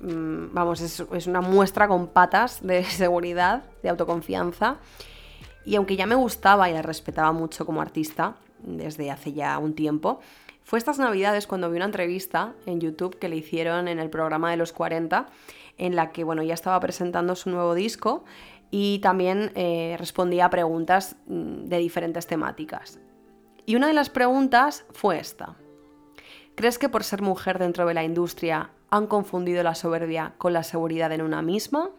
mm, 0.00 0.52
vamos, 0.52 0.82
es, 0.82 1.26
una 1.26 1.40
muestra 1.40 1.88
con 1.88 2.08
patas 2.08 2.60
de 2.62 2.84
seguridad, 3.00 3.62
de 3.82 3.88
autoconfianza. 3.88 4.76
Y 5.64 5.76
aunque 5.76 5.96
ya 5.96 6.04
me 6.04 6.14
gustaba 6.14 6.68
y 6.68 6.74
la 6.74 6.82
respetaba 6.82 7.32
mucho 7.32 7.64
como 7.64 7.80
artista 7.80 8.34
desde 8.58 9.10
hace 9.10 9.32
ya 9.32 9.56
un 9.56 9.72
tiempo, 9.72 10.20
fue 10.62 10.78
estas 10.78 10.98
navidades 10.98 11.46
cuando 11.46 11.70
vi 11.70 11.76
una 11.76 11.86
entrevista 11.86 12.52
en 12.66 12.82
YouTube 12.82 13.18
que 13.18 13.30
le 13.30 13.36
hicieron 13.36 13.88
en 13.88 13.98
el 13.98 14.10
programa 14.10 14.50
de 14.50 14.58
los 14.58 14.74
40 14.74 15.28
en 15.78 15.96
la 15.96 16.12
que 16.12 16.22
bueno, 16.22 16.42
ya 16.42 16.52
estaba 16.52 16.78
presentando 16.80 17.34
su 17.34 17.48
nuevo 17.48 17.74
disco 17.74 18.24
y 18.70 18.98
también 18.98 19.52
eh, 19.54 19.96
respondía 19.98 20.44
a 20.44 20.50
preguntas 20.50 21.16
mm, 21.28 21.64
de 21.64 21.78
diferentes 21.78 22.26
temáticas. 22.26 22.98
Y 23.64 23.74
una 23.74 23.86
de 23.86 23.94
las 23.94 24.10
preguntas 24.10 24.84
fue 24.92 25.18
esta. 25.18 25.56
¿Crees 26.62 26.78
que 26.78 26.88
por 26.88 27.02
ser 27.02 27.22
mujer 27.22 27.58
dentro 27.58 27.84
de 27.86 27.92
la 27.92 28.04
industria 28.04 28.70
han 28.88 29.08
confundido 29.08 29.64
la 29.64 29.74
soberbia 29.74 30.34
con 30.38 30.52
la 30.52 30.62
seguridad 30.62 31.10
en 31.10 31.20
una 31.20 31.42
misma? 31.42 31.90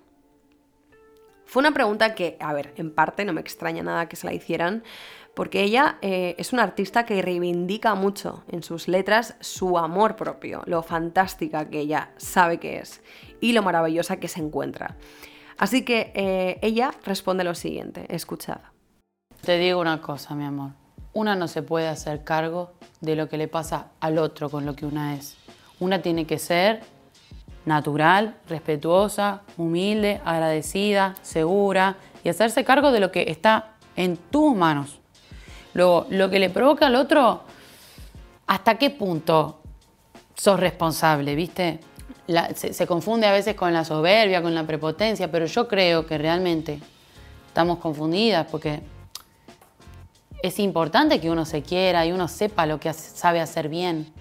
Fue 1.43 1.59
una 1.59 1.73
pregunta 1.73 2.15
que, 2.15 2.37
a 2.39 2.53
ver, 2.53 2.73
en 2.77 2.95
parte 2.95 3.25
no 3.25 3.33
me 3.33 3.41
extraña 3.41 3.83
nada 3.83 4.07
que 4.07 4.15
se 4.15 4.25
la 4.25 4.33
hicieran, 4.33 4.85
porque 5.33 5.63
ella 5.63 5.97
eh, 6.01 6.35
es 6.37 6.53
una 6.53 6.63
artista 6.63 7.05
que 7.05 7.21
reivindica 7.21 7.93
mucho 7.95 8.45
en 8.47 8.63
sus 8.63 8.87
letras 8.87 9.35
su 9.41 9.77
amor 9.77 10.15
propio, 10.15 10.63
lo 10.65 10.81
fantástica 10.81 11.69
que 11.69 11.81
ella 11.81 12.11
sabe 12.15 12.57
que 12.57 12.77
es 12.77 13.01
y 13.41 13.51
lo 13.51 13.63
maravillosa 13.63 14.21
que 14.21 14.29
se 14.29 14.39
encuentra. 14.39 14.95
Así 15.57 15.83
que 15.83 16.13
eh, 16.15 16.59
ella 16.61 16.91
responde 17.03 17.43
lo 17.43 17.53
siguiente, 17.53 18.05
escuchad. 18.15 18.61
Te 19.41 19.57
digo 19.57 19.81
una 19.81 20.01
cosa, 20.01 20.35
mi 20.35 20.45
amor. 20.45 20.82
Una 21.13 21.35
no 21.35 21.47
se 21.47 21.61
puede 21.61 21.87
hacer 21.87 22.23
cargo 22.23 22.71
de 23.01 23.15
lo 23.15 23.29
que 23.29 23.37
le 23.37 23.47
pasa 23.47 23.87
al 23.99 24.17
otro 24.17 24.49
con 24.49 24.65
lo 24.65 24.75
que 24.75 24.85
una 24.85 25.15
es. 25.15 25.35
Una 25.79 26.01
tiene 26.01 26.25
que 26.25 26.39
ser 26.39 26.81
natural, 27.65 28.35
respetuosa, 28.49 29.41
humilde, 29.57 30.21
agradecida, 30.25 31.15
segura 31.21 31.97
y 32.23 32.29
hacerse 32.29 32.63
cargo 32.63 32.91
de 32.91 32.99
lo 32.99 33.11
que 33.11 33.25
está 33.29 33.75
en 33.95 34.17
tus 34.17 34.55
manos. 34.55 34.99
Luego, 35.73 36.07
lo 36.09 36.29
que 36.29 36.39
le 36.39 36.49
provoca 36.49 36.87
al 36.87 36.95
otro, 36.95 37.43
¿hasta 38.47 38.77
qué 38.77 38.89
punto 38.89 39.59
sos 40.35 40.59
responsable, 40.59 41.35
viste? 41.35 41.79
se, 42.55 42.87
confunde 42.87 43.27
a 43.27 43.31
veces 43.31 43.55
con 43.55 43.73
la 43.73 43.83
soberbia, 43.83 44.41
con 44.41 44.55
la 44.55 44.65
prepotencia, 44.65 45.29
pero 45.29 45.45
yo 45.45 45.67
creo 45.67 46.05
que 46.05 46.17
realmente 46.17 46.79
estamos 47.47 47.79
confundidas 47.79 48.47
porque 48.49 48.81
es 50.43 50.59
importante 50.59 51.21
que 51.21 51.31
uno 51.31 51.45
se 51.45 51.63
quiera 51.63 52.05
y 52.05 52.11
uno 52.11 52.27
sepa 52.27 52.65
lo 52.65 52.77
que 52.77 52.91
sabe 52.91 53.39
hacer 53.39 53.69
bien, 53.69 54.11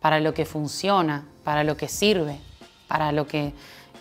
para 0.00 0.20
lo 0.20 0.34
que 0.34 0.44
funciona, 0.44 1.24
para 1.44 1.64
lo 1.64 1.78
que 1.78 1.88
sirve, 1.88 2.38
para 2.86 3.10
lo 3.10 3.26
que 3.26 3.54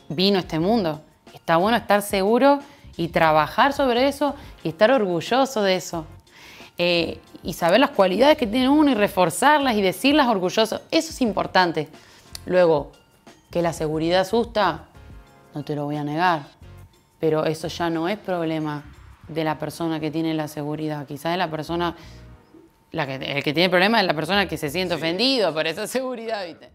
vino 0.10 0.38
este 0.38 0.60
mundo. 0.60 1.02
Está 1.34 1.56
bueno 1.56 1.78
estar 1.78 2.02
seguro 2.02 2.60
y 2.98 3.08
trabajar 3.08 3.72
sobre 3.72 4.10
eso 4.10 4.36
y 4.64 4.70
estar 4.70 4.92
orgulloso 4.92 5.62
de 5.62 5.76
eso. 5.78 6.06
Eh, 6.78 7.22
y 7.42 7.54
saber 7.54 7.80
las 7.80 7.92
cualidades 7.92 8.38
que 8.38 8.48
tiene 8.48 8.68
uno 8.68 8.92
y 8.92 8.96
reforzarlas 8.96 9.76
y 9.76 9.82
decirlas 9.82 10.28
orgulloso. 10.28 10.82
Eso 10.92 11.12
es 11.12 11.22
importante. 11.22 11.88
Luego, 12.46 12.92
que 13.50 13.62
la 13.62 13.72
seguridad 13.72 14.22
asusta, 14.22 14.88
no 15.54 15.64
te 15.64 15.74
lo 15.74 15.86
voy 15.86 15.96
a 15.96 16.04
negar. 16.04 16.48
Pero 17.18 17.46
eso 17.46 17.70
ya 17.70 17.90
no 17.90 18.10
es 18.10 18.18
problema 18.18 18.84
de 19.28 19.44
la 19.44 19.58
persona 19.58 20.00
que 20.00 20.12
tiene 20.12 20.34
la 20.34 20.48
seguridad. 20.48 21.06
Quizás 21.06 21.34
es 21.34 21.38
la 21.38 21.50
persona, 21.50 21.96
la 22.92 23.06
que, 23.08 23.16
el 23.16 23.44
que 23.44 23.54
tiene 23.54 23.70
problema 23.70 24.00
es 24.00 24.06
la 24.06 24.14
persona 24.14 24.48
que 24.48 24.58
se 24.58 24.70
siente 24.70 24.96
ofendido 24.96 25.54
por 25.54 25.68
esa 25.68 25.88
seguridad, 25.88 26.46
¿viste? 26.46 26.70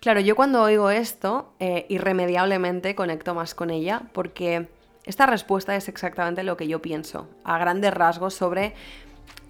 Claro, 0.00 0.20
yo 0.20 0.36
cuando 0.36 0.62
oigo 0.62 0.90
esto, 0.90 1.54
eh, 1.60 1.86
irremediablemente 1.88 2.94
conecto 2.94 3.34
más 3.34 3.54
con 3.54 3.70
ella 3.70 4.02
porque 4.12 4.68
esta 5.06 5.26
respuesta 5.26 5.76
es 5.76 5.88
exactamente 5.88 6.42
lo 6.42 6.56
que 6.56 6.68
yo 6.68 6.82
pienso, 6.82 7.28
a 7.42 7.58
grandes 7.58 7.92
rasgos, 7.92 8.34
sobre 8.34 8.74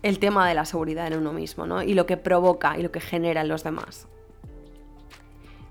el 0.03 0.19
tema 0.19 0.49
de 0.49 0.55
la 0.55 0.65
seguridad 0.65 1.07
en 1.07 1.19
uno 1.19 1.33
mismo, 1.33 1.67
¿no? 1.67 1.83
Y 1.83 1.95
lo 1.95 2.07
que 2.07 2.17
provoca 2.17 2.79
y 2.79 2.83
lo 2.83 2.93
que 2.93 3.01
genera 3.01 3.41
en 3.41 3.49
los 3.49 3.65
demás. 3.65 4.07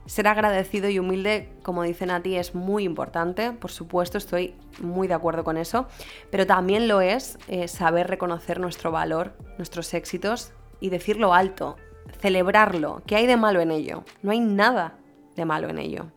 Ser 0.05 0.27
agradecido 0.27 0.89
y 0.89 0.99
humilde, 0.99 1.49
como 1.63 1.83
dice 1.83 2.05
Nati, 2.05 2.35
es 2.35 2.55
muy 2.55 2.83
importante, 2.83 3.51
por 3.53 3.71
supuesto, 3.71 4.17
estoy 4.17 4.55
muy 4.81 5.07
de 5.07 5.13
acuerdo 5.13 5.43
con 5.43 5.57
eso, 5.57 5.87
pero 6.29 6.45
también 6.45 6.87
lo 6.87 6.99
es 7.01 7.37
eh, 7.47 7.67
saber 7.67 8.07
reconocer 8.07 8.59
nuestro 8.59 8.91
valor, 8.91 9.33
nuestros 9.57 9.93
éxitos 9.93 10.51
y 10.81 10.89
decirlo 10.89 11.33
alto, 11.33 11.77
celebrarlo. 12.19 13.01
¿Qué 13.07 13.15
hay 13.15 13.27
de 13.27 13.37
malo 13.37 13.61
en 13.61 13.71
ello? 13.71 14.03
No 14.21 14.31
hay 14.31 14.41
nada 14.41 14.95
de 15.35 15.45
malo 15.45 15.69
en 15.69 15.79
ello 15.79 16.07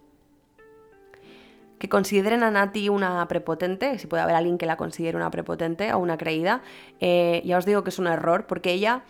que 1.79 1.89
consideren 1.89 2.43
a 2.43 2.51
Nati 2.51 2.89
una 2.89 3.27
prepotente, 3.29 3.99
si 3.99 4.07
puede 4.07 4.23
haber 4.23 4.37
alguien 4.37 4.59
que 4.59 4.67
la 4.67 4.77
considere 4.77 5.17
una 5.17 5.31
prepotente 5.31 5.93
o 5.93 5.99
una 5.99 6.17
creída, 6.17 6.63
eh, 7.01 7.43
ya 7.45 7.59
os 7.59 7.67
digo 7.67 7.85
que 7.85 7.91
es 7.91 7.99
un 7.99 8.07
error, 8.07 8.47
porque 8.47 8.73
ella 8.73 9.03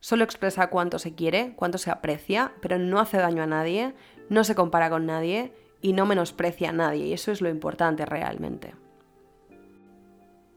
solo 0.00 0.24
expresa 0.24 0.68
cuánto 0.68 0.98
se 0.98 1.14
quiere, 1.14 1.52
cuánto 1.56 1.78
se 1.78 1.90
aprecia, 1.90 2.52
pero 2.60 2.78
no 2.78 2.98
hace 3.00 3.18
daño 3.18 3.42
a 3.42 3.46
nadie, 3.46 3.94
no 4.28 4.44
se 4.44 4.54
compara 4.54 4.90
con 4.90 5.06
nadie 5.06 5.52
y 5.80 5.92
no 5.92 6.06
menosprecia 6.06 6.70
a 6.70 6.72
nadie, 6.72 7.06
y 7.06 7.12
eso 7.12 7.32
es 7.32 7.40
lo 7.40 7.48
importante 7.48 8.04
realmente. 8.04 8.74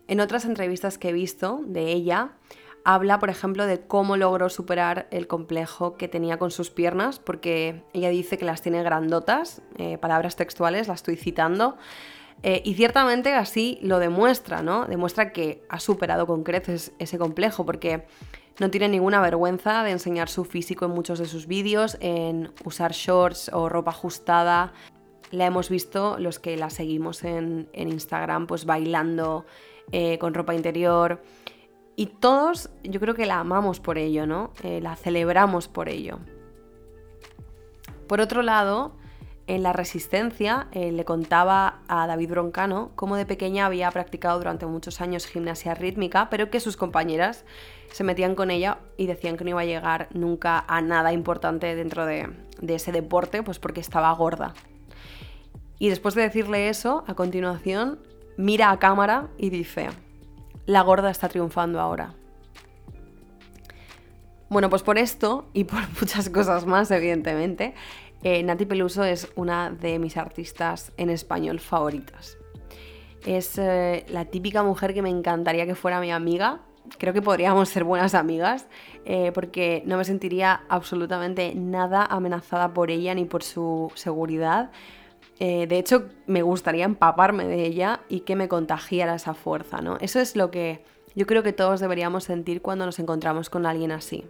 En 0.07 0.19
otras 0.19 0.45
entrevistas 0.45 0.97
que 0.97 1.09
he 1.09 1.13
visto 1.13 1.61
de 1.65 1.91
ella, 1.91 2.31
habla, 2.83 3.19
por 3.19 3.29
ejemplo, 3.29 3.65
de 3.65 3.81
cómo 3.81 4.17
logró 4.17 4.49
superar 4.49 5.07
el 5.11 5.27
complejo 5.27 5.95
que 5.95 6.07
tenía 6.07 6.37
con 6.37 6.51
sus 6.51 6.69
piernas, 6.69 7.19
porque 7.19 7.83
ella 7.93 8.09
dice 8.09 8.37
que 8.37 8.45
las 8.45 8.61
tiene 8.61 8.83
grandotas, 8.83 9.61
eh, 9.77 9.97
palabras 9.97 10.35
textuales, 10.35 10.87
las 10.87 10.99
estoy 10.99 11.15
citando, 11.15 11.77
eh, 12.43 12.61
y 12.65 12.73
ciertamente 12.73 13.35
así 13.35 13.77
lo 13.81 13.99
demuestra, 13.99 14.63
¿no? 14.63 14.85
Demuestra 14.85 15.31
que 15.31 15.63
ha 15.69 15.79
superado 15.79 16.25
con 16.25 16.43
creces 16.43 16.91
ese 16.97 17.19
complejo, 17.19 17.65
porque 17.65 18.05
No 18.59 18.69
tiene 18.69 18.89
ninguna 18.89 19.21
vergüenza 19.21 19.83
de 19.83 19.91
enseñar 19.91 20.29
su 20.29 20.45
físico 20.45 20.85
en 20.85 20.91
muchos 20.91 21.19
de 21.19 21.25
sus 21.25 21.47
vídeos, 21.47 21.97
en 21.99 22.51
usar 22.63 22.91
shorts 22.91 23.49
o 23.53 23.69
ropa 23.69 23.91
ajustada. 23.91 24.73
La 25.31 25.45
hemos 25.45 25.69
visto, 25.69 26.17
los 26.19 26.39
que 26.39 26.57
la 26.57 26.69
seguimos 26.69 27.23
en, 27.23 27.69
Instagram, 27.73 28.47
pues 28.47 28.65
bailando 28.65 29.45
eh, 29.91 30.17
con 30.19 30.33
ropa 30.33 30.53
interior. 30.53 31.23
Y 31.95 32.07
todos 32.07 32.69
yo 32.83 32.99
creo 32.99 33.15
que 33.15 33.25
la 33.25 33.39
amamos 33.39 33.79
por 33.79 33.97
ello, 33.97 34.25
¿no? 34.25 34.51
Eh, 34.63 34.81
la 34.81 34.95
celebramos 34.95 35.67
por 35.67 35.87
ello. 35.89 36.19
Por 38.07 38.19
otro 38.19 38.41
lado, 38.41 38.93
en 39.47 39.63
la 39.63 39.73
resistencia 39.73 40.67
eh, 40.71 40.91
le 40.91 41.05
contaba 41.05 41.79
a 41.87 42.07
David 42.07 42.29
Broncano 42.29 42.91
cómo 42.95 43.15
de 43.15 43.25
pequeña 43.25 43.65
había 43.65 43.91
practicado 43.91 44.37
durante 44.37 44.65
muchos 44.65 45.01
años 45.01 45.25
gimnasia 45.25 45.73
rítmica, 45.73 46.29
pero 46.29 46.49
que 46.49 46.59
sus 46.59 46.77
compañeras 46.77 47.45
se 47.91 48.03
metían 48.03 48.35
con 48.35 48.51
ella 48.51 48.79
y 48.97 49.07
decían 49.07 49.37
que 49.37 49.43
no 49.43 49.51
iba 49.51 49.61
a 49.61 49.65
llegar 49.65 50.07
nunca 50.13 50.63
a 50.67 50.81
nada 50.81 51.11
importante 51.11 51.75
dentro 51.75 52.05
de, 52.05 52.29
de 52.61 52.75
ese 52.75 52.91
deporte, 52.91 53.43
pues 53.43 53.59
porque 53.59 53.81
estaba 53.81 54.11
gorda. 54.13 54.53
Y 55.79 55.89
después 55.89 56.13
de 56.13 56.21
decirle 56.21 56.69
eso, 56.69 57.03
a 57.07 57.15
continuación, 57.15 57.99
mira 58.37 58.71
a 58.71 58.79
cámara 58.79 59.29
y 59.37 59.49
dice, 59.49 59.89
la 60.65 60.81
gorda 60.81 61.09
está 61.09 61.27
triunfando 61.27 61.79
ahora. 61.79 62.13
Bueno, 64.49 64.69
pues 64.69 64.83
por 64.83 64.97
esto 64.97 65.49
y 65.53 65.63
por 65.63 65.79
muchas 65.99 66.29
cosas 66.29 66.65
más, 66.65 66.91
evidentemente, 66.91 67.73
eh, 68.23 68.43
Nati 68.43 68.65
Peluso 68.65 69.03
es 69.03 69.31
una 69.35 69.71
de 69.71 69.97
mis 69.99 70.17
artistas 70.17 70.91
en 70.97 71.09
español 71.09 71.59
favoritas. 71.59 72.37
Es 73.25 73.57
eh, 73.57 74.05
la 74.09 74.25
típica 74.25 74.63
mujer 74.63 74.93
que 74.93 75.01
me 75.01 75.09
encantaría 75.09 75.65
que 75.65 75.75
fuera 75.75 75.99
mi 75.99 76.11
amiga. 76.11 76.61
Creo 76.97 77.13
que 77.13 77.21
podríamos 77.21 77.69
ser 77.69 77.83
buenas 77.83 78.15
amigas 78.15 78.67
eh, 79.05 79.31
porque 79.33 79.83
no 79.85 79.97
me 79.97 80.03
sentiría 80.03 80.63
absolutamente 80.69 81.53
nada 81.55 82.05
amenazada 82.05 82.73
por 82.73 82.91
ella 82.91 83.13
ni 83.15 83.25
por 83.25 83.43
su 83.43 83.91
seguridad. 83.95 84.71
de 85.39 85.77
hecho, 85.79 86.09
me 86.27 86.43
gustaría 86.43 86.85
empaparme 86.85 87.47
de 87.47 87.65
ella 87.65 88.01
y 88.09 88.19
que 88.21 88.35
me 88.35 88.47
contagiara 88.47 89.15
esa 89.15 89.33
fuerza, 89.33 89.81
¿no? 89.81 89.97
Eso 89.97 90.19
es 90.19 90.35
lo 90.35 90.51
que 90.51 90.83
yo 91.15 91.25
creo 91.25 91.41
que 91.41 91.51
todos 91.51 91.79
deberíamos 91.79 92.25
sentir 92.25 92.61
cuando 92.61 92.85
nos 92.85 92.99
encontramos 92.99 93.49
con 93.49 93.65
alguien 93.65 93.91
así. 93.91 94.23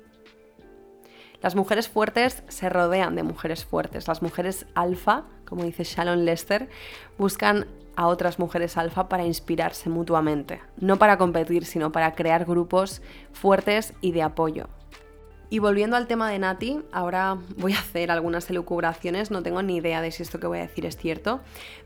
Las 1.41 1.55
mujeres 1.55 1.89
fuertes 1.89 2.43
se 2.49 2.69
rodean 2.69 3.15
de 3.15 3.23
mujeres 3.23 3.65
fuertes. 3.65 4.07
Las 4.07 4.21
mujeres 4.21 4.67
alfa, 4.75 5.23
como 5.45 5.63
dice 5.63 5.83
Shalon 5.83 6.23
Lester, 6.23 6.69
buscan 7.17 7.65
a 7.95 8.07
otras 8.07 8.37
mujeres 8.37 8.77
alfa 8.77 9.09
para 9.09 9.25
inspirarse 9.25 9.89
mutuamente. 9.89 10.61
No 10.77 10.97
para 10.97 11.17
competir, 11.17 11.65
sino 11.65 11.91
para 11.91 12.13
crear 12.13 12.45
grupos 12.45 13.01
fuertes 13.33 13.93
y 14.01 14.11
de 14.11 14.21
apoyo. 14.21 14.69
Y 15.49 15.59
volviendo 15.59 15.97
al 15.97 16.07
tema 16.07 16.29
de 16.29 16.37
Nati, 16.39 16.79
ahora 16.93 17.37
voy 17.57 17.73
a 17.73 17.79
hacer 17.79 18.11
algunas 18.11 18.49
elucubraciones, 18.49 19.31
no 19.31 19.43
tengo 19.43 19.63
ni 19.63 19.77
idea 19.77 19.99
de 20.01 20.11
si 20.11 20.23
esto 20.23 20.39
que 20.39 20.47
voy 20.47 20.59
a 20.59 20.61
decir 20.61 20.85
es 20.85 20.95
cierto, 20.95 21.41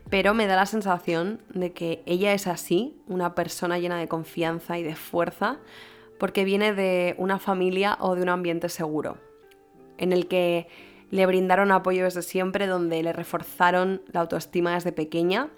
pero 0.08 0.34
me 0.34 0.46
da 0.46 0.54
la 0.54 0.66
sensación 0.66 1.40
de 1.52 1.72
que 1.72 2.02
ella 2.06 2.32
es 2.32 2.46
así, 2.46 3.00
una 3.08 3.34
persona 3.34 3.78
llena 3.78 3.98
de 3.98 4.06
confianza 4.06 4.78
y 4.78 4.84
de 4.84 4.94
fuerza, 4.94 5.58
porque 6.20 6.44
viene 6.44 6.74
de 6.74 7.16
una 7.18 7.40
familia 7.40 7.96
o 7.98 8.14
de 8.14 8.22
un 8.22 8.28
ambiente 8.28 8.68
seguro 8.68 9.18
en 9.98 10.12
el 10.12 10.28
que 10.28 10.68
le 11.10 11.26
brindaron 11.26 11.72
apoyo 11.72 12.04
desde 12.04 12.22
siempre, 12.22 12.66
donde 12.66 13.02
le 13.02 13.12
reforzaron 13.12 14.02
la 14.12 14.20
autoestima 14.20 14.74
desde 14.74 14.92
pequeña. 14.92 15.48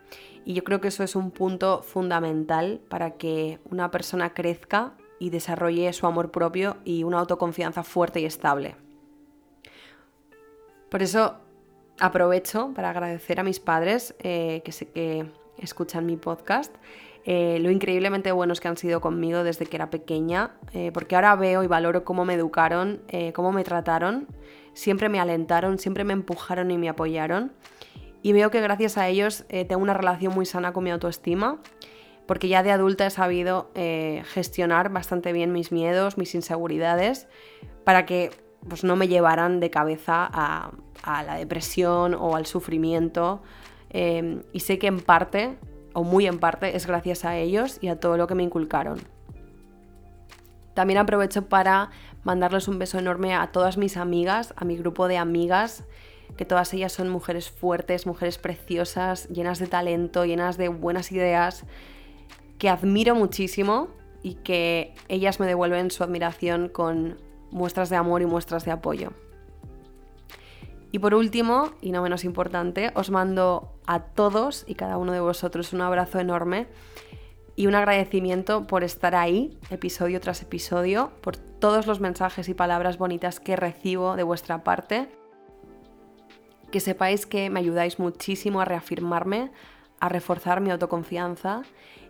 Y 0.44 0.54
yo 0.54 0.64
creo 0.64 0.80
que 0.80 0.88
eso 0.88 1.02
es 1.02 1.16
un 1.16 1.30
punto 1.30 1.82
fundamental 1.82 2.80
para 2.88 3.12
que 3.12 3.58
una 3.70 3.90
persona 3.90 4.34
crezca 4.34 4.94
y 5.18 5.30
desarrolle 5.30 5.92
su 5.92 6.06
amor 6.06 6.30
propio 6.30 6.76
y 6.84 7.04
una 7.04 7.18
autoconfianza 7.18 7.82
fuerte 7.82 8.20
y 8.20 8.24
estable. 8.24 8.76
Por 10.88 11.02
eso 11.02 11.36
aprovecho 12.00 12.72
para 12.74 12.90
agradecer 12.90 13.40
a 13.40 13.42
mis 13.42 13.60
padres 13.60 14.14
eh, 14.20 14.62
que 14.64 14.72
sé 14.72 14.86
que 14.86 15.26
escuchan 15.58 16.06
mi 16.06 16.16
podcast 16.16 16.74
eh, 17.30 17.58
lo 17.60 17.70
increíblemente 17.70 18.32
buenos 18.32 18.58
que 18.58 18.68
han 18.68 18.78
sido 18.78 19.02
conmigo 19.02 19.44
desde 19.44 19.66
que 19.66 19.76
era 19.76 19.90
pequeña, 19.90 20.52
eh, 20.72 20.90
porque 20.94 21.14
ahora 21.14 21.36
veo 21.36 21.62
y 21.62 21.66
valoro 21.66 22.02
cómo 22.02 22.24
me 22.24 22.32
educaron, 22.32 23.02
eh, 23.08 23.34
cómo 23.34 23.52
me 23.52 23.64
trataron, 23.64 24.26
siempre 24.72 25.10
me 25.10 25.20
alentaron, 25.20 25.78
siempre 25.78 26.04
me 26.04 26.14
empujaron 26.14 26.70
y 26.70 26.78
me 26.78 26.88
apoyaron. 26.88 27.52
Y 28.22 28.32
veo 28.32 28.50
que 28.50 28.62
gracias 28.62 28.96
a 28.96 29.08
ellos 29.08 29.44
tengo 29.48 29.82
una 29.82 29.92
relación 29.92 30.32
muy 30.32 30.46
sana 30.46 30.72
con 30.72 30.84
mi 30.84 30.90
autoestima, 30.90 31.58
porque 32.24 32.48
ya 32.48 32.62
de 32.62 32.72
adulta 32.72 33.04
he 33.04 33.10
sabido 33.10 33.70
gestionar 33.74 34.88
bastante 34.88 35.34
bien 35.34 35.52
mis 35.52 35.70
miedos, 35.70 36.16
mis 36.16 36.34
inseguridades, 36.34 37.28
para 37.84 38.06
que 38.06 38.30
pues, 38.66 38.84
no 38.84 38.96
me 38.96 39.06
llevaran 39.06 39.60
de 39.60 39.68
cabeza 39.68 40.26
a, 40.32 40.72
a 41.02 41.22
la 41.24 41.36
depresión 41.36 42.14
o 42.14 42.36
al 42.36 42.46
sufrimiento. 42.46 43.42
y 43.92 44.60
sé 44.60 44.78
que 44.78 44.86
en 44.86 45.00
parte 45.00 45.58
o 45.92 46.04
muy 46.04 46.26
en 46.26 46.38
parte, 46.38 46.76
es 46.76 46.86
gracias 46.86 47.24
a 47.24 47.36
ellos 47.36 47.78
y 47.80 47.88
a 47.88 47.98
todo 47.98 48.16
lo 48.16 48.26
que 48.26 48.34
me 48.34 48.42
inculcaron. 48.42 48.98
También 50.74 50.98
aprovecho 50.98 51.48
para 51.48 51.90
mandarles 52.22 52.68
un 52.68 52.78
beso 52.78 52.98
enorme 52.98 53.34
a 53.34 53.48
todas 53.48 53.76
mis 53.76 53.96
amigas, 53.96 54.54
a 54.56 54.64
mi 54.64 54.76
grupo 54.76 55.08
de 55.08 55.16
amigas, 55.16 55.84
que 56.36 56.44
todas 56.44 56.72
ellas 56.72 56.92
son 56.92 57.08
mujeres 57.08 57.50
fuertes, 57.50 58.06
mujeres 58.06 58.38
preciosas, 58.38 59.28
llenas 59.28 59.58
de 59.58 59.66
talento, 59.66 60.24
llenas 60.24 60.56
de 60.56 60.68
buenas 60.68 61.10
ideas, 61.10 61.64
que 62.58 62.68
admiro 62.68 63.14
muchísimo 63.14 63.88
y 64.22 64.34
que 64.34 64.94
ellas 65.08 65.40
me 65.40 65.46
devuelven 65.46 65.90
su 65.90 66.04
admiración 66.04 66.68
con 66.68 67.18
muestras 67.50 67.90
de 67.90 67.96
amor 67.96 68.22
y 68.22 68.26
muestras 68.26 68.64
de 68.64 68.70
apoyo. 68.70 69.12
Y 70.90 71.00
por 71.00 71.14
último, 71.14 71.72
y 71.80 71.92
no 71.92 72.02
menos 72.02 72.24
importante, 72.24 72.92
os 72.94 73.10
mando 73.10 73.74
a 73.86 74.00
todos 74.00 74.64
y 74.66 74.74
cada 74.74 74.96
uno 74.96 75.12
de 75.12 75.20
vosotros 75.20 75.72
un 75.72 75.82
abrazo 75.82 76.18
enorme 76.18 76.66
y 77.56 77.66
un 77.66 77.74
agradecimiento 77.74 78.66
por 78.66 78.84
estar 78.84 79.14
ahí, 79.14 79.58
episodio 79.68 80.20
tras 80.20 80.42
episodio, 80.42 81.10
por 81.20 81.36
todos 81.36 81.86
los 81.86 82.00
mensajes 82.00 82.48
y 82.48 82.54
palabras 82.54 82.98
bonitas 82.98 83.40
que 83.40 83.56
recibo 83.56 84.16
de 84.16 84.22
vuestra 84.22 84.62
parte. 84.62 85.08
Que 86.70 86.80
sepáis 86.80 87.26
que 87.26 87.50
me 87.50 87.60
ayudáis 87.60 87.98
muchísimo 87.98 88.60
a 88.60 88.64
reafirmarme, 88.64 89.50
a 90.00 90.08
reforzar 90.08 90.60
mi 90.60 90.70
autoconfianza 90.70 91.62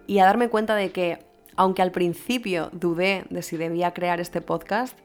y 0.07 0.19
a 0.19 0.27
darme 0.27 0.51
cuenta 0.51 0.75
de 0.75 0.91
que, 0.93 1.25
aunque 1.57 1.83
al 1.83 1.93
principio 1.93 2.69
dudé 2.73 3.25
de 3.31 3.43
si 3.43 3.57
debía 3.57 3.95
crear 3.95 4.21
este 4.21 4.43
podcast, 4.43 4.99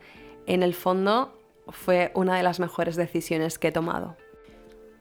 en 0.46 0.62
el 0.62 0.74
fondo 0.74 1.40
fue 1.70 2.12
una 2.16 2.36
de 2.36 2.44
las 2.44 2.60
mejores 2.60 2.96
decisiones 2.96 3.60
que 3.60 3.70
he 3.70 3.72
tomado. 3.72 4.16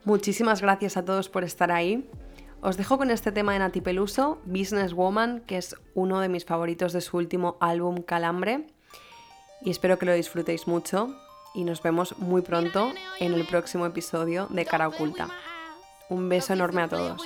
Muchísimas 0.05 0.61
gracias 0.61 0.97
a 0.97 1.05
todos 1.05 1.29
por 1.29 1.45
estar 1.45 1.71
ahí. 1.71 2.09
Os 2.61 2.77
dejo 2.77 2.99
con 2.99 3.11
este 3.11 3.33
tema 3.33 3.53
de 3.53 3.61
Nati 3.61 3.81
Peluso, 3.81 4.39
Business 4.45 4.95
Woman, 4.95 5.41
que 5.47 5.59
es 5.59 5.77
uno 5.95 6.21
de 6.21 6.29
mis 6.29 6.45
favoritos 6.45 6.93
de 6.93 7.01
su 7.01 7.17
último 7.17 7.57
álbum 7.61 8.03
Calambre. 8.03 8.67
Y 9.63 9.71
espero 9.71 9.99
que 9.99 10.07
lo 10.07 10.15
disfrutéis 10.15 10.67
mucho 10.67 11.17
y 11.55 11.65
nos 11.65 11.83
vemos 11.83 12.19
muy 12.19 12.43
pronto 12.43 12.93
en 13.21 13.35
el 13.35 13.45
próximo 13.47 13.87
episodio 13.87 14.47
de 14.51 14.65
Cara 14.65 14.89
Oculta. 14.89 15.29
Un 16.09 16.29
beso 16.29 16.53
enorme 16.53 16.83
a 16.83 16.89
todos. 16.89 17.23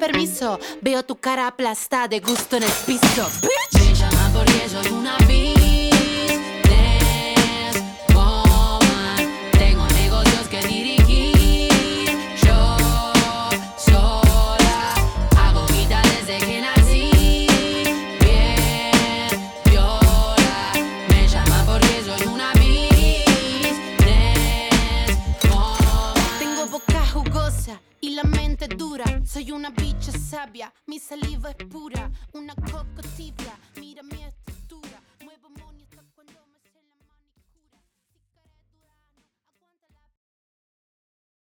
Permiso. 0.00 0.58
Veo 0.80 1.04
tu 1.04 1.14
cara 1.16 1.46
aplastada 1.46 2.08
de 2.08 2.18
gusto 2.18 2.56
en 2.56 2.64
el 2.64 2.72
piso. 2.86 3.30